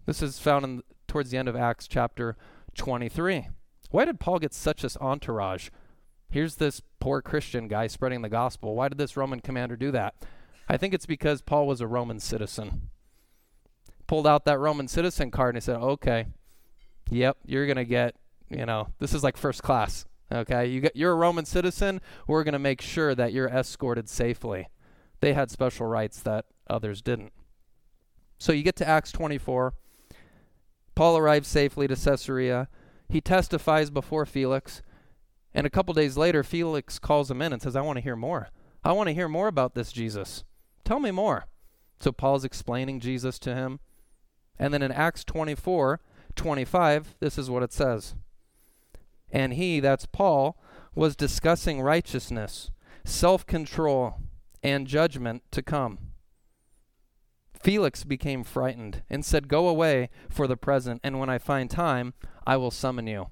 This 0.06 0.22
is 0.22 0.40
found 0.40 0.66
in, 0.66 0.84
towards 1.08 1.32
the 1.32 1.38
end 1.38 1.48
of 1.48 1.56
Acts 1.56 1.88
chapter 1.88 2.38
23. 2.76 3.48
Why 3.90 4.06
did 4.06 4.20
Paul 4.20 4.40
get 4.40 4.54
such 4.54 4.82
this 4.82 4.98
entourage? 4.98 5.70
Here's 6.30 6.56
this 6.56 6.82
poor 7.00 7.22
Christian 7.22 7.68
guy 7.68 7.88
spreading 7.88 8.22
the 8.22 8.30
gospel. 8.30 8.76
Why 8.76 8.90
did 8.90 8.98
this 8.98 9.16
Roman 9.16 9.40
commander 9.40 9.76
do 9.76 9.92
that? 9.92 10.16
I 10.68 10.78
think 10.78 10.94
it's 10.94 11.06
because 11.06 11.42
Paul 11.42 11.68
was 11.68 11.82
a 11.82 11.88
Roman 11.88 12.20
citizen 12.20 12.90
pulled 14.08 14.26
out 14.26 14.46
that 14.46 14.60
Roman 14.60 14.88
citizen 14.88 15.30
card 15.30 15.56
and 15.56 15.62
he 15.62 15.66
said, 15.66 15.78
"Okay, 15.78 16.28
yep, 17.10 17.38
you're 17.46 17.68
gonna 17.68 17.86
get, 17.86 18.16
you 18.50 18.66
know, 18.66 18.88
this 19.00 19.14
is 19.14 19.24
like 19.24 19.38
first 19.38 19.62
class. 19.62 20.06
Okay, 20.32 20.68
you 20.68 20.82
get, 20.82 20.96
you're 20.96 21.12
a 21.12 21.16
Roman 21.16 21.46
citizen. 21.46 22.02
We're 22.26 22.44
gonna 22.44 22.60
make 22.60 22.82
sure 22.82 23.14
that 23.14 23.34
you're 23.34 23.50
escorted 23.50 24.10
safely." 24.10 24.70
They 25.20 25.34
had 25.34 25.52
special 25.52 25.88
rights 25.88 26.22
that 26.22 26.46
others 26.70 27.02
didn't. 27.02 27.34
So 28.38 28.52
you 28.52 28.64
get 28.64 28.76
to 28.78 28.88
Acts 28.88 29.12
24. 29.12 29.74
Paul 30.96 31.18
arrives 31.18 31.48
safely 31.48 31.88
to 31.88 31.96
Caesarea. 31.96 32.70
He 33.10 33.20
testifies 33.20 33.90
before 33.90 34.26
Felix. 34.26 34.82
And 35.56 35.66
a 35.66 35.72
couple 35.72 35.96
days 35.96 36.18
later, 36.18 36.44
Felix 36.44 37.00
calls 37.00 37.32
him 37.32 37.42
in 37.42 37.52
and 37.52 37.62
says, 37.62 37.76
I 37.76 37.82
want 37.82 37.98
to 37.98 38.04
hear 38.04 38.16
more. 38.16 38.50
I 38.84 38.92
want 38.92 39.08
to 39.08 39.14
hear 39.14 39.28
more 39.28 39.48
about 39.48 39.74
this 39.74 39.92
Jesus. 39.92 40.44
Tell 40.88 41.02
me 41.02 41.12
more. 41.12 41.48
So 42.00 42.14
Paul's 42.14 42.46
explaining 42.46 43.02
Jesus 43.02 43.40
to 43.40 43.54
him. 43.54 43.82
And 44.58 44.74
then 44.74 44.82
in 44.82 44.90
Acts 44.90 45.26
24 45.26 46.00
25, 46.34 47.16
this 47.20 47.38
is 47.38 47.50
what 47.50 47.62
it 47.62 47.74
says. 47.74 48.16
And 49.30 49.56
he, 49.56 49.82
that's 49.82 50.06
Paul, 50.06 50.58
was 50.96 51.18
discussing 51.18 51.82
righteousness, 51.82 52.72
self 53.04 53.46
control, 53.46 54.16
and 54.64 54.88
judgment 54.88 55.44
to 55.52 55.62
come. 55.62 55.98
Felix 57.62 58.06
became 58.06 58.46
frightened 58.46 59.04
and 59.10 59.26
said, 59.26 59.50
Go 59.50 59.68
away 59.68 60.10
for 60.30 60.48
the 60.48 60.56
present, 60.56 61.02
and 61.04 61.20
when 61.20 61.30
I 61.30 61.38
find 61.38 61.70
time, 61.70 62.14
I 62.46 62.56
will 62.56 62.72
summon 62.72 63.08
you. 63.08 63.28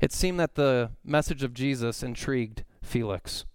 It 0.00 0.12
seemed 0.12 0.38
that 0.38 0.54
the 0.54 0.90
message 1.02 1.42
of 1.42 1.54
Jesus 1.54 2.02
intrigued 2.02 2.64
Felix. 2.82 3.46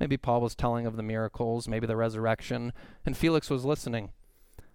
Maybe 0.00 0.16
Paul 0.16 0.40
was 0.40 0.54
telling 0.54 0.86
of 0.86 0.96
the 0.96 1.02
miracles, 1.02 1.68
maybe 1.68 1.86
the 1.86 1.96
resurrection, 1.96 2.72
and 3.04 3.14
Felix 3.16 3.50
was 3.50 3.66
listening. 3.66 4.10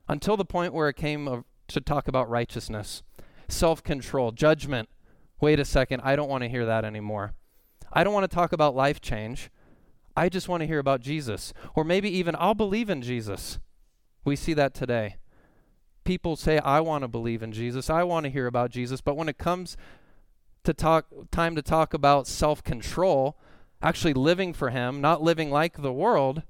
Until 0.07 0.37
the 0.37 0.45
point 0.45 0.73
where 0.73 0.87
it 0.87 0.95
came 0.95 1.43
to 1.67 1.81
talk 1.81 2.07
about 2.07 2.29
righteousness, 2.29 3.01
self 3.49 3.83
control, 3.83 4.31
judgment. 4.31 4.87
Wait 5.41 5.59
a 5.59 5.65
second, 5.65 6.01
I 6.03 6.15
don't 6.15 6.29
want 6.29 6.43
to 6.43 6.49
hear 6.49 6.65
that 6.65 6.85
anymore. 6.85 7.33
I 7.91 8.03
don't 8.03 8.13
want 8.13 8.29
to 8.29 8.33
talk 8.33 8.53
about 8.53 8.75
life 8.75 9.01
change. 9.01 9.49
I 10.15 10.29
just 10.29 10.47
want 10.47 10.61
to 10.61 10.67
hear 10.67 10.79
about 10.79 11.01
Jesus. 11.01 11.53
Or 11.75 11.83
maybe 11.83 12.09
even, 12.09 12.35
I'll 12.39 12.53
believe 12.53 12.89
in 12.89 13.01
Jesus. 13.01 13.59
We 14.23 14.35
see 14.35 14.53
that 14.53 14.73
today. 14.73 15.17
People 16.03 16.35
say, 16.35 16.59
I 16.59 16.79
want 16.81 17.03
to 17.03 17.07
believe 17.07 17.43
in 17.43 17.51
Jesus. 17.51 17.89
I 17.89 18.03
want 18.03 18.25
to 18.25 18.29
hear 18.29 18.47
about 18.47 18.69
Jesus. 18.69 19.01
But 19.01 19.17
when 19.17 19.27
it 19.27 19.37
comes 19.37 19.75
to 20.63 20.73
talk, 20.73 21.07
time 21.31 21.55
to 21.55 21.61
talk 21.61 21.93
about 21.93 22.27
self 22.27 22.63
control, 22.63 23.37
actually 23.85 24.13
living 24.13 24.53
for 24.53 24.71
Him, 24.71 24.99
not 24.99 25.21
living 25.21 25.51
like 25.51 25.81
the 25.81 25.93
world, 25.93 26.43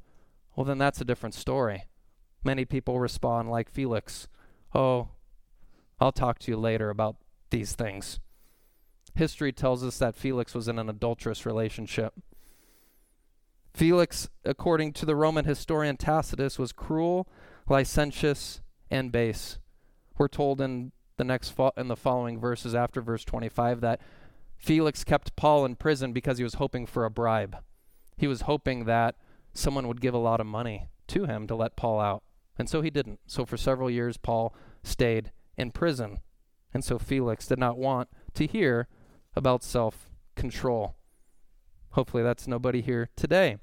well, 0.55 0.65
then 0.65 0.77
that's 0.77 1.01
a 1.01 1.05
different 1.05 1.35
story. 1.35 1.83
Many 2.43 2.63
people 2.63 2.99
respond 2.99 3.49
like 3.49 3.69
Felix 3.69 4.27
Oh, 4.73 5.09
I'll 6.01 6.11
talk 6.11 6.37
to 6.39 6.51
you 6.51 6.57
later 6.57 6.89
about 6.89 7.15
these 7.49 7.73
things. 7.73 8.19
History 9.15 9.53
tells 9.53 9.83
us 9.85 9.97
that 9.99 10.15
Felix 10.15 10.53
was 10.53 10.67
in 10.67 10.77
an 10.77 10.89
adulterous 10.89 11.45
relationship. 11.45 12.13
Felix, 13.73 14.29
according 14.43 14.91
to 14.93 15.05
the 15.05 15.15
Roman 15.15 15.45
historian 15.45 15.95
Tacitus, 15.95 16.59
was 16.59 16.73
cruel, 16.73 17.27
licentious, 17.69 18.61
and 18.91 19.13
base. 19.13 19.59
We're 20.17 20.27
told 20.27 20.59
in 20.59 20.91
the 21.15 21.23
next 21.23 21.51
fo- 21.51 21.71
in 21.77 21.87
the 21.87 21.95
following 21.95 22.39
verses 22.39 22.75
after 22.75 23.01
verse 23.01 23.23
25 23.23 23.79
that 23.81 24.01
Felix 24.57 25.03
kept 25.03 25.35
Paul 25.35 25.65
in 25.65 25.75
prison 25.75 26.13
because 26.13 26.37
he 26.37 26.43
was 26.43 26.55
hoping 26.55 26.85
for 26.85 27.05
a 27.05 27.11
bribe. 27.11 27.57
He 28.17 28.27
was 28.27 28.41
hoping 28.41 28.85
that 28.85 29.15
someone 29.53 29.87
would 29.87 30.01
give 30.01 30.13
a 30.13 30.19
lot 30.19 30.39
of 30.39 30.47
money 30.47 30.89
to 31.07 31.25
him 31.25 31.47
to 31.47 31.55
let 31.55 31.75
Paul 31.75 31.99
out. 31.99 32.23
And 32.57 32.69
so 32.69 32.81
he 32.81 32.89
didn't. 32.89 33.19
So 33.27 33.45
for 33.45 33.57
several 33.57 33.89
years, 33.89 34.17
Paul 34.17 34.55
stayed 34.83 35.31
in 35.57 35.71
prison. 35.71 36.19
And 36.73 36.83
so 36.83 36.97
Felix 36.97 37.47
did 37.47 37.59
not 37.59 37.77
want 37.77 38.09
to 38.33 38.47
hear 38.47 38.87
about 39.35 39.63
self 39.63 40.09
control. 40.35 40.95
Hopefully, 41.91 42.23
that's 42.23 42.47
nobody 42.47 42.81
here 42.81 43.09
today. 43.15 43.57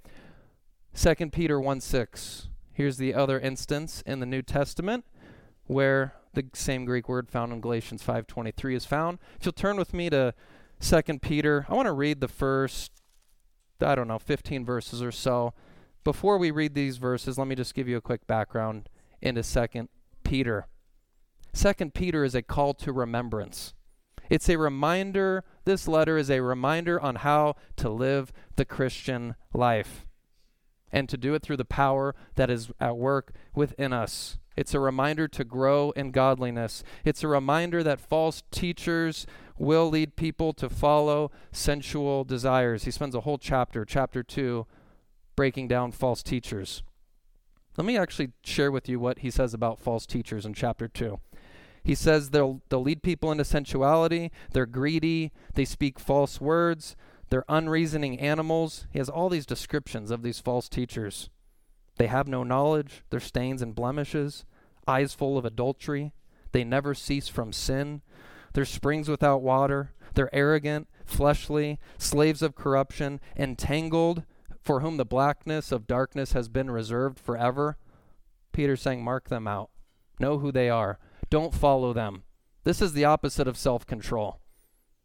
2 0.95 1.15
Peter 1.31 1.61
1 1.61 1.81
6. 1.81 2.49
Here's 2.73 2.97
the 2.97 3.15
other 3.15 3.39
instance 3.39 4.03
in 4.07 4.21
the 4.21 4.27
New 4.27 4.43
Testament 4.43 5.05
where 5.67 6.15
the 6.35 6.47
same 6.55 6.85
Greek 6.85 7.09
word 7.09 7.31
found 7.31 7.53
in 7.53 7.61
Galatians 7.61 8.03
5:23 8.03 8.75
is 8.75 8.87
found. 8.87 9.19
If 9.39 9.47
you'll 9.47 9.53
turn 9.53 9.77
with 9.77 9.93
me 9.93 10.09
to 10.11 10.35
2 10.83 11.19
Peter, 11.21 11.65
I 11.69 11.75
want 11.75 11.87
to 11.87 11.93
read 11.93 12.21
the 12.21 12.29
first 12.29 12.93
I 13.85 13.95
don't 13.95 14.09
know, 14.09 14.19
15 14.19 14.65
verses 14.65 15.03
or 15.03 15.13
so. 15.13 15.55
Before 16.05 16.39
we 16.39 16.51
read 16.51 16.75
these 16.75 16.97
verses, 16.97 17.39
let 17.39 17.47
me 17.47 17.55
just 17.55 17.75
give 17.75 17.89
you 17.89 17.97
a 17.97 18.03
quick 18.03 18.27
background 18.27 18.89
into 19.21 19.43
2 19.43 19.89
Peter. 20.25 20.67
2 21.55 21.91
Peter 21.91 22.25
is 22.25 22.35
a 22.35 22.43
call 22.43 22.75
to 22.75 22.93
remembrance. 22.93 23.75
It's 24.31 24.49
a 24.49 24.57
reminder, 24.57 25.45
this 25.65 25.87
letter 25.87 26.17
is 26.17 26.31
a 26.31 26.41
reminder 26.41 27.01
on 27.01 27.17
how 27.17 27.57
to 27.77 27.91
live 27.91 28.33
the 28.57 28.65
Christian 28.65 29.35
life 29.53 30.07
and 30.91 31.09
to 31.09 31.17
do 31.17 31.35
it 31.35 31.43
through 31.43 31.57
the 31.57 31.65
power 31.65 32.15
that 32.37 32.51
is 32.51 32.71
at 32.81 32.97
work 32.97 33.33
within 33.55 33.93
us. 33.93 34.39
It's 34.57 34.75
a 34.75 34.81
reminder 34.81 35.29
to 35.29 35.45
grow 35.45 35.91
in 35.93 36.11
godliness. 36.11 36.85
It's 37.05 37.23
a 37.23 37.29
reminder 37.29 37.83
that 37.83 38.01
false 38.01 38.43
teachers 38.51 39.27
will 39.59 39.89
lead 39.89 40.17
people 40.17 40.53
to 40.55 40.69
follow 40.69 41.31
sensual 41.53 42.25
desires. 42.25 42.85
He 42.85 42.91
spends 42.91 43.15
a 43.15 43.21
whole 43.21 43.39
chapter, 43.39 43.85
chapter 43.85 44.23
2, 44.23 44.67
breaking 45.37 45.69
down 45.69 45.93
false 45.93 46.23
teachers. 46.23 46.83
Let 47.77 47.87
me 47.87 47.97
actually 47.97 48.33
share 48.45 48.71
with 48.71 48.89
you 48.89 49.01
what 49.01 49.21
he 49.21 49.31
says 49.31 49.55
about 49.55 49.79
false 49.79 50.05
teachers 50.05 50.45
in 50.45 50.53
chapter 50.53 50.89
2. 50.89 51.19
He 51.85 51.95
says 51.95 52.31
they'll, 52.31 52.61
they'll 52.69 52.83
lead 52.83 53.03
people 53.03 53.33
into 53.33 53.45
sensuality, 53.45 54.31
they're 54.53 54.67
greedy, 54.67 55.33
they 55.55 55.65
speak 55.65 55.99
false 55.99 56.41
words, 56.41 56.97
they're 57.31 57.45
unreasoning 57.49 58.21
animals. 58.21 58.87
He 58.91 58.99
has 58.99 59.09
all 59.09 59.29
these 59.29 59.47
descriptions 59.47 60.11
of 60.11 60.23
these 60.23 60.39
false 60.39 60.69
teachers. 60.69 61.31
They 61.97 62.07
have 62.07 62.29
no 62.29 62.43
knowledge, 62.43 63.03
they're 63.11 63.21
stains 63.21 63.63
and 63.63 63.75
blemishes, 63.75 64.45
eyes 64.87 65.15
full 65.15 65.37
of 65.39 65.45
adultery, 65.45 66.13
they 66.53 66.65
never 66.65 66.95
cease 66.95 67.29
from 67.29 67.53
sin, 67.53 68.03
they're 68.53 68.65
springs 68.65 69.09
without 69.09 69.43
water, 69.43 69.93
they're 70.15 70.35
arrogant, 70.35 70.89
fleshly, 71.05 71.79
slaves 71.99 72.43
of 72.43 72.55
corruption, 72.55 73.21
entangled, 73.37 74.25
for 74.61 74.81
whom 74.81 74.97
the 74.97 75.05
blackness 75.05 75.73
of 75.73 75.87
darkness 75.87 76.33
has 76.33 76.49
been 76.49 76.71
reserved 76.71 77.19
forever. 77.19 77.77
Peter's 78.53 78.83
saying, 78.83 79.03
Mark 79.03 79.29
them 79.29 79.49
out. 79.49 79.71
Know 80.19 80.39
who 80.39 80.53
they 80.53 80.69
are. 80.71 80.99
Don't 81.31 81.55
follow 81.55 81.93
them. 81.93 82.23
This 82.65 82.81
is 82.81 82.93
the 82.93 83.05
opposite 83.05 83.49
of 83.49 83.57
self 83.57 83.87
control. 83.87 84.41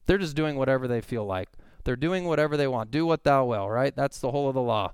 They're 0.05 0.17
just 0.17 0.35
doing 0.35 0.57
whatever 0.57 0.87
they 0.87 1.01
feel 1.01 1.25
like. 1.25 1.49
They're 1.83 1.95
doing 1.95 2.25
whatever 2.25 2.57
they 2.57 2.67
want. 2.67 2.91
Do 2.91 3.05
what 3.05 3.23
thou 3.23 3.45
will, 3.45 3.69
right? 3.69 3.95
That's 3.95 4.19
the 4.19 4.31
whole 4.31 4.47
of 4.47 4.55
the 4.55 4.61
law. 4.61 4.93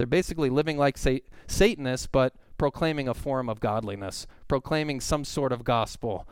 They're 0.00 0.06
basically 0.06 0.48
living 0.48 0.78
like 0.78 0.96
sa- 0.96 1.18
Satanists, 1.46 2.06
but 2.06 2.34
proclaiming 2.56 3.06
a 3.06 3.12
form 3.12 3.50
of 3.50 3.60
godliness, 3.60 4.26
proclaiming 4.48 4.98
some 4.98 5.26
sort 5.26 5.52
of 5.52 5.62
gospel, 5.62 6.26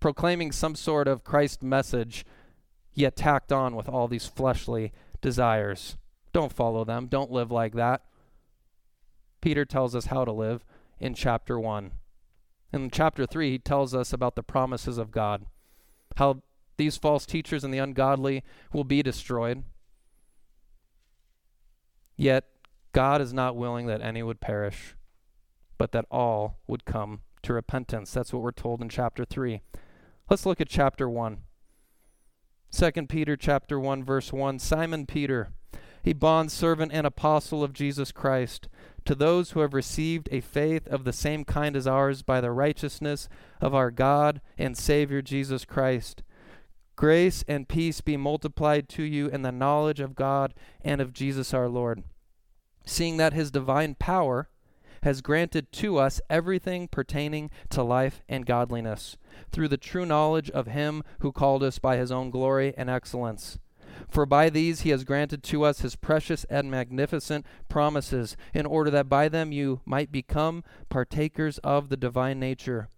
proclaiming 0.00 0.50
some 0.50 0.74
sort 0.74 1.06
of 1.06 1.22
Christ 1.22 1.62
message, 1.62 2.26
yet 2.94 3.14
tacked 3.14 3.52
on 3.52 3.76
with 3.76 3.88
all 3.88 4.08
these 4.08 4.26
fleshly 4.26 4.92
desires. 5.20 5.96
Don't 6.32 6.52
follow 6.52 6.84
them. 6.84 7.06
Don't 7.06 7.30
live 7.30 7.52
like 7.52 7.74
that. 7.74 8.02
Peter 9.40 9.64
tells 9.64 9.94
us 9.94 10.06
how 10.06 10.24
to 10.24 10.32
live 10.32 10.64
in 10.98 11.14
chapter 11.14 11.60
1. 11.60 11.92
In 12.72 12.90
chapter 12.90 13.24
3, 13.24 13.52
he 13.52 13.58
tells 13.60 13.94
us 13.94 14.12
about 14.12 14.34
the 14.34 14.42
promises 14.42 14.98
of 14.98 15.12
God, 15.12 15.46
how 16.16 16.42
these 16.76 16.96
false 16.96 17.24
teachers 17.24 17.62
and 17.62 17.72
the 17.72 17.78
ungodly 17.78 18.42
will 18.72 18.82
be 18.82 19.00
destroyed. 19.00 19.62
Yet, 22.16 22.46
God 22.92 23.20
is 23.20 23.32
not 23.32 23.56
willing 23.56 23.86
that 23.86 24.02
any 24.02 24.22
would 24.22 24.40
perish, 24.40 24.94
but 25.78 25.92
that 25.92 26.06
all 26.10 26.58
would 26.66 26.84
come 26.84 27.22
to 27.42 27.54
repentance. 27.54 28.12
That's 28.12 28.32
what 28.32 28.42
we're 28.42 28.52
told 28.52 28.82
in 28.82 28.88
chapter 28.88 29.24
3. 29.24 29.62
Let's 30.30 30.46
look 30.46 30.60
at 30.60 30.68
chapter 30.68 31.08
1. 31.08 31.38
2 32.70 32.90
Peter 33.06 33.36
chapter 33.36 33.78
1 33.78 34.02
verse 34.02 34.32
1 34.32 34.58
Simon 34.58 35.04
Peter 35.04 35.52
a 36.04 36.12
bond 36.12 36.50
servant 36.50 36.92
and 36.92 37.06
apostle 37.06 37.62
of 37.62 37.72
Jesus 37.72 38.12
Christ, 38.12 38.68
to 39.04 39.14
those 39.14 39.50
who 39.50 39.60
have 39.60 39.74
received 39.74 40.28
a 40.30 40.40
faith 40.40 40.86
of 40.88 41.04
the 41.04 41.12
same 41.12 41.44
kind 41.44 41.76
as 41.76 41.86
ours 41.86 42.22
by 42.22 42.40
the 42.40 42.50
righteousness 42.50 43.28
of 43.60 43.74
our 43.74 43.90
God 43.90 44.40
and 44.58 44.76
Savior 44.76 45.22
Jesus 45.22 45.64
Christ. 45.64 46.22
Grace 46.96 47.44
and 47.48 47.68
peace 47.68 48.00
be 48.00 48.16
multiplied 48.16 48.88
to 48.90 49.02
you 49.02 49.28
in 49.28 49.42
the 49.42 49.52
knowledge 49.52 50.00
of 50.00 50.14
God 50.14 50.54
and 50.82 51.00
of 51.00 51.12
Jesus 51.12 51.54
our 51.54 51.68
Lord, 51.68 52.02
seeing 52.84 53.16
that 53.16 53.32
his 53.32 53.50
divine 53.50 53.94
power 53.94 54.48
has 55.02 55.20
granted 55.20 55.72
to 55.72 55.98
us 55.98 56.20
everything 56.30 56.86
pertaining 56.86 57.50
to 57.70 57.82
life 57.82 58.22
and 58.28 58.46
godliness, 58.46 59.16
through 59.50 59.68
the 59.68 59.76
true 59.76 60.06
knowledge 60.06 60.50
of 60.50 60.68
him 60.68 61.02
who 61.20 61.32
called 61.32 61.62
us 61.62 61.78
by 61.78 61.96
his 61.96 62.12
own 62.12 62.30
glory 62.30 62.72
and 62.76 62.88
excellence 62.88 63.58
for 64.08 64.26
by 64.26 64.50
these 64.50 64.82
he 64.82 64.90
has 64.90 65.04
granted 65.04 65.42
to 65.42 65.64
us 65.64 65.80
his 65.80 65.96
precious 65.96 66.44
and 66.44 66.70
magnificent 66.70 67.46
promises, 67.68 68.36
in 68.54 68.66
order 68.66 68.90
that 68.90 69.08
by 69.08 69.28
them 69.28 69.52
you 69.52 69.80
might 69.84 70.12
become 70.12 70.64
partakers 70.88 71.58
of 71.58 71.88
the 71.88 71.96
divine 71.96 72.38
nature, 72.38 72.88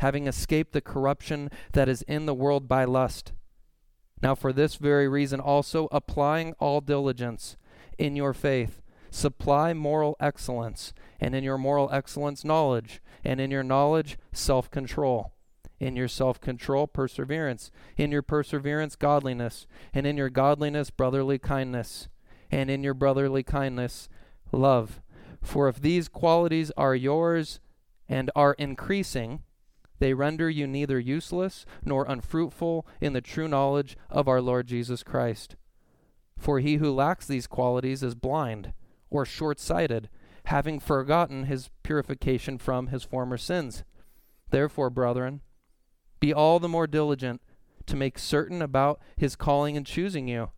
having 0.00 0.26
escaped 0.26 0.72
the 0.72 0.80
corruption 0.80 1.50
that 1.72 1.88
is 1.88 2.02
in 2.02 2.26
the 2.26 2.34
world 2.34 2.68
by 2.68 2.84
lust. 2.84 3.32
Now, 4.22 4.34
for 4.34 4.52
this 4.52 4.76
very 4.76 5.08
reason 5.08 5.40
also, 5.40 5.88
applying 5.92 6.54
all 6.54 6.80
diligence 6.80 7.56
in 7.98 8.16
your 8.16 8.32
faith, 8.32 8.80
supply 9.16 9.72
moral 9.72 10.16
excellence, 10.20 10.92
and 11.18 11.34
in 11.34 11.42
your 11.42 11.56
moral 11.56 11.88
excellence, 11.90 12.44
knowledge, 12.44 13.00
and 13.24 13.40
in 13.40 13.50
your 13.50 13.62
knowledge, 13.62 14.18
self 14.32 14.70
control 14.70 15.32
in 15.78 15.96
your 15.96 16.08
self 16.08 16.40
control, 16.40 16.86
perseverance. 16.86 17.70
In 17.96 18.10
your 18.10 18.22
perseverance, 18.22 18.96
godliness. 18.96 19.66
And 19.92 20.06
in 20.06 20.16
your 20.16 20.30
godliness, 20.30 20.90
brotherly 20.90 21.38
kindness. 21.38 22.08
And 22.50 22.70
in 22.70 22.82
your 22.82 22.94
brotherly 22.94 23.42
kindness, 23.42 24.08
love. 24.52 25.02
For 25.42 25.68
if 25.68 25.80
these 25.80 26.08
qualities 26.08 26.72
are 26.76 26.94
yours 26.94 27.60
and 28.08 28.30
are 28.34 28.54
increasing, 28.54 29.42
they 29.98 30.14
render 30.14 30.48
you 30.48 30.66
neither 30.66 30.98
useless 30.98 31.66
nor 31.84 32.04
unfruitful 32.04 32.86
in 33.00 33.12
the 33.12 33.20
true 33.20 33.48
knowledge 33.48 33.96
of 34.10 34.28
our 34.28 34.40
Lord 34.40 34.66
Jesus 34.66 35.02
Christ. 35.02 35.56
For 36.38 36.60
he 36.60 36.76
who 36.76 36.92
lacks 36.92 37.26
these 37.26 37.46
qualities 37.46 38.02
is 38.02 38.14
blind 38.14 38.72
or 39.10 39.24
short 39.24 39.60
sighted 39.60 40.08
having 40.46 40.78
forgotten 40.78 41.44
his 41.44 41.70
purification 41.82 42.56
from 42.56 42.86
his 42.88 43.02
former 43.02 43.36
sins. 43.36 43.84
Therefore, 44.50 44.90
brethren, 44.90 45.40
be 46.20 46.32
all 46.32 46.58
the 46.58 46.68
more 46.68 46.86
diligent 46.86 47.42
to 47.86 47.96
make 47.96 48.18
certain 48.18 48.62
about 48.62 49.00
his 49.16 49.36
calling 49.36 49.76
and 49.76 49.84
choosing 49.84 50.28
you. 50.28 50.50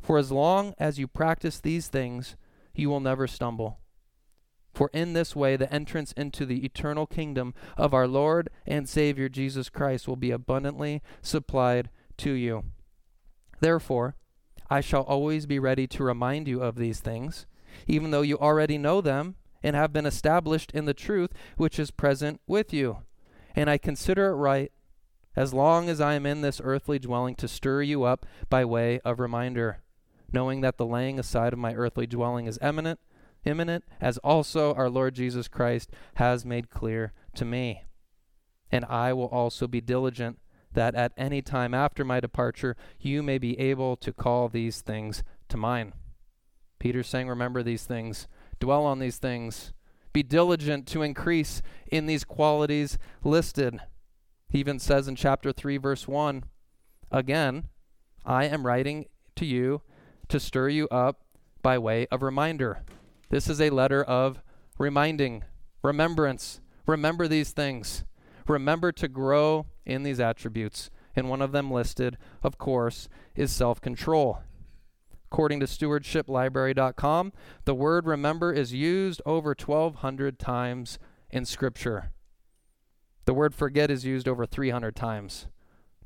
For 0.00 0.18
as 0.18 0.32
long 0.32 0.74
as 0.78 0.98
you 0.98 1.06
practice 1.06 1.60
these 1.60 1.88
things, 1.88 2.36
you 2.74 2.88
will 2.88 3.00
never 3.00 3.26
stumble. 3.26 3.80
For 4.72 4.90
in 4.92 5.12
this 5.12 5.34
way, 5.34 5.56
the 5.56 5.72
entrance 5.72 6.12
into 6.12 6.46
the 6.46 6.64
eternal 6.64 7.06
kingdom 7.06 7.52
of 7.76 7.92
our 7.92 8.06
Lord 8.06 8.48
and 8.66 8.88
Savior 8.88 9.28
Jesus 9.28 9.68
Christ 9.68 10.06
will 10.06 10.16
be 10.16 10.30
abundantly 10.30 11.02
supplied 11.20 11.90
to 12.18 12.30
you. 12.30 12.64
Therefore, 13.60 14.14
I 14.70 14.80
shall 14.80 15.02
always 15.02 15.46
be 15.46 15.58
ready 15.58 15.86
to 15.88 16.04
remind 16.04 16.46
you 16.46 16.62
of 16.62 16.76
these 16.76 17.00
things, 17.00 17.46
even 17.86 18.10
though 18.10 18.22
you 18.22 18.38
already 18.38 18.78
know 18.78 19.00
them 19.00 19.36
and 19.62 19.74
have 19.74 19.92
been 19.92 20.06
established 20.06 20.70
in 20.72 20.84
the 20.84 20.94
truth 20.94 21.30
which 21.56 21.78
is 21.78 21.90
present 21.90 22.40
with 22.46 22.72
you. 22.72 22.98
And 23.54 23.68
I 23.68 23.78
consider 23.78 24.28
it 24.28 24.36
right, 24.36 24.72
as 25.34 25.54
long 25.54 25.88
as 25.88 26.00
I 26.00 26.14
am 26.14 26.26
in 26.26 26.42
this 26.42 26.60
earthly 26.62 26.98
dwelling, 26.98 27.34
to 27.36 27.48
stir 27.48 27.82
you 27.82 28.04
up 28.04 28.26
by 28.48 28.64
way 28.64 29.00
of 29.04 29.20
reminder, 29.20 29.82
knowing 30.32 30.60
that 30.60 30.76
the 30.76 30.86
laying 30.86 31.18
aside 31.18 31.52
of 31.52 31.58
my 31.58 31.74
earthly 31.74 32.06
dwelling 32.06 32.46
is 32.46 32.58
eminent, 32.60 33.00
imminent, 33.44 33.84
as 34.00 34.18
also 34.18 34.74
our 34.74 34.90
Lord 34.90 35.14
Jesus 35.14 35.48
Christ 35.48 35.90
has 36.14 36.44
made 36.44 36.70
clear 36.70 37.12
to 37.34 37.44
me. 37.44 37.84
And 38.70 38.84
I 38.84 39.12
will 39.12 39.28
also 39.28 39.66
be 39.66 39.80
diligent 39.80 40.38
that 40.72 40.94
at 40.94 41.12
any 41.16 41.40
time 41.40 41.72
after 41.72 42.04
my 42.04 42.20
departure 42.20 42.76
you 43.00 43.22
may 43.22 43.38
be 43.38 43.58
able 43.58 43.96
to 43.96 44.12
call 44.12 44.48
these 44.48 44.80
things 44.80 45.22
to 45.48 45.56
mind. 45.56 45.92
Peter's 46.78 47.08
saying, 47.08 47.28
Remember 47.28 47.62
these 47.62 47.84
things, 47.84 48.28
dwell 48.60 48.84
on 48.84 48.98
these 48.98 49.18
things, 49.18 49.72
be 50.12 50.22
diligent 50.22 50.86
to 50.88 51.02
increase 51.02 51.62
in 51.90 52.06
these 52.06 52.24
qualities 52.24 52.98
listed. 53.22 53.78
He 54.48 54.58
even 54.58 54.78
says 54.78 55.08
in 55.08 55.16
chapter 55.16 55.52
3, 55.52 55.76
verse 55.76 56.08
1 56.08 56.44
Again, 57.10 57.68
I 58.24 58.44
am 58.44 58.66
writing 58.66 59.06
to 59.36 59.46
you 59.46 59.82
to 60.28 60.40
stir 60.40 60.68
you 60.68 60.88
up 60.88 61.22
by 61.62 61.78
way 61.78 62.06
of 62.10 62.22
reminder. 62.22 62.82
This 63.30 63.48
is 63.48 63.60
a 63.60 63.70
letter 63.70 64.02
of 64.02 64.40
reminding, 64.78 65.44
remembrance. 65.82 66.60
Remember 66.86 67.28
these 67.28 67.50
things. 67.50 68.04
Remember 68.46 68.92
to 68.92 69.08
grow 69.08 69.66
in 69.84 70.02
these 70.02 70.20
attributes. 70.20 70.90
And 71.14 71.28
one 71.28 71.42
of 71.42 71.52
them 71.52 71.70
listed, 71.70 72.16
of 72.42 72.58
course, 72.58 73.08
is 73.34 73.50
self 73.50 73.80
control. 73.80 74.40
According 75.30 75.60
to 75.60 75.66
stewardshiplibrary.com, 75.66 77.32
the 77.64 77.74
word 77.74 78.06
remember 78.06 78.52
is 78.52 78.72
used 78.72 79.20
over 79.26 79.50
1,200 79.50 80.38
times 80.38 80.98
in 81.30 81.44
Scripture. 81.44 82.12
The 83.26 83.34
word 83.34 83.54
forget 83.54 83.90
is 83.90 84.06
used 84.06 84.26
over 84.26 84.46
300 84.46 84.96
times. 84.96 85.46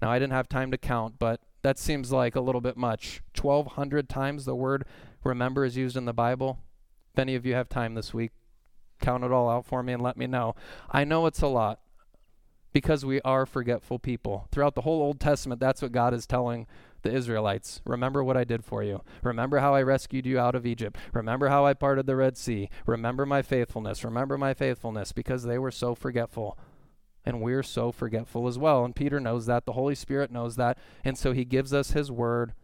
Now, 0.00 0.10
I 0.10 0.18
didn't 0.18 0.32
have 0.32 0.48
time 0.48 0.72
to 0.72 0.78
count, 0.78 1.20
but 1.20 1.40
that 1.62 1.78
seems 1.78 2.10
like 2.10 2.34
a 2.34 2.40
little 2.40 2.60
bit 2.60 2.76
much. 2.76 3.22
1,200 3.40 4.08
times 4.08 4.44
the 4.44 4.56
word 4.56 4.84
remember 5.22 5.64
is 5.64 5.76
used 5.76 5.96
in 5.96 6.04
the 6.04 6.12
Bible. 6.12 6.58
If 7.12 7.20
any 7.20 7.36
of 7.36 7.46
you 7.46 7.54
have 7.54 7.68
time 7.68 7.94
this 7.94 8.12
week, 8.12 8.32
count 9.00 9.22
it 9.22 9.30
all 9.30 9.48
out 9.48 9.66
for 9.66 9.84
me 9.84 9.92
and 9.92 10.02
let 10.02 10.16
me 10.16 10.26
know. 10.26 10.56
I 10.90 11.04
know 11.04 11.26
it's 11.26 11.42
a 11.42 11.46
lot 11.46 11.78
because 12.72 13.04
we 13.04 13.20
are 13.20 13.46
forgetful 13.46 14.00
people. 14.00 14.48
Throughout 14.50 14.74
the 14.74 14.80
whole 14.80 15.00
Old 15.00 15.20
Testament, 15.20 15.60
that's 15.60 15.82
what 15.82 15.92
God 15.92 16.12
is 16.12 16.26
telling 16.26 16.66
the 17.02 17.12
Israelites. 17.12 17.80
Remember 17.84 18.22
what 18.22 18.36
I 18.36 18.44
did 18.44 18.64
for 18.64 18.82
you. 18.82 19.02
Remember 19.22 19.58
how 19.58 19.74
I 19.74 19.82
rescued 19.82 20.26
you 20.26 20.38
out 20.38 20.54
of 20.54 20.66
Egypt. 20.66 20.96
Remember 21.12 21.48
how 21.48 21.66
I 21.66 21.74
parted 21.74 22.06
the 22.06 22.16
Red 22.16 22.36
Sea. 22.36 22.68
Remember 22.86 23.26
my 23.26 23.42
faithfulness. 23.42 24.04
Remember 24.04 24.38
my 24.38 24.54
faithfulness 24.54 25.12
because 25.12 25.44
they 25.44 25.58
were 25.58 25.70
so 25.70 25.94
forgetful. 25.94 26.58
And 27.24 27.40
we're 27.40 27.62
so 27.62 27.92
forgetful 27.92 28.48
as 28.48 28.58
well. 28.58 28.84
And 28.84 28.96
Peter 28.96 29.20
knows 29.20 29.46
that. 29.46 29.66
The 29.66 29.72
Holy 29.72 29.94
Spirit 29.94 30.30
knows 30.30 30.56
that. 30.56 30.78
And 31.04 31.16
so 31.16 31.32
he 31.32 31.44
gives 31.44 31.72
us 31.72 31.92
his 31.92 32.10
word 32.10 32.54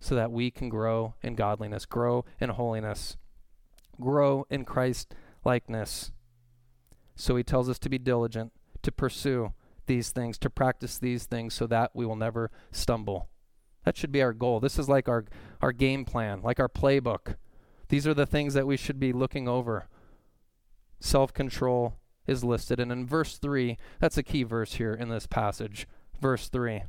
so 0.00 0.14
that 0.14 0.30
we 0.30 0.50
can 0.50 0.68
grow 0.68 1.14
in 1.22 1.34
godliness, 1.34 1.86
grow 1.86 2.24
in 2.38 2.50
holiness, 2.50 3.16
grow 4.00 4.46
in 4.50 4.64
Christ 4.64 5.14
likeness. 5.44 6.12
So 7.14 7.36
he 7.36 7.42
tells 7.42 7.70
us 7.70 7.78
to 7.78 7.88
be 7.88 7.98
diligent 7.98 8.52
to 8.82 8.92
pursue 8.92 9.52
these 9.86 10.10
things, 10.10 10.38
to 10.38 10.50
practice 10.50 10.98
these 10.98 11.24
things 11.24 11.54
so 11.54 11.66
that 11.66 11.90
we 11.94 12.06
will 12.06 12.16
never 12.16 12.50
stumble. 12.70 13.28
That 13.86 13.96
should 13.96 14.10
be 14.12 14.20
our 14.20 14.32
goal. 14.32 14.58
This 14.58 14.80
is 14.80 14.88
like 14.88 15.08
our, 15.08 15.24
our 15.62 15.70
game 15.70 16.04
plan, 16.04 16.42
like 16.42 16.58
our 16.58 16.68
playbook. 16.68 17.36
These 17.88 18.06
are 18.06 18.14
the 18.14 18.26
things 18.26 18.52
that 18.54 18.66
we 18.66 18.76
should 18.76 18.98
be 18.98 19.12
looking 19.12 19.46
over. 19.46 19.86
Self 20.98 21.32
control 21.32 21.94
is 22.26 22.42
listed. 22.42 22.80
And 22.80 22.90
in 22.90 23.06
verse 23.06 23.38
3, 23.38 23.78
that's 24.00 24.18
a 24.18 24.24
key 24.24 24.42
verse 24.42 24.74
here 24.74 24.92
in 24.92 25.08
this 25.08 25.28
passage. 25.28 25.86
Verse 26.20 26.48
3 26.48 26.82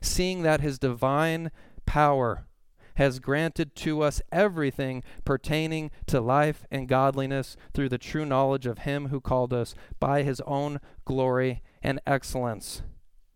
Seeing 0.00 0.42
that 0.42 0.60
his 0.60 0.78
divine 0.78 1.50
power 1.86 2.46
has 2.94 3.18
granted 3.18 3.74
to 3.74 4.02
us 4.02 4.22
everything 4.30 5.02
pertaining 5.24 5.90
to 6.06 6.20
life 6.20 6.66
and 6.70 6.88
godliness 6.88 7.56
through 7.74 7.88
the 7.88 7.98
true 7.98 8.26
knowledge 8.26 8.66
of 8.66 8.80
Him 8.80 9.08
who 9.08 9.20
called 9.20 9.52
us 9.52 9.74
by 9.98 10.22
His 10.22 10.42
own 10.42 10.78
glory 11.04 11.62
and 11.82 12.00
excellence. 12.06 12.82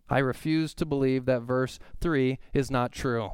I 0.09 0.19
refuse 0.19 0.75
to 0.75 0.87
believe 0.87 1.25
that 1.27 1.43
verse 1.43 1.79
3 2.01 2.39
is 2.53 2.71
not 2.71 2.93
true. 2.93 3.33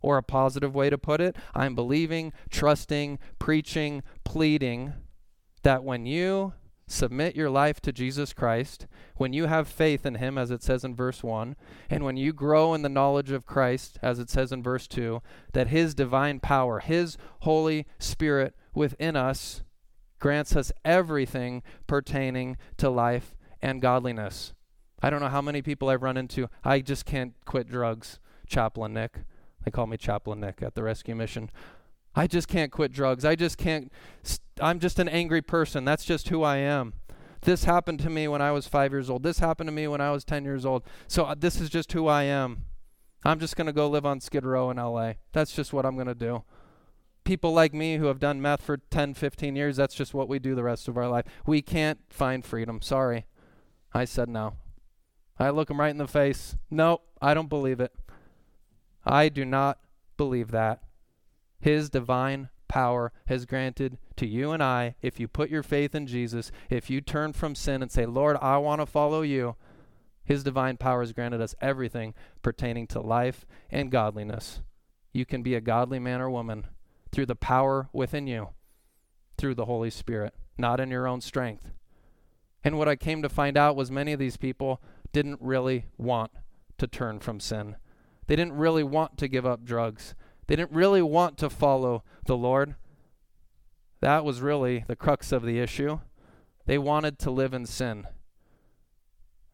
Or 0.00 0.18
a 0.18 0.22
positive 0.22 0.74
way 0.74 0.90
to 0.90 0.98
put 0.98 1.20
it, 1.20 1.36
I'm 1.54 1.74
believing, 1.74 2.32
trusting, 2.50 3.18
preaching, 3.38 4.02
pleading 4.24 4.92
that 5.62 5.82
when 5.82 6.04
you 6.06 6.52
submit 6.86 7.34
your 7.34 7.50
life 7.50 7.80
to 7.80 7.92
Jesus 7.92 8.32
Christ, 8.32 8.86
when 9.16 9.32
you 9.32 9.46
have 9.46 9.66
faith 9.66 10.04
in 10.04 10.16
Him, 10.16 10.36
as 10.36 10.50
it 10.50 10.62
says 10.62 10.84
in 10.84 10.94
verse 10.94 11.22
1, 11.22 11.56
and 11.88 12.04
when 12.04 12.16
you 12.16 12.32
grow 12.32 12.74
in 12.74 12.82
the 12.82 12.88
knowledge 12.88 13.30
of 13.30 13.46
Christ, 13.46 13.98
as 14.02 14.18
it 14.18 14.30
says 14.30 14.52
in 14.52 14.62
verse 14.62 14.86
2, 14.86 15.22
that 15.52 15.68
His 15.68 15.94
divine 15.94 16.40
power, 16.40 16.80
His 16.80 17.16
Holy 17.40 17.86
Spirit 17.98 18.54
within 18.74 19.16
us, 19.16 19.62
grants 20.18 20.54
us 20.56 20.72
everything 20.84 21.62
pertaining 21.86 22.56
to 22.76 22.90
life 22.90 23.34
and 23.62 23.80
godliness. 23.80 24.52
I 25.04 25.10
don't 25.10 25.20
know 25.20 25.28
how 25.28 25.42
many 25.42 25.60
people 25.60 25.90
I've 25.90 26.02
run 26.02 26.16
into. 26.16 26.48
I 26.64 26.80
just 26.80 27.04
can't 27.04 27.34
quit 27.44 27.68
drugs. 27.68 28.18
Chaplain 28.46 28.94
Nick. 28.94 29.18
They 29.62 29.70
call 29.70 29.86
me 29.86 29.98
Chaplain 29.98 30.40
Nick 30.40 30.62
at 30.62 30.74
the 30.74 30.82
rescue 30.82 31.14
mission. 31.14 31.50
I 32.14 32.26
just 32.26 32.48
can't 32.48 32.72
quit 32.72 32.90
drugs. 32.90 33.22
I 33.22 33.34
just 33.34 33.58
can't. 33.58 33.92
St- 34.22 34.40
I'm 34.62 34.80
just 34.80 34.98
an 34.98 35.10
angry 35.10 35.42
person. 35.42 35.84
That's 35.84 36.06
just 36.06 36.30
who 36.30 36.42
I 36.42 36.56
am. 36.56 36.94
This 37.42 37.64
happened 37.64 37.98
to 37.98 38.08
me 38.08 38.28
when 38.28 38.40
I 38.40 38.50
was 38.52 38.66
five 38.66 38.92
years 38.92 39.10
old. 39.10 39.24
This 39.24 39.40
happened 39.40 39.68
to 39.68 39.72
me 39.72 39.86
when 39.86 40.00
I 40.00 40.10
was 40.10 40.24
10 40.24 40.42
years 40.42 40.64
old. 40.64 40.84
So 41.06 41.24
uh, 41.24 41.34
this 41.38 41.60
is 41.60 41.68
just 41.68 41.92
who 41.92 42.06
I 42.06 42.22
am. 42.22 42.64
I'm 43.26 43.38
just 43.38 43.56
going 43.56 43.66
to 43.66 43.74
go 43.74 43.90
live 43.90 44.06
on 44.06 44.20
Skid 44.20 44.46
Row 44.46 44.70
in 44.70 44.78
LA. 44.78 45.14
That's 45.32 45.52
just 45.52 45.74
what 45.74 45.84
I'm 45.84 45.96
going 45.96 46.06
to 46.06 46.14
do. 46.14 46.44
People 47.24 47.52
like 47.52 47.74
me 47.74 47.98
who 47.98 48.06
have 48.06 48.20
done 48.20 48.40
meth 48.40 48.62
for 48.62 48.78
10, 48.78 49.12
15 49.12 49.54
years, 49.54 49.76
that's 49.76 49.94
just 49.94 50.14
what 50.14 50.30
we 50.30 50.38
do 50.38 50.54
the 50.54 50.62
rest 50.64 50.88
of 50.88 50.96
our 50.96 51.08
life. 51.08 51.26
We 51.44 51.60
can't 51.60 51.98
find 52.08 52.42
freedom. 52.42 52.80
Sorry. 52.80 53.26
I 53.92 54.06
said 54.06 54.30
no. 54.30 54.54
I 55.38 55.50
look 55.50 55.70
him 55.70 55.80
right 55.80 55.90
in 55.90 55.98
the 55.98 56.06
face. 56.06 56.56
No, 56.70 57.00
I 57.20 57.34
don't 57.34 57.48
believe 57.48 57.80
it. 57.80 57.92
I 59.04 59.28
do 59.28 59.44
not 59.44 59.78
believe 60.16 60.50
that. 60.52 60.82
His 61.60 61.90
divine 61.90 62.50
power 62.68 63.12
has 63.26 63.46
granted 63.46 63.98
to 64.16 64.26
you 64.26 64.52
and 64.52 64.62
I, 64.62 64.96
if 65.02 65.18
you 65.18 65.28
put 65.28 65.50
your 65.50 65.62
faith 65.62 65.94
in 65.94 66.06
Jesus, 66.06 66.50
if 66.70 66.90
you 66.90 67.00
turn 67.00 67.32
from 67.32 67.54
sin 67.54 67.82
and 67.82 67.90
say, 67.90 68.06
Lord, 68.06 68.36
I 68.40 68.58
want 68.58 68.80
to 68.80 68.86
follow 68.86 69.22
you, 69.22 69.56
His 70.24 70.44
divine 70.44 70.76
power 70.76 71.00
has 71.00 71.12
granted 71.12 71.40
us 71.40 71.54
everything 71.60 72.14
pertaining 72.42 72.86
to 72.88 73.00
life 73.00 73.46
and 73.70 73.90
godliness. 73.90 74.60
You 75.12 75.24
can 75.24 75.42
be 75.42 75.54
a 75.54 75.60
godly 75.60 75.98
man 75.98 76.20
or 76.20 76.30
woman 76.30 76.66
through 77.12 77.26
the 77.26 77.36
power 77.36 77.88
within 77.92 78.26
you, 78.26 78.50
through 79.38 79.54
the 79.54 79.66
Holy 79.66 79.90
Spirit, 79.90 80.34
not 80.58 80.80
in 80.80 80.90
your 80.90 81.06
own 81.06 81.20
strength. 81.20 81.70
And 82.64 82.78
what 82.78 82.88
I 82.88 82.96
came 82.96 83.22
to 83.22 83.28
find 83.28 83.56
out 83.56 83.76
was 83.76 83.90
many 83.90 84.12
of 84.12 84.18
these 84.18 84.36
people 84.36 84.82
didn't 85.14 85.40
really 85.40 85.86
want 85.96 86.32
to 86.76 86.86
turn 86.86 87.20
from 87.20 87.40
sin. 87.40 87.76
They 88.26 88.36
didn't 88.36 88.54
really 88.54 88.82
want 88.82 89.16
to 89.18 89.28
give 89.28 89.46
up 89.46 89.64
drugs. 89.64 90.14
They 90.48 90.56
didn't 90.56 90.72
really 90.72 91.02
want 91.02 91.38
to 91.38 91.48
follow 91.48 92.02
the 92.26 92.36
Lord. 92.36 92.74
That 94.00 94.24
was 94.24 94.42
really 94.42 94.84
the 94.86 94.96
crux 94.96 95.30
of 95.30 95.44
the 95.44 95.60
issue. 95.60 96.00
They 96.66 96.78
wanted 96.78 97.18
to 97.20 97.30
live 97.30 97.54
in 97.54 97.64
sin. 97.64 98.08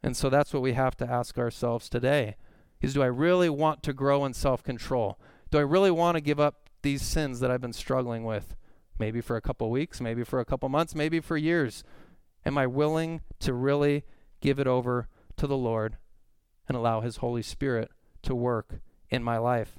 And 0.03 0.17
so 0.17 0.31
that's 0.31 0.55
what 0.55 0.63
we 0.63 0.73
have 0.73 0.97
to 0.97 1.09
ask 1.09 1.39
ourselves 1.39 1.89
today 1.89 2.37
is 2.81 2.95
do 2.95 3.03
I 3.03 3.07
really 3.07 3.51
want 3.51 3.83
to 3.83 3.93
grow 3.93 4.25
in 4.25 4.33
self-control? 4.33 5.21
Do 5.51 5.59
I 5.59 5.63
really 5.63 5.91
want 5.91 6.17
to 6.17 6.23
give 6.23 6.41
up 6.41 6.71
these 6.81 7.03
sins 7.03 7.41
that 7.41 7.51
I've 7.51 7.61
been 7.61 7.75
struggling 7.75 8.25
with? 8.25 8.57
Maybe 8.99 9.21
for 9.21 9.37
a 9.37 9.43
couple 9.43 9.71
weeks, 9.71 10.01
maybe 10.01 10.25
for 10.25 10.41
a 10.41 10.47
couple 10.47 10.71
months, 10.71 10.95
maybe 10.95 11.21
for 11.21 11.37
years. 11.37 11.85
Am 12.47 12.57
I 12.57 12.67
willing 12.67 13.21
to 13.41 13.53
really 13.53 14.05
give 14.41 14.59
it 14.59 14.67
over 14.67 15.09
to 15.41 15.47
the 15.47 15.57
Lord 15.57 15.97
and 16.69 16.77
allow 16.77 17.01
his 17.01 17.17
Holy 17.17 17.43
Spirit 17.43 17.91
to 18.23 18.35
work 18.35 18.81
in 19.09 19.25
my 19.25 19.39
life? 19.39 19.79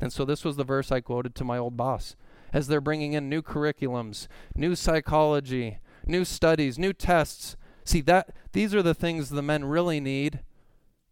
And 0.00 0.12
so 0.12 0.24
this 0.24 0.44
was 0.44 0.56
the 0.56 0.64
verse 0.64 0.92
I 0.92 1.00
quoted 1.00 1.34
to 1.34 1.44
my 1.44 1.58
old 1.58 1.76
boss 1.76 2.16
as 2.52 2.68
they're 2.68 2.80
bringing 2.80 3.12
in 3.12 3.28
new 3.28 3.42
curriculums, 3.42 4.28
new 4.54 4.76
psychology, 4.76 5.78
new 6.06 6.24
studies, 6.24 6.78
new 6.78 6.92
tests. 6.92 7.56
See 7.84 8.00
that 8.02 8.30
these 8.52 8.74
are 8.74 8.82
the 8.82 8.94
things 8.94 9.28
the 9.28 9.42
men 9.42 9.64
really 9.64 9.98
need 9.98 10.40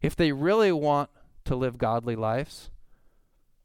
if 0.00 0.14
they 0.14 0.30
really 0.30 0.70
want 0.70 1.10
to 1.44 1.56
live 1.56 1.76
godly 1.76 2.14
lives. 2.14 2.70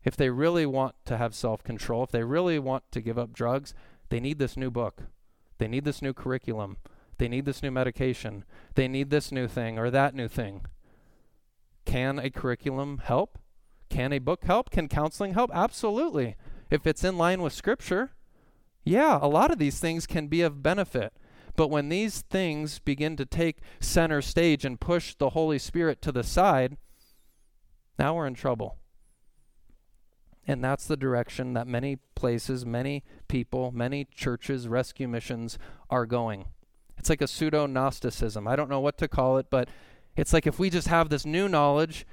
If 0.03 0.15
they 0.15 0.29
really 0.29 0.65
want 0.65 0.95
to 1.05 1.17
have 1.17 1.35
self-control, 1.35 2.05
if 2.05 2.11
they 2.11 2.23
really 2.23 2.57
want 2.57 2.83
to 2.91 3.01
give 3.01 3.19
up 3.19 3.33
drugs, 3.33 3.73
they 4.09 4.19
need 4.19 4.39
this 4.39 4.57
new 4.57 4.71
book. 4.71 5.03
They 5.57 5.67
need 5.67 5.85
this 5.85 6.01
new 6.01 6.13
curriculum. 6.13 6.77
They 7.17 7.27
need 7.27 7.45
this 7.45 7.63
new 7.63 7.71
medication. 7.71 8.43
They 8.75 8.87
need 8.87 9.09
this 9.09 9.31
new 9.31 9.47
thing 9.47 9.79
or 9.79 9.89
that 9.89 10.13
new 10.13 10.27
thing. 10.27 10.65
Can 11.85 12.19
a 12.19 12.29
curriculum 12.29 13.01
help? 13.03 13.37
Can 13.89 14.13
a 14.13 14.19
book 14.19 14.43
help? 14.43 14.69
Can 14.69 14.87
counseling 14.87 15.33
help? 15.33 15.49
Absolutely. 15.53 16.35
If 16.69 16.85
it's 16.85 17.03
in 17.03 17.17
line 17.17 17.41
with 17.41 17.53
Scripture, 17.53 18.11
yeah, 18.83 19.19
a 19.21 19.27
lot 19.27 19.51
of 19.51 19.57
these 19.57 19.79
things 19.79 20.05
can 20.05 20.27
be 20.27 20.41
of 20.41 20.61
benefit. 20.61 21.13
But 21.55 21.69
when 21.69 21.89
these 21.89 22.21
things 22.21 22.79
begin 22.79 23.15
to 23.15 23.25
take 23.25 23.59
center 23.79 24.21
stage 24.21 24.63
and 24.63 24.79
push 24.79 25.15
the 25.15 25.31
Holy 25.31 25.57
Spirit 25.57 26.01
to 26.03 26.11
the 26.11 26.23
side, 26.23 26.77
now 27.97 28.15
we're 28.15 28.27
in 28.27 28.35
trouble. 28.35 28.77
And 30.45 30.63
that's 30.63 30.85
the 30.85 30.95
direction 30.95 31.53
that 31.53 31.67
many 31.67 31.97
places, 32.15 32.65
many 32.65 33.03
people, 33.27 33.71
many 33.71 34.05
churches, 34.05 34.67
rescue 34.67 35.07
missions 35.07 35.57
are 35.89 36.05
going. 36.05 36.45
It's 36.97 37.09
like 37.09 37.21
a 37.21 37.27
pseudo 37.27 37.65
Gnosticism. 37.65 38.47
I 38.47 38.55
don't 38.55 38.69
know 38.69 38.79
what 38.79 38.97
to 38.99 39.07
call 39.07 39.37
it, 39.37 39.47
but 39.49 39.69
it's 40.15 40.33
like 40.33 40.47
if 40.47 40.59
we 40.59 40.69
just 40.69 40.87
have 40.87 41.09
this 41.09 41.25
new 41.25 41.47
knowledge, 41.47 42.05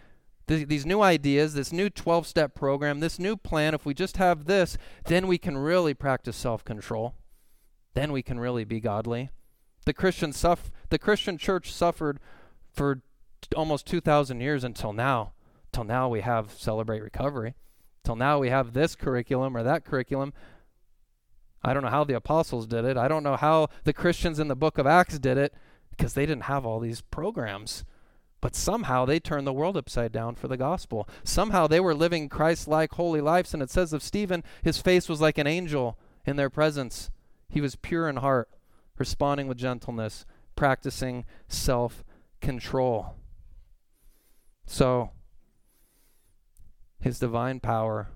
th- 0.46 0.68
these 0.68 0.86
new 0.86 1.00
ideas, 1.00 1.54
this 1.54 1.72
new 1.72 1.88
12 1.88 2.26
step 2.26 2.54
program, 2.54 3.00
this 3.00 3.18
new 3.18 3.36
plan, 3.36 3.74
if 3.74 3.86
we 3.86 3.94
just 3.94 4.18
have 4.18 4.44
this, 4.44 4.76
then 5.06 5.26
we 5.26 5.38
can 5.38 5.56
really 5.56 5.94
practice 5.94 6.36
self 6.36 6.64
control. 6.64 7.14
Then 7.94 8.12
we 8.12 8.22
can 8.22 8.38
really 8.38 8.64
be 8.64 8.80
godly. 8.80 9.30
The 9.86 9.94
Christian, 9.94 10.32
suff- 10.32 10.70
the 10.90 10.98
Christian 10.98 11.38
church 11.38 11.72
suffered 11.72 12.18
for 12.72 12.96
t- 13.40 13.48
almost 13.56 13.86
2,000 13.86 14.40
years 14.40 14.64
until 14.64 14.92
now. 14.92 15.32
Till 15.72 15.84
now, 15.84 16.08
we 16.08 16.20
have 16.20 16.52
Celebrate 16.52 17.02
Recovery. 17.02 17.54
Till 18.04 18.16
now, 18.16 18.38
we 18.38 18.50
have 18.50 18.72
this 18.72 18.94
curriculum 18.94 19.56
or 19.56 19.62
that 19.62 19.84
curriculum. 19.84 20.32
I 21.64 21.72
don't 21.72 21.82
know 21.82 21.88
how 21.88 22.04
the 22.04 22.16
apostles 22.16 22.66
did 22.66 22.84
it. 22.84 22.96
I 22.96 23.08
don't 23.08 23.22
know 23.22 23.36
how 23.36 23.68
the 23.84 23.94
Christians 23.94 24.38
in 24.38 24.48
the 24.48 24.54
book 24.54 24.76
of 24.76 24.86
Acts 24.86 25.18
did 25.18 25.38
it 25.38 25.54
because 25.90 26.12
they 26.12 26.26
didn't 26.26 26.44
have 26.44 26.66
all 26.66 26.78
these 26.78 27.00
programs. 27.00 27.84
But 28.42 28.54
somehow 28.54 29.06
they 29.06 29.18
turned 29.18 29.46
the 29.46 29.54
world 29.54 29.74
upside 29.74 30.12
down 30.12 30.34
for 30.34 30.48
the 30.48 30.58
gospel. 30.58 31.08
Somehow 31.22 31.66
they 31.66 31.80
were 31.80 31.94
living 31.94 32.28
Christ 32.28 32.68
like 32.68 32.92
holy 32.92 33.22
lives. 33.22 33.54
And 33.54 33.62
it 33.62 33.70
says 33.70 33.94
of 33.94 34.02
Stephen, 34.02 34.44
his 34.62 34.76
face 34.76 35.08
was 35.08 35.22
like 35.22 35.38
an 35.38 35.46
angel 35.46 35.98
in 36.26 36.36
their 36.36 36.50
presence. 36.50 37.10
He 37.48 37.62
was 37.62 37.76
pure 37.76 38.06
in 38.10 38.16
heart, 38.16 38.50
responding 38.98 39.48
with 39.48 39.56
gentleness, 39.56 40.26
practicing 40.56 41.24
self 41.48 42.04
control. 42.42 43.14
So, 44.66 45.12
his 47.00 47.18
divine 47.18 47.60
power, 47.60 48.08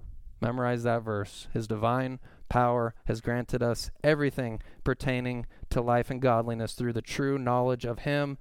memorize 0.42 0.82
that 0.82 1.02
verse. 1.02 1.48
His 1.54 1.66
divine 1.66 2.20
power 2.48 2.94
has 3.04 3.20
granted 3.20 3.62
us 3.62 3.90
everything 4.02 4.61
pertaining 4.84 5.46
to 5.70 5.80
life 5.80 6.11
and 6.11 6.20
godliness 6.20 6.74
through 6.74 6.92
the 6.92 7.02
true 7.02 7.38
knowledge 7.38 7.84
of 7.84 8.00
Him 8.00 8.38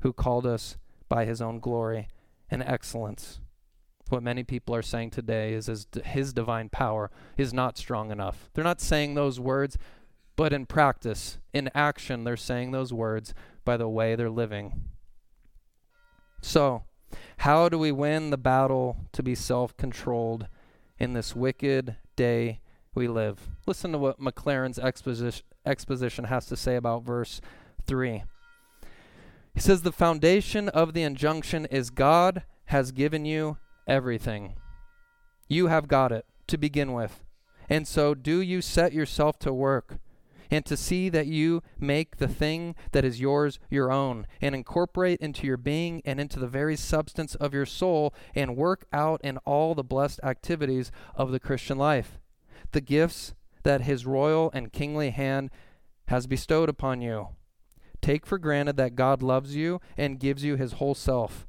who 0.00 0.12
called 0.12 0.46
us 0.46 0.76
by 1.08 1.24
His 1.24 1.40
own 1.40 1.60
glory 1.60 2.08
and 2.50 2.62
excellence. 2.62 3.40
What 4.08 4.22
many 4.22 4.42
people 4.42 4.74
are 4.74 4.82
saying 4.82 5.10
today 5.10 5.52
is 5.52 5.66
his, 6.04 6.32
divine 6.32 6.70
power 6.70 7.10
is 7.36 7.52
not 7.52 7.76
strong 7.76 8.10
enough. 8.10 8.48
They're 8.54 8.64
not 8.64 8.80
saying 8.80 9.14
those 9.14 9.38
words, 9.38 9.76
but 10.34 10.52
in 10.52 10.64
practice, 10.64 11.38
in 11.52 11.70
action, 11.74 12.24
they're 12.24 12.36
saying 12.36 12.70
those 12.70 12.92
words 12.92 13.34
by 13.64 13.76
the 13.76 13.88
way 13.88 14.14
they're 14.14 14.30
living. 14.30 14.84
So, 16.40 16.84
how 17.38 17.68
do 17.68 17.78
we 17.78 17.92
win 17.92 18.30
the 18.30 18.38
battle 18.38 18.96
to 19.12 19.22
be 19.22 19.34
self 19.34 19.76
controlled 19.76 20.46
in 20.98 21.12
this 21.12 21.36
wicked 21.36 21.96
day 22.16 22.60
we 22.98 23.06
live. 23.06 23.38
Listen 23.64 23.92
to 23.92 23.98
what 23.98 24.20
Maclaren's 24.20 24.76
exposition, 24.76 25.44
exposition 25.64 26.24
has 26.24 26.46
to 26.46 26.56
say 26.56 26.74
about 26.74 27.04
verse 27.04 27.40
3. 27.86 28.24
He 29.54 29.60
says, 29.60 29.82
The 29.82 29.92
foundation 29.92 30.68
of 30.68 30.94
the 30.94 31.04
injunction 31.04 31.66
is 31.66 31.90
God 31.90 32.42
has 32.66 32.90
given 32.90 33.24
you 33.24 33.56
everything. 33.86 34.56
You 35.48 35.68
have 35.68 35.86
got 35.86 36.10
it 36.10 36.26
to 36.48 36.58
begin 36.58 36.92
with. 36.92 37.22
And 37.68 37.86
so 37.86 38.14
do 38.14 38.40
you 38.40 38.60
set 38.60 38.92
yourself 38.92 39.38
to 39.40 39.52
work 39.52 39.98
and 40.50 40.66
to 40.66 40.76
see 40.76 41.08
that 41.08 41.28
you 41.28 41.62
make 41.78 42.16
the 42.16 42.26
thing 42.26 42.74
that 42.90 43.04
is 43.04 43.20
yours 43.20 43.60
your 43.70 43.92
own, 43.92 44.26
and 44.40 44.54
incorporate 44.54 45.20
into 45.20 45.46
your 45.46 45.58
being 45.58 46.02
and 46.04 46.18
into 46.18 46.40
the 46.40 46.48
very 46.48 46.74
substance 46.74 47.36
of 47.36 47.54
your 47.54 47.66
soul, 47.66 48.12
and 48.34 48.56
work 48.56 48.86
out 48.92 49.20
in 49.22 49.36
all 49.38 49.76
the 49.76 49.84
blessed 49.84 50.18
activities 50.24 50.90
of 51.14 51.30
the 51.30 51.38
Christian 51.38 51.78
life 51.78 52.18
the 52.72 52.80
gifts 52.80 53.34
that 53.62 53.82
his 53.82 54.06
royal 54.06 54.50
and 54.52 54.72
kingly 54.72 55.10
hand 55.10 55.50
has 56.06 56.26
bestowed 56.26 56.68
upon 56.68 57.00
you. 57.02 57.28
Take 58.00 58.26
for 58.26 58.38
granted 58.38 58.76
that 58.76 58.94
God 58.94 59.22
loves 59.22 59.56
you 59.56 59.80
and 59.96 60.20
gives 60.20 60.44
you 60.44 60.56
his 60.56 60.74
whole 60.74 60.94
self, 60.94 61.46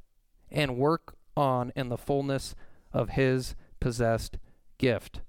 and 0.52 0.78
work 0.78 1.15
on 1.38 1.72
in 1.76 1.89
the 1.89 1.98
fullness 1.98 2.56
of 2.91 3.10
his 3.12 3.56
possessed 3.80 4.38
gift. 4.78 5.22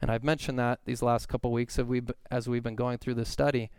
And 0.00 0.10
I've 0.10 0.22
mentioned 0.24 0.58
that 0.58 0.80
these 0.84 1.02
last 1.02 1.28
couple 1.28 1.50
weeks 1.50 1.78
as 1.78 1.86
we've, 1.86 2.10
as 2.30 2.48
we've 2.48 2.62
been 2.62 2.76
going 2.76 2.98
through 2.98 3.14
this 3.14 3.28
study. 3.28 3.70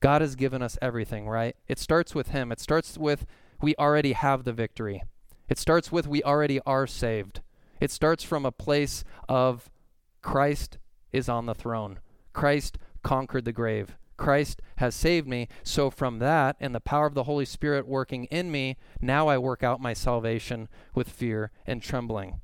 God 0.00 0.20
has 0.20 0.36
given 0.36 0.60
us 0.60 0.76
everything, 0.82 1.26
right? 1.26 1.56
It 1.68 1.78
starts 1.78 2.14
with 2.14 2.28
him. 2.28 2.52
It 2.52 2.60
starts 2.60 2.98
with 2.98 3.24
we 3.62 3.74
already 3.76 4.12
have 4.12 4.44
the 4.44 4.52
victory. 4.52 5.02
It 5.48 5.58
starts 5.58 5.90
with 5.90 6.06
we 6.06 6.22
already 6.22 6.60
are 6.66 6.86
saved. 6.86 7.40
It 7.80 7.90
starts 7.90 8.22
from 8.22 8.44
a 8.44 8.52
place 8.52 9.04
of 9.28 9.70
Christ 10.26 10.78
is 11.12 11.28
on 11.28 11.46
the 11.46 11.54
throne. 11.54 12.00
Christ 12.32 12.78
conquered 13.04 13.44
the 13.44 13.52
grave. 13.52 13.96
Christ 14.16 14.60
has 14.78 14.92
saved 14.92 15.28
me. 15.28 15.46
So, 15.62 15.88
from 15.88 16.18
that 16.18 16.56
and 16.58 16.74
the 16.74 16.80
power 16.80 17.06
of 17.06 17.14
the 17.14 17.22
Holy 17.22 17.44
Spirit 17.44 17.86
working 17.86 18.24
in 18.24 18.50
me, 18.50 18.76
now 19.00 19.28
I 19.28 19.38
work 19.38 19.62
out 19.62 19.80
my 19.80 19.92
salvation 19.92 20.68
with 20.96 21.08
fear 21.08 21.52
and 21.64 21.80
trembling. 21.80 22.40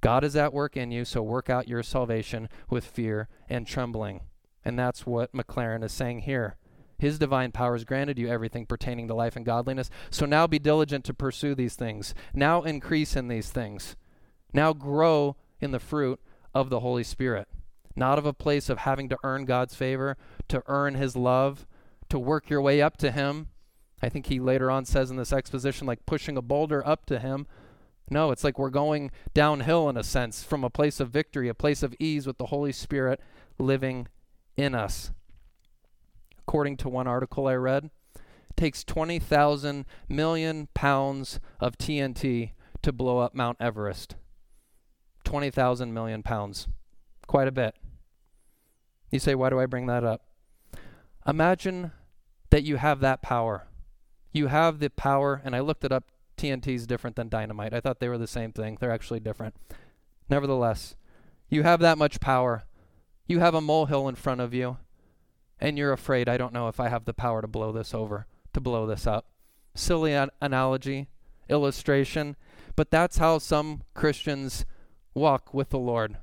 God 0.00 0.24
is 0.24 0.34
at 0.34 0.54
work 0.54 0.78
in 0.78 0.90
you, 0.90 1.04
so 1.04 1.22
work 1.22 1.50
out 1.50 1.68
your 1.68 1.82
salvation 1.82 2.48
with 2.70 2.86
fear 2.86 3.28
and 3.50 3.66
trembling. 3.66 4.22
And 4.64 4.78
that's 4.78 5.04
what 5.04 5.34
Maclaren 5.34 5.84
is 5.84 5.92
saying 5.92 6.20
here. 6.20 6.56
His 6.98 7.18
divine 7.18 7.52
power 7.52 7.74
has 7.74 7.84
granted 7.84 8.18
you 8.18 8.28
everything 8.28 8.64
pertaining 8.64 9.08
to 9.08 9.14
life 9.14 9.36
and 9.36 9.44
godliness. 9.44 9.90
So 10.08 10.24
now 10.24 10.46
be 10.46 10.58
diligent 10.58 11.04
to 11.04 11.12
pursue 11.12 11.54
these 11.54 11.74
things. 11.74 12.14
Now 12.32 12.62
increase 12.62 13.14
in 13.14 13.28
these 13.28 13.50
things. 13.50 13.94
Now 14.54 14.72
grow 14.72 15.36
in 15.60 15.72
the 15.72 15.78
fruit 15.78 16.18
of 16.56 16.70
the 16.70 16.80
Holy 16.80 17.04
Spirit, 17.04 17.48
not 17.94 18.18
of 18.18 18.24
a 18.24 18.32
place 18.32 18.70
of 18.70 18.78
having 18.78 19.10
to 19.10 19.18
earn 19.22 19.44
God's 19.44 19.74
favor, 19.74 20.16
to 20.48 20.62
earn 20.66 20.94
His 20.94 21.14
love, 21.14 21.66
to 22.08 22.18
work 22.18 22.48
your 22.48 22.62
way 22.62 22.80
up 22.80 22.96
to 22.98 23.10
Him. 23.10 23.48
I 24.02 24.08
think 24.08 24.26
he 24.26 24.40
later 24.40 24.70
on 24.70 24.86
says 24.86 25.10
in 25.10 25.18
this 25.18 25.32
exposition, 25.32 25.86
like 25.86 26.06
pushing 26.06 26.36
a 26.36 26.42
boulder 26.42 26.86
up 26.86 27.04
to 27.06 27.18
Him. 27.18 27.46
No, 28.08 28.30
it's 28.30 28.42
like 28.42 28.58
we're 28.58 28.70
going 28.70 29.10
downhill 29.34 29.88
in 29.90 29.98
a 29.98 30.02
sense 30.02 30.42
from 30.42 30.64
a 30.64 30.70
place 30.70 30.98
of 30.98 31.10
victory, 31.10 31.48
a 31.48 31.54
place 31.54 31.82
of 31.82 31.94
ease 31.98 32.26
with 32.26 32.38
the 32.38 32.46
Holy 32.46 32.72
Spirit 32.72 33.20
living 33.58 34.08
in 34.56 34.74
us. 34.74 35.10
According 36.38 36.78
to 36.78 36.88
one 36.88 37.06
article 37.06 37.48
I 37.48 37.54
read, 37.54 37.90
it 38.14 38.56
takes 38.56 38.82
20,000 38.82 39.84
million 40.08 40.68
pounds 40.72 41.38
of 41.60 41.76
TNT 41.76 42.52
to 42.80 42.92
blow 42.92 43.18
up 43.18 43.34
Mount 43.34 43.58
Everest. 43.60 44.14
20,000 45.26 45.92
million 45.92 46.22
pounds. 46.22 46.68
Quite 47.26 47.48
a 47.48 47.52
bit. 47.52 47.74
You 49.10 49.18
say, 49.18 49.34
why 49.34 49.50
do 49.50 49.58
I 49.58 49.66
bring 49.66 49.86
that 49.86 50.04
up? 50.04 50.22
Imagine 51.26 51.90
that 52.50 52.62
you 52.62 52.76
have 52.76 53.00
that 53.00 53.22
power. 53.22 53.66
You 54.32 54.46
have 54.46 54.78
the 54.78 54.88
power, 54.88 55.42
and 55.44 55.56
I 55.56 55.60
looked 55.60 55.84
it 55.84 55.90
up. 55.90 56.04
TNT 56.36 56.68
is 56.68 56.86
different 56.86 57.16
than 57.16 57.28
dynamite. 57.28 57.74
I 57.74 57.80
thought 57.80 57.98
they 57.98 58.08
were 58.08 58.18
the 58.18 58.28
same 58.28 58.52
thing. 58.52 58.78
They're 58.78 58.92
actually 58.92 59.18
different. 59.18 59.56
Nevertheless, 60.30 60.94
you 61.48 61.64
have 61.64 61.80
that 61.80 61.98
much 61.98 62.20
power. 62.20 62.64
You 63.26 63.40
have 63.40 63.54
a 63.54 63.60
molehill 63.60 64.08
in 64.08 64.14
front 64.14 64.40
of 64.40 64.54
you, 64.54 64.76
and 65.60 65.76
you're 65.76 65.92
afraid, 65.92 66.28
I 66.28 66.36
don't 66.36 66.52
know 66.52 66.68
if 66.68 66.78
I 66.78 66.88
have 66.88 67.04
the 67.04 67.14
power 67.14 67.42
to 67.42 67.48
blow 67.48 67.72
this 67.72 67.92
over, 67.92 68.26
to 68.52 68.60
blow 68.60 68.86
this 68.86 69.08
up. 69.08 69.26
Silly 69.74 70.12
an- 70.12 70.30
analogy, 70.40 71.08
illustration, 71.48 72.36
but 72.76 72.92
that's 72.92 73.18
how 73.18 73.38
some 73.38 73.82
Christians 73.94 74.64
walk 75.16 75.52
with 75.52 75.70
the 75.70 75.78
Lord. 75.78 76.18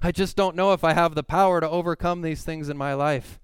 I 0.00 0.12
just 0.12 0.36
don't 0.36 0.56
know 0.56 0.72
if 0.72 0.84
I 0.84 0.94
have 0.94 1.14
the 1.14 1.22
power 1.22 1.60
to 1.60 1.68
overcome 1.68 2.22
these 2.22 2.44
things 2.44 2.68
in 2.68 2.76
my 2.76 2.94
life. 2.94 3.40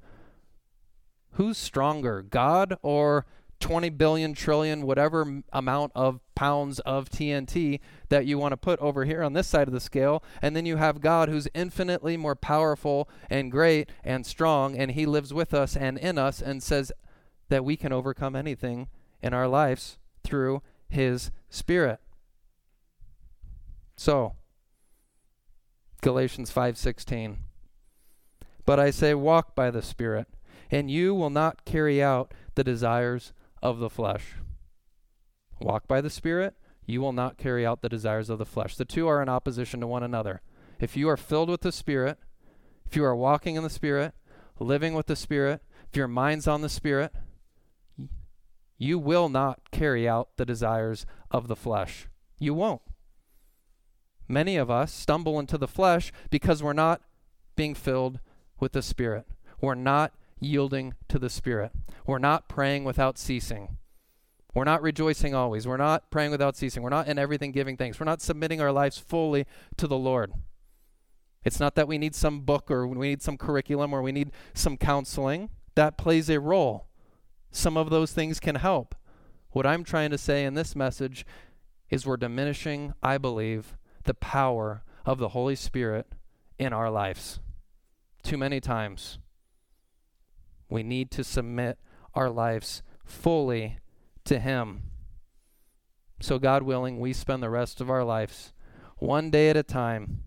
Who's 1.32 1.58
stronger, 1.58 2.22
God 2.22 2.78
or 2.80 3.26
20 3.58 3.90
billion, 3.90 4.34
trillion, 4.34 4.86
whatever 4.86 5.42
amount 5.52 5.92
of 5.94 6.20
pounds 6.34 6.78
of 6.80 7.08
TNT 7.08 7.80
that 8.08 8.26
you 8.26 8.38
want 8.38 8.52
to 8.52 8.56
put 8.56 8.78
over 8.78 9.04
here 9.04 9.22
on 9.22 9.32
this 9.32 9.48
side 9.48 9.66
of 9.66 9.74
the 9.74 9.80
scale. 9.80 10.22
And 10.40 10.54
then 10.54 10.66
you 10.66 10.76
have 10.76 11.00
God 11.00 11.28
who's 11.28 11.48
infinitely 11.54 12.16
more 12.16 12.36
powerful 12.36 13.08
and 13.28 13.50
great 13.50 13.90
and 14.04 14.24
strong, 14.24 14.76
and 14.76 14.92
He 14.92 15.06
lives 15.06 15.34
with 15.34 15.52
us 15.52 15.76
and 15.76 15.98
in 15.98 16.18
us 16.18 16.40
and 16.40 16.62
says 16.62 16.92
that 17.48 17.64
we 17.64 17.76
can 17.76 17.92
overcome 17.92 18.36
anything 18.36 18.88
in 19.22 19.34
our 19.34 19.48
lives 19.48 19.98
through 20.22 20.62
His 20.88 21.30
Spirit. 21.50 22.00
So, 23.96 24.34
Galatians 26.04 26.50
5:16 26.50 27.38
But 28.66 28.78
I 28.78 28.90
say 28.90 29.14
walk 29.14 29.54
by 29.54 29.70
the 29.70 29.80
Spirit 29.80 30.28
and 30.70 30.90
you 30.90 31.14
will 31.14 31.30
not 31.30 31.64
carry 31.64 32.02
out 32.02 32.34
the 32.56 32.62
desires 32.62 33.32
of 33.62 33.78
the 33.78 33.88
flesh. 33.88 34.34
Walk 35.62 35.88
by 35.88 36.02
the 36.02 36.10
Spirit, 36.10 36.58
you 36.84 37.00
will 37.00 37.14
not 37.14 37.38
carry 37.38 37.64
out 37.64 37.80
the 37.80 37.88
desires 37.88 38.28
of 38.28 38.36
the 38.36 38.44
flesh. 38.44 38.76
The 38.76 38.84
two 38.84 39.08
are 39.08 39.22
in 39.22 39.30
opposition 39.30 39.80
to 39.80 39.86
one 39.86 40.02
another. 40.02 40.42
If 40.78 40.94
you 40.94 41.08
are 41.08 41.16
filled 41.16 41.48
with 41.48 41.62
the 41.62 41.72
Spirit, 41.72 42.18
if 42.84 42.94
you 42.96 43.04
are 43.06 43.16
walking 43.16 43.54
in 43.54 43.62
the 43.62 43.70
Spirit, 43.70 44.12
living 44.60 44.92
with 44.92 45.06
the 45.06 45.16
Spirit, 45.16 45.62
if 45.88 45.96
your 45.96 46.06
mind's 46.06 46.46
on 46.46 46.60
the 46.60 46.68
Spirit, 46.68 47.14
you 48.76 48.98
will 48.98 49.30
not 49.30 49.70
carry 49.70 50.06
out 50.06 50.36
the 50.36 50.44
desires 50.44 51.06
of 51.30 51.48
the 51.48 51.56
flesh. 51.56 52.08
You 52.38 52.52
won't. 52.52 52.82
Many 54.28 54.56
of 54.56 54.70
us 54.70 54.92
stumble 54.92 55.38
into 55.38 55.58
the 55.58 55.68
flesh 55.68 56.12
because 56.30 56.62
we're 56.62 56.72
not 56.72 57.02
being 57.56 57.74
filled 57.74 58.20
with 58.58 58.72
the 58.72 58.82
Spirit. 58.82 59.26
We're 59.60 59.74
not 59.74 60.12
yielding 60.40 60.94
to 61.08 61.18
the 61.18 61.30
Spirit. 61.30 61.72
We're 62.06 62.18
not 62.18 62.48
praying 62.48 62.84
without 62.84 63.18
ceasing. 63.18 63.76
We're 64.54 64.64
not 64.64 64.82
rejoicing 64.82 65.34
always. 65.34 65.66
We're 65.66 65.76
not 65.76 66.10
praying 66.10 66.30
without 66.30 66.56
ceasing. 66.56 66.82
We're 66.82 66.90
not 66.90 67.08
in 67.08 67.18
everything 67.18 67.50
giving 67.50 67.76
thanks. 67.76 67.98
We're 67.98 68.04
not 68.04 68.22
submitting 68.22 68.60
our 68.60 68.72
lives 68.72 68.98
fully 68.98 69.46
to 69.76 69.86
the 69.86 69.98
Lord. 69.98 70.32
It's 71.44 71.60
not 71.60 71.74
that 71.74 71.88
we 71.88 71.98
need 71.98 72.14
some 72.14 72.40
book 72.40 72.70
or 72.70 72.86
we 72.86 73.08
need 73.08 73.22
some 73.22 73.36
curriculum 73.36 73.92
or 73.92 74.00
we 74.00 74.12
need 74.12 74.30
some 74.54 74.76
counseling. 74.76 75.50
That 75.74 75.98
plays 75.98 76.30
a 76.30 76.38
role. 76.40 76.86
Some 77.50 77.76
of 77.76 77.90
those 77.90 78.12
things 78.12 78.38
can 78.40 78.54
help. 78.54 78.94
What 79.50 79.66
I'm 79.66 79.84
trying 79.84 80.10
to 80.10 80.18
say 80.18 80.44
in 80.44 80.54
this 80.54 80.74
message 80.74 81.26
is 81.90 82.06
we're 82.06 82.16
diminishing, 82.16 82.94
I 83.02 83.18
believe, 83.18 83.76
the 84.04 84.14
power 84.14 84.82
of 85.04 85.18
the 85.18 85.30
Holy 85.30 85.56
Spirit 85.56 86.06
in 86.58 86.72
our 86.72 86.90
lives. 86.90 87.40
Too 88.22 88.38
many 88.38 88.60
times. 88.60 89.18
We 90.68 90.82
need 90.82 91.10
to 91.12 91.24
submit 91.24 91.78
our 92.14 92.30
lives 92.30 92.82
fully 93.04 93.78
to 94.24 94.38
Him. 94.38 94.84
So, 96.20 96.38
God 96.38 96.62
willing, 96.62 97.00
we 97.00 97.12
spend 97.12 97.42
the 97.42 97.50
rest 97.50 97.80
of 97.80 97.90
our 97.90 98.04
lives, 98.04 98.52
one 98.98 99.30
day 99.30 99.50
at 99.50 99.56
a 99.56 99.62
time, 99.62 100.22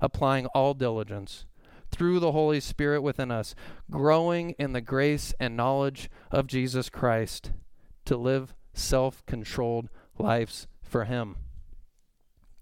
applying 0.00 0.46
all 0.46 0.74
diligence 0.74 1.44
through 1.90 2.20
the 2.20 2.32
Holy 2.32 2.60
Spirit 2.60 3.02
within 3.02 3.30
us, 3.30 3.54
growing 3.90 4.50
in 4.58 4.72
the 4.72 4.80
grace 4.80 5.32
and 5.38 5.56
knowledge 5.56 6.10
of 6.30 6.46
Jesus 6.46 6.88
Christ 6.90 7.52
to 8.04 8.16
live 8.16 8.54
self 8.72 9.24
controlled 9.26 9.88
lives 10.18 10.66
for 10.82 11.04
Him. 11.04 11.36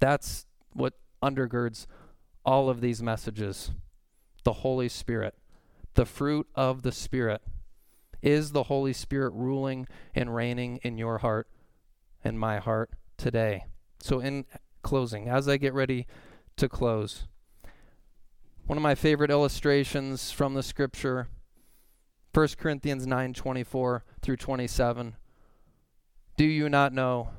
That's 0.01 0.46
what 0.77 0.95
undergirds 1.23 1.87
all 2.45 2.69
of 2.69 2.81
these 2.81 3.03
messages 3.03 3.71
the 4.45 4.53
Holy 4.53 4.89
Spirit 4.89 5.35
the 5.97 6.07
fruit 6.07 6.47
of 6.55 6.83
the 6.83 6.93
Spirit. 6.93 7.43
Is 8.23 8.53
the 8.53 8.65
Holy 8.65 8.93
Spirit 8.93 9.33
ruling 9.33 9.89
and 10.15 10.35
reigning 10.35 10.79
in 10.83 10.99
your 10.99 11.19
heart 11.19 11.49
and 12.23 12.39
my 12.39 12.59
heart 12.59 12.91
today? 13.17 13.65
So, 13.99 14.21
in 14.21 14.45
closing, 14.83 15.29
as 15.29 15.49
I 15.49 15.57
get 15.57 15.75
ready 15.75 16.07
to 16.57 16.69
close, 16.69 17.27
one 18.67 18.77
of 18.77 18.83
my 18.83 18.95
favorite 18.95 19.31
illustrations 19.31 20.31
from 20.31 20.55
the 20.55 20.63
scripture 20.63 21.29
1 22.33 22.59
Corinthians 22.59 23.07
9:24 23.07 24.03
through 24.21 24.37
27 24.37 25.17
Do 26.37 26.45
you 26.45 26.69
not 26.69 26.93
know 26.93 27.31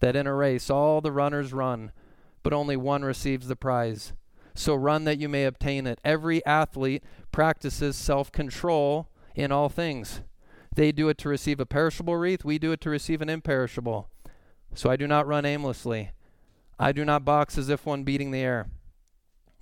that 0.00 0.16
in 0.16 0.26
a 0.26 0.34
race 0.34 0.70
all 0.70 1.00
the 1.00 1.12
runners 1.12 1.52
run 1.52 1.92
but 2.44 2.52
only 2.52 2.76
one 2.76 3.04
receives 3.04 3.48
the 3.48 3.56
prize 3.56 4.12
so 4.54 4.74
run 4.74 5.04
that 5.04 5.18
you 5.18 5.28
may 5.28 5.44
obtain 5.44 5.86
it. 5.86 6.00
Every 6.04 6.44
athlete 6.46 7.02
practices 7.32 7.96
self 7.96 8.30
control 8.30 9.08
in 9.34 9.50
all 9.50 9.68
things. 9.68 10.20
They 10.74 10.92
do 10.92 11.08
it 11.08 11.18
to 11.18 11.28
receive 11.28 11.60
a 11.60 11.66
perishable 11.66 12.16
wreath, 12.16 12.44
we 12.44 12.58
do 12.58 12.72
it 12.72 12.80
to 12.82 12.90
receive 12.90 13.20
an 13.20 13.28
imperishable. 13.28 14.08
So 14.74 14.90
I 14.90 14.96
do 14.96 15.06
not 15.06 15.26
run 15.26 15.44
aimlessly. 15.44 16.10
I 16.78 16.92
do 16.92 17.04
not 17.04 17.24
box 17.24 17.56
as 17.56 17.68
if 17.68 17.86
one 17.86 18.02
beating 18.02 18.32
the 18.32 18.40
air. 18.40 18.68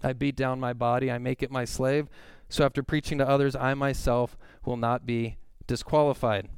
I 0.02 0.14
beat 0.14 0.36
down 0.36 0.58
my 0.60 0.72
body, 0.72 1.10
I 1.10 1.18
make 1.18 1.42
it 1.42 1.50
my 1.50 1.64
slave. 1.64 2.08
So 2.48 2.64
after 2.64 2.82
preaching 2.82 3.18
to 3.18 3.28
others, 3.28 3.54
I 3.54 3.74
myself 3.74 4.36
will 4.64 4.76
not 4.76 5.06
be 5.06 5.36
disqualified. 5.66 6.48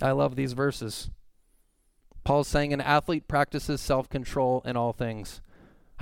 I 0.00 0.10
love 0.12 0.36
these 0.36 0.52
verses. 0.52 1.10
Paul's 2.24 2.48
saying 2.48 2.72
an 2.72 2.80
athlete 2.80 3.28
practices 3.28 3.80
self 3.80 4.08
control 4.08 4.62
in 4.64 4.76
all 4.76 4.92
things. 4.92 5.40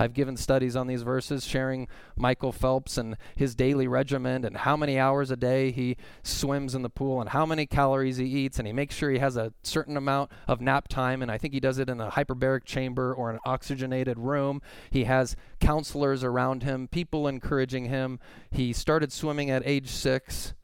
I've 0.01 0.13
given 0.13 0.35
studies 0.35 0.75
on 0.75 0.87
these 0.87 1.03
verses, 1.03 1.45
sharing 1.45 1.87
Michael 2.15 2.51
Phelps 2.51 2.97
and 2.97 3.17
his 3.35 3.53
daily 3.53 3.87
regimen 3.87 4.43
and 4.43 4.57
how 4.57 4.75
many 4.75 4.97
hours 4.97 5.29
a 5.29 5.35
day 5.35 5.69
he 5.69 5.95
swims 6.23 6.73
in 6.73 6.81
the 6.81 6.89
pool 6.89 7.21
and 7.21 7.29
how 7.29 7.45
many 7.45 7.67
calories 7.67 8.17
he 8.17 8.25
eats. 8.25 8.57
And 8.57 8.65
he 8.65 8.73
makes 8.73 8.95
sure 8.95 9.11
he 9.11 9.19
has 9.19 9.37
a 9.37 9.53
certain 9.61 9.95
amount 9.95 10.31
of 10.47 10.59
nap 10.59 10.87
time. 10.87 11.21
And 11.21 11.31
I 11.31 11.37
think 11.37 11.53
he 11.53 11.59
does 11.59 11.77
it 11.77 11.87
in 11.87 12.01
a 12.01 12.09
hyperbaric 12.09 12.63
chamber 12.65 13.13
or 13.13 13.29
an 13.29 13.37
oxygenated 13.45 14.17
room. 14.17 14.63
He 14.89 15.03
has 15.03 15.35
counselors 15.59 16.23
around 16.23 16.63
him, 16.63 16.87
people 16.87 17.27
encouraging 17.27 17.85
him. 17.85 18.19
He 18.49 18.73
started 18.73 19.11
swimming 19.11 19.51
at 19.51 19.61
age 19.67 19.89
six. 19.89 20.55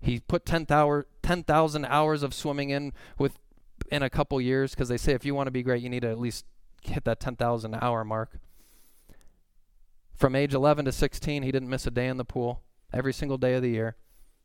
He 0.00 0.20
put 0.20 0.46
10,000 0.46 1.04
10, 1.22 1.84
hours 1.84 2.22
of 2.22 2.32
swimming 2.32 2.70
in 2.70 2.92
with 3.18 3.40
in 3.90 4.02
a 4.02 4.10
couple 4.10 4.40
years 4.40 4.72
because 4.72 4.88
they 4.88 4.96
say 4.96 5.12
if 5.12 5.24
you 5.24 5.34
want 5.34 5.46
to 5.46 5.52
be 5.52 5.62
great, 5.62 5.82
you 5.82 5.88
need 5.88 6.02
to 6.02 6.10
at 6.10 6.18
least 6.18 6.44
hit 6.82 7.04
that 7.04 7.20
10,000 7.20 7.74
hour 7.74 8.04
mark. 8.04 8.38
From 10.14 10.34
age 10.34 10.54
11 10.54 10.84
to 10.86 10.92
16, 10.92 11.42
he 11.42 11.52
didn't 11.52 11.68
miss 11.68 11.86
a 11.86 11.90
day 11.90 12.08
in 12.08 12.16
the 12.16 12.24
pool 12.24 12.62
every 12.92 13.12
single 13.12 13.38
day 13.38 13.54
of 13.54 13.62
the 13.62 13.70
year. 13.70 13.96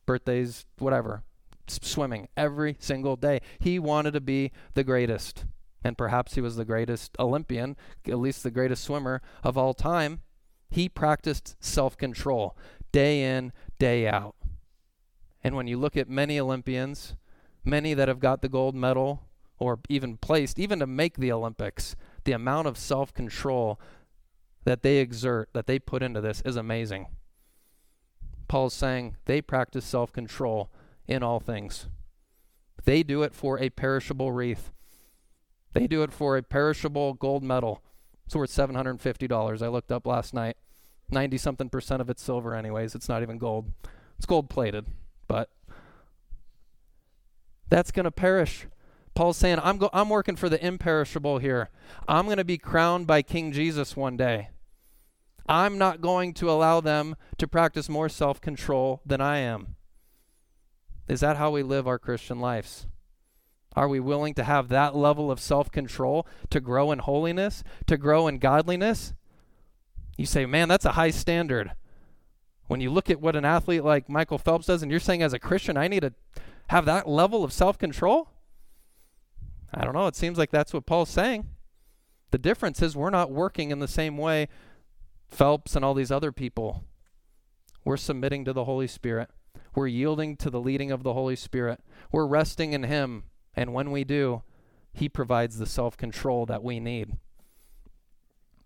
Birthdays, 0.06 0.66
whatever. 0.78 1.24
S- 1.68 1.80
swimming 1.82 2.28
every 2.36 2.76
single 2.78 3.16
day. 3.16 3.40
He 3.58 3.78
wanted 3.78 4.12
to 4.12 4.20
be 4.20 4.52
the 4.74 4.84
greatest. 4.84 5.46
And 5.82 5.98
perhaps 5.98 6.34
he 6.34 6.40
was 6.40 6.56
the 6.56 6.64
greatest 6.64 7.16
Olympian, 7.18 7.76
at 8.06 8.18
least 8.18 8.42
the 8.42 8.50
greatest 8.50 8.84
swimmer 8.84 9.20
of 9.42 9.58
all 9.58 9.74
time. 9.74 10.20
He 10.70 10.88
practiced 10.88 11.56
self 11.60 11.96
control 11.96 12.56
day 12.92 13.22
in, 13.22 13.52
day 13.78 14.06
out. 14.06 14.36
And 15.42 15.56
when 15.56 15.66
you 15.66 15.76
look 15.76 15.96
at 15.96 16.08
many 16.08 16.38
Olympians, 16.38 17.16
many 17.64 17.92
that 17.94 18.08
have 18.08 18.20
got 18.20 18.40
the 18.40 18.48
gold 18.48 18.74
medal 18.74 19.22
or 19.58 19.78
even 19.88 20.16
placed, 20.16 20.58
even 20.58 20.80
to 20.80 20.86
make 20.86 21.16
the 21.16 21.32
Olympics, 21.32 21.96
the 22.24 22.32
amount 22.32 22.66
of 22.66 22.78
self 22.78 23.12
control 23.12 23.80
that 24.64 24.82
they 24.82 24.98
exert, 24.98 25.48
that 25.52 25.66
they 25.66 25.78
put 25.78 26.02
into 26.02 26.20
this 26.20 26.42
is 26.44 26.56
amazing. 26.56 27.06
Paul's 28.48 28.74
saying 28.74 29.16
they 29.26 29.40
practice 29.40 29.84
self 29.84 30.12
control 30.12 30.70
in 31.06 31.22
all 31.22 31.40
things. 31.40 31.88
They 32.84 33.02
do 33.02 33.22
it 33.22 33.34
for 33.34 33.58
a 33.58 33.70
perishable 33.70 34.32
wreath. 34.32 34.70
They 35.72 35.86
do 35.86 36.02
it 36.02 36.12
for 36.12 36.36
a 36.36 36.42
perishable 36.42 37.14
gold 37.14 37.42
medal. 37.42 37.82
It's 38.26 38.36
worth 38.36 38.50
$750. 38.50 39.62
I 39.62 39.68
looked 39.68 39.92
up 39.92 40.06
last 40.06 40.32
night. 40.34 40.56
90 41.10 41.36
something 41.38 41.68
percent 41.68 42.00
of 42.00 42.08
it's 42.08 42.22
silver, 42.22 42.54
anyways. 42.54 42.94
It's 42.94 43.08
not 43.08 43.22
even 43.22 43.38
gold. 43.38 43.72
It's 44.16 44.26
gold 44.26 44.48
plated, 44.48 44.86
but 45.28 45.50
that's 47.68 47.90
going 47.90 48.04
to 48.04 48.10
perish. 48.10 48.66
Paul's 49.14 49.36
saying, 49.36 49.60
I'm, 49.62 49.78
go- 49.78 49.90
I'm 49.92 50.08
working 50.08 50.36
for 50.36 50.48
the 50.48 50.64
imperishable 50.64 51.38
here. 51.38 51.70
I'm 52.08 52.26
going 52.26 52.38
to 52.38 52.44
be 52.44 52.58
crowned 52.58 53.06
by 53.06 53.22
King 53.22 53.52
Jesus 53.52 53.96
one 53.96 54.16
day. 54.16 54.48
I'm 55.46 55.78
not 55.78 56.00
going 56.00 56.34
to 56.34 56.50
allow 56.50 56.80
them 56.80 57.16
to 57.38 57.46
practice 57.46 57.88
more 57.88 58.08
self 58.08 58.40
control 58.40 59.00
than 59.04 59.20
I 59.20 59.38
am. 59.38 59.76
Is 61.06 61.20
that 61.20 61.36
how 61.36 61.50
we 61.50 61.62
live 61.62 61.86
our 61.86 61.98
Christian 61.98 62.40
lives? 62.40 62.86
Are 63.76 63.88
we 63.88 64.00
willing 64.00 64.34
to 64.34 64.44
have 64.44 64.68
that 64.68 64.96
level 64.96 65.30
of 65.30 65.40
self 65.40 65.70
control 65.70 66.26
to 66.50 66.60
grow 66.60 66.92
in 66.92 67.00
holiness, 67.00 67.62
to 67.86 67.96
grow 67.96 68.26
in 68.26 68.38
godliness? 68.38 69.12
You 70.16 70.26
say, 70.26 70.46
man, 70.46 70.68
that's 70.68 70.84
a 70.84 70.92
high 70.92 71.10
standard. 71.10 71.72
When 72.66 72.80
you 72.80 72.90
look 72.90 73.10
at 73.10 73.20
what 73.20 73.36
an 73.36 73.44
athlete 73.44 73.84
like 73.84 74.08
Michael 74.08 74.38
Phelps 74.38 74.66
does, 74.66 74.82
and 74.82 74.90
you're 74.90 75.00
saying 75.00 75.22
as 75.22 75.32
a 75.32 75.38
Christian, 75.38 75.76
I 75.76 75.88
need 75.88 76.00
to 76.00 76.14
have 76.68 76.86
that 76.86 77.08
level 77.08 77.44
of 77.44 77.52
self 77.52 77.76
control? 77.78 78.28
I 79.74 79.84
don't 79.84 79.94
know. 79.94 80.06
It 80.06 80.16
seems 80.16 80.38
like 80.38 80.50
that's 80.50 80.72
what 80.72 80.86
Paul's 80.86 81.10
saying. 81.10 81.48
The 82.30 82.38
difference 82.38 82.80
is 82.82 82.96
we're 82.96 83.10
not 83.10 83.30
working 83.30 83.70
in 83.70 83.80
the 83.80 83.88
same 83.88 84.16
way 84.16 84.48
Phelps 85.34 85.74
and 85.74 85.84
all 85.84 85.94
these 85.94 86.12
other 86.12 86.32
people, 86.32 86.84
we're 87.84 87.96
submitting 87.96 88.44
to 88.44 88.52
the 88.52 88.64
Holy 88.64 88.86
Spirit. 88.86 89.30
We're 89.74 89.88
yielding 89.88 90.36
to 90.38 90.50
the 90.50 90.60
leading 90.60 90.92
of 90.92 91.02
the 91.02 91.12
Holy 91.12 91.36
Spirit. 91.36 91.80
We're 92.12 92.26
resting 92.26 92.72
in 92.72 92.84
Him. 92.84 93.24
And 93.54 93.74
when 93.74 93.90
we 93.90 94.04
do, 94.04 94.42
He 94.92 95.08
provides 95.08 95.58
the 95.58 95.66
self 95.66 95.96
control 95.96 96.46
that 96.46 96.62
we 96.62 96.78
need. 96.78 97.16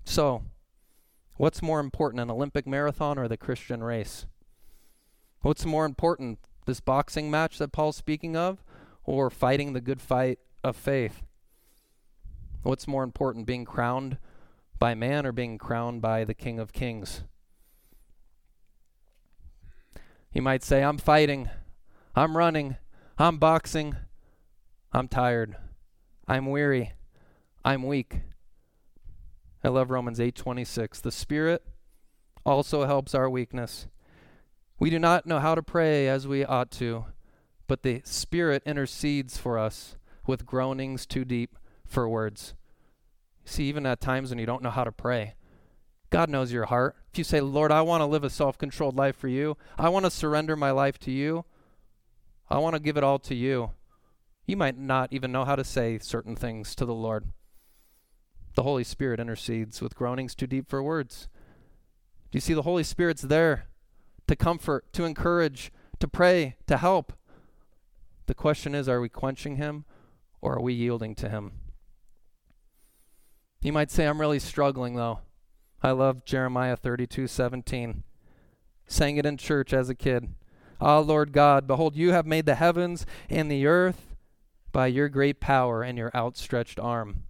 So, 0.05 0.43
what's 1.37 1.63
more 1.63 1.81
important, 1.81 2.21
an 2.21 2.31
Olympic 2.31 2.67
marathon 2.67 3.19
or 3.19 3.29
the 3.29 3.37
Christian 3.37 3.83
race? 3.83 4.27
What's 5.41 5.65
more 5.65 5.87
important, 5.87 6.39
this 6.67 6.81
boxing 6.81 7.31
match 7.31 7.59
that 7.59 7.73
Paul's 7.73 7.97
speaking 7.97 8.37
of, 8.37 8.63
or 9.05 9.31
fighting 9.31 9.73
the 9.73 9.81
good 9.81 10.03
fight 10.03 10.39
of 10.63 10.77
faith? 10.77 11.23
What's 12.63 12.89
more 12.89 13.05
important, 13.05 13.47
being 13.47 13.65
crowned 13.65 14.19
by 14.79 14.95
man 14.95 15.27
or 15.27 15.33
being 15.33 15.59
crowned 15.59 16.03
by 16.03 16.25
the 16.25 16.35
King 16.35 16.59
of 16.59 16.73
Kings? 16.73 17.23
You 20.33 20.43
might 20.43 20.63
say, 20.63 20.83
I'm 20.83 20.99
fighting, 20.99 21.49
I'm 22.15 22.37
running, 22.37 22.77
I'm 23.17 23.39
boxing, 23.39 23.97
I'm 24.93 25.09
tired, 25.09 25.57
I'm 26.27 26.47
weary, 26.47 26.93
I'm 27.65 27.83
weak. 27.83 28.21
I 29.63 29.69
love 29.69 29.91
Romans 29.91 30.19
8:26. 30.19 31.01
The 31.01 31.11
Spirit 31.11 31.67
also 32.47 32.87
helps 32.87 33.15
our 33.15 33.29
weakness. 33.29 33.89
We 34.79 34.91
do 34.91 34.99
not 34.99 35.27
know 35.27 35.41
how 35.41 35.55
to 35.55 35.63
pray 35.63 36.09
as 36.09 36.29
we 36.29 36.45
ought 36.45 36.71
to, 36.73 37.07
but 37.67 37.83
the 37.83 38.01
Spirit 38.05 38.63
intercedes 38.65 39.37
for 39.37 39.59
us 39.59 39.97
with 40.29 40.47
groanings 40.47 41.07
too 41.07 41.25
deep 41.25 41.57
for 41.87 42.09
words. 42.09 42.55
See, 43.45 43.65
even 43.65 43.87
at 43.87 44.01
times 44.01 44.31
when 44.31 44.39
you 44.39 44.47
don't 44.47 44.63
know 44.63 44.71
how 44.71 44.85
to 44.85 44.93
pray, 44.93 45.35
God 46.11 46.29
knows 46.29 46.53
your 46.53 46.67
heart. 46.67 46.97
If 47.11 47.19
you 47.19 47.25
say, 47.25 47.41
Lord, 47.41 47.73
I 47.73 47.81
want 47.81 48.03
to 48.03 48.07
live 48.07 48.25
a 48.25 48.31
self 48.31 48.59
controlled 48.59 48.97
life 48.97 49.17
for 49.17 49.29
you, 49.29 49.57
I 49.79 49.89
want 49.89 50.05
to 50.05 50.11
surrender 50.11 50.55
my 50.55 50.71
life 50.71 50.99
to 51.01 51.11
you, 51.11 51.47
I 52.49 52.59
want 52.59 52.75
to 52.77 52.81
give 52.81 52.97
it 52.97 53.05
all 53.05 53.19
to 53.21 53.35
you, 53.35 53.73
you 54.47 54.57
might 54.57 54.79
not 54.79 55.13
even 55.13 55.33
know 55.33 55.45
how 55.45 55.57
to 55.57 55.65
say 55.65 55.99
certain 55.99 56.37
things 56.37 56.75
to 56.75 56.85
the 56.85 56.95
Lord. 56.95 57.25
The 58.55 58.63
Holy 58.63 58.85
Spirit 58.85 59.21
intercedes 59.21 59.81
with 59.81 59.95
groanings 59.95 60.35
too 60.35 60.47
deep 60.47 60.69
for 60.69 60.83
words. 60.83 61.29
Do 62.31 62.37
you 62.37 62.41
see 62.41 62.55
the 62.55 62.63
Holy 62.63 62.83
Spirit's 62.83 63.23
there 63.23 63.69
to 64.27 64.37
comfort, 64.37 64.93
to 64.93 65.05
encourage, 65.05 65.73
to 66.01 66.09
pray, 66.09 66.57
to 66.67 66.77
help? 66.77 67.13
The 68.27 68.35
question 68.35 68.75
is 68.75 68.89
are 68.89 69.01
we 69.01 69.09
quenching 69.09 69.57
Him 69.57 69.85
or 70.41 70.57
are 70.57 70.63
we 70.63 70.73
yielding 70.73 71.15
to 71.17 71.29
Him? 71.29 71.53
You 73.61 73.73
might 73.73 73.91
say, 73.91 74.07
I'm 74.07 74.21
really 74.21 74.39
struggling 74.39 74.95
though. 74.95 75.21
I 75.83 75.93
love 75.93 76.25
Jeremiah 76.25 76.77
32 76.77 77.27
17. 77.27 78.03
Sang 78.87 79.17
it 79.17 79.27
in 79.27 79.37
church 79.37 79.73
as 79.73 79.89
a 79.89 79.95
kid. 79.95 80.35
Ah, 80.81 80.99
Lord 80.99 81.33
God, 81.33 81.67
behold, 81.67 81.97
you 81.97 82.13
have 82.13 82.27
made 82.27 82.47
the 82.47 82.55
heavens 82.55 83.05
and 83.29 83.51
the 83.51 83.67
earth 83.67 84.15
by 84.73 84.87
your 84.87 85.09
great 85.09 85.41
power 85.41 85.83
and 85.83 85.99
your 85.99 86.11
outstretched 86.15 86.79
arm. 86.79 87.25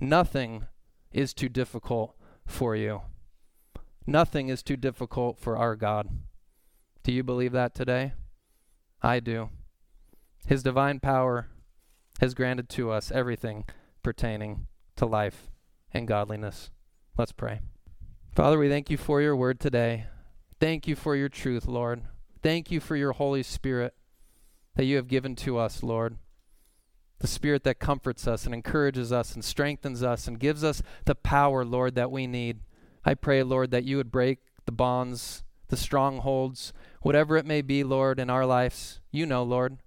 Nothing 0.00 0.66
is 1.12 1.34
too 1.34 1.48
difficult 1.48 2.14
for 2.46 2.76
you. 2.76 3.02
Nothing 4.06 4.48
is 4.48 4.62
too 4.62 4.76
difficult 4.76 5.38
for 5.38 5.56
our 5.56 5.76
God. 5.76 6.08
Do 7.02 7.12
you 7.12 7.22
believe 7.22 7.52
that 7.52 7.74
today? 7.74 8.12
I 9.02 9.20
do. 9.20 9.50
His 10.46 10.62
divine 10.62 11.00
power 11.00 11.48
has 12.18 12.34
granted 12.34 12.68
to 12.70 12.90
us 12.90 13.10
everything 13.10 13.64
pertaining 14.02 14.66
to 14.96 15.06
life 15.06 15.48
and 15.92 16.06
godliness. 16.06 16.70
Let's 17.16 17.32
pray. 17.32 17.60
Father, 18.32 18.58
we 18.58 18.68
thank 18.68 18.90
you 18.90 18.96
for 18.96 19.20
your 19.20 19.34
word 19.34 19.58
today. 19.58 20.06
Thank 20.60 20.86
you 20.86 20.94
for 20.94 21.16
your 21.16 21.28
truth, 21.28 21.66
Lord. 21.66 22.02
Thank 22.42 22.70
you 22.70 22.80
for 22.80 22.96
your 22.96 23.12
Holy 23.12 23.42
Spirit 23.42 23.94
that 24.76 24.84
you 24.84 24.96
have 24.96 25.08
given 25.08 25.34
to 25.36 25.58
us, 25.58 25.82
Lord. 25.82 26.18
The 27.18 27.26
Spirit 27.26 27.64
that 27.64 27.80
comforts 27.80 28.28
us 28.28 28.44
and 28.44 28.54
encourages 28.54 29.12
us 29.12 29.34
and 29.34 29.44
strengthens 29.44 30.04
us 30.04 30.28
and 30.28 30.38
gives 30.38 30.62
us 30.62 30.82
the 31.04 31.16
power, 31.16 31.64
Lord, 31.64 31.96
that 31.96 32.12
we 32.12 32.28
need. 32.28 32.60
I 33.04 33.14
pray, 33.14 33.42
Lord, 33.42 33.72
that 33.72 33.84
you 33.84 33.96
would 33.96 34.12
break 34.12 34.38
the 34.66 34.72
bonds, 34.72 35.42
the 35.68 35.76
strongholds, 35.76 36.72
whatever 37.02 37.36
it 37.36 37.46
may 37.46 37.62
be, 37.62 37.82
Lord, 37.82 38.20
in 38.20 38.30
our 38.30 38.46
lives. 38.46 39.00
You 39.10 39.26
know, 39.26 39.42
Lord. 39.42 39.78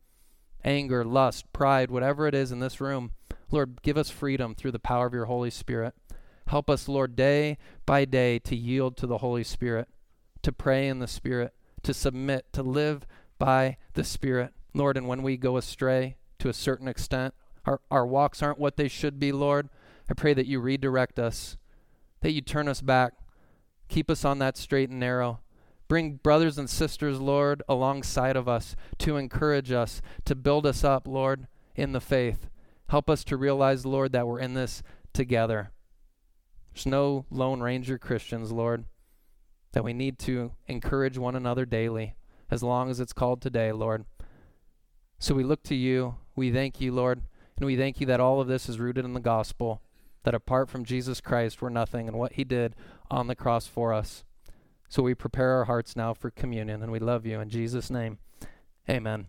Anger, 0.64 1.04
lust, 1.04 1.52
pride, 1.54 1.90
whatever 1.90 2.28
it 2.28 2.36
is 2.36 2.52
in 2.52 2.60
this 2.60 2.80
room. 2.82 3.12
Lord, 3.50 3.82
give 3.82 3.98
us 3.98 4.10
freedom 4.10 4.56
through 4.56 4.72
the 4.72 4.80
power 4.80 5.06
of 5.06 5.14
your 5.14 5.26
Holy 5.26 5.50
Spirit. 5.50 5.94
Help 6.48 6.70
us, 6.70 6.88
Lord, 6.88 7.16
day 7.16 7.58
by 7.86 8.06
day 8.06 8.40
to 8.40 8.56
yield 8.56 8.98
to 8.98 9.08
the 9.08 9.20
Holy 9.20 9.44
Spirit, 9.44 9.88
to 10.42 10.52
pray 10.52 10.88
in 10.88 11.00
the 11.00 11.08
Spirit, 11.08 11.54
to 11.84 11.94
submit, 11.94 12.46
to 12.54 12.64
live 12.64 13.06
by 13.40 13.78
the 13.94 14.04
Spirit. 14.04 14.54
Lord, 14.74 14.98
and 14.98 15.08
when 15.08 15.24
we 15.24 15.38
go 15.38 15.58
astray 15.58 16.16
to 16.40 16.50
a 16.50 16.54
certain 16.54 16.88
extent, 16.88 17.34
our, 17.66 17.82
our 17.90 18.06
walks 18.06 18.42
aren't 18.42 18.60
what 18.60 18.78
they 18.78 18.88
should 18.88 19.20
be, 19.20 19.32
Lord, 19.32 19.70
I 20.10 20.14
pray 20.14 20.34
that 20.34 20.48
you 20.48 20.60
redirect 20.60 21.20
us, 21.20 21.58
that 22.22 22.32
you 22.32 22.42
turn 22.42 22.68
us 22.68 22.82
back, 22.82 23.14
keep 23.88 24.10
us 24.10 24.26
on 24.26 24.40
that 24.40 24.58
straight 24.58 24.90
and 24.90 25.00
narrow. 25.00 25.40
Bring 25.92 26.14
brothers 26.24 26.58
and 26.58 26.70
sisters, 26.70 27.20
Lord, 27.20 27.64
alongside 27.68 28.38
of 28.38 28.48
us 28.48 28.78
to 29.00 29.18
encourage 29.18 29.74
us, 29.74 30.02
to 30.24 30.36
build 30.36 30.66
us 30.66 30.86
up, 30.86 31.06
Lord, 31.06 31.48
in 31.76 31.92
the 31.92 32.00
faith. 32.00 32.50
Help 32.88 33.10
us 33.10 33.26
to 33.26 33.36
realize, 33.36 33.86
Lord, 33.86 34.14
that 34.14 34.26
we're 34.26 34.40
in 34.40 34.54
this 34.54 34.84
together. 35.12 35.72
There's 36.74 36.86
no 36.86 37.26
Lone 37.30 37.60
Ranger 37.60 37.98
Christians, 37.98 38.54
Lord, 38.54 38.86
that 39.74 39.84
we 39.84 39.92
need 39.92 40.18
to 40.20 40.54
encourage 40.66 41.18
one 41.18 41.36
another 41.36 41.66
daily, 41.66 42.16
as 42.50 42.64
long 42.64 42.90
as 42.90 43.02
it's 43.02 43.12
called 43.12 43.42
today, 43.42 43.74
Lord. 43.74 44.06
So 45.20 45.36
we 45.36 45.44
look 45.44 45.62
to 45.64 45.76
you. 45.76 46.16
We 46.38 46.54
thank 46.54 46.80
you, 46.80 46.94
Lord, 46.94 47.24
and 47.58 47.66
we 47.66 47.76
thank 47.76 48.00
you 48.00 48.08
that 48.08 48.22
all 48.22 48.40
of 48.40 48.48
this 48.48 48.70
is 48.70 48.80
rooted 48.80 49.04
in 49.04 49.12
the 49.12 49.20
gospel, 49.20 49.82
that 50.24 50.36
apart 50.36 50.70
from 50.70 50.86
Jesus 50.86 51.20
Christ, 51.20 51.62
we're 51.62 51.68
nothing 51.68 52.08
and 52.08 52.18
what 52.18 52.32
he 52.32 52.46
did 52.46 52.78
on 53.10 53.28
the 53.28 53.36
cross 53.36 53.68
for 53.68 53.92
us. 53.92 54.24
So 54.92 55.02
we 55.02 55.16
prepare 55.16 55.52
our 55.54 55.64
hearts 55.64 55.96
now 55.96 56.14
for 56.14 56.30
communion, 56.30 56.84
and 56.84 56.92
we 56.92 57.00
love 57.00 57.26
you. 57.26 57.40
In 57.40 57.48
Jesus' 57.48 57.90
name, 57.90 58.18
amen. 58.90 59.20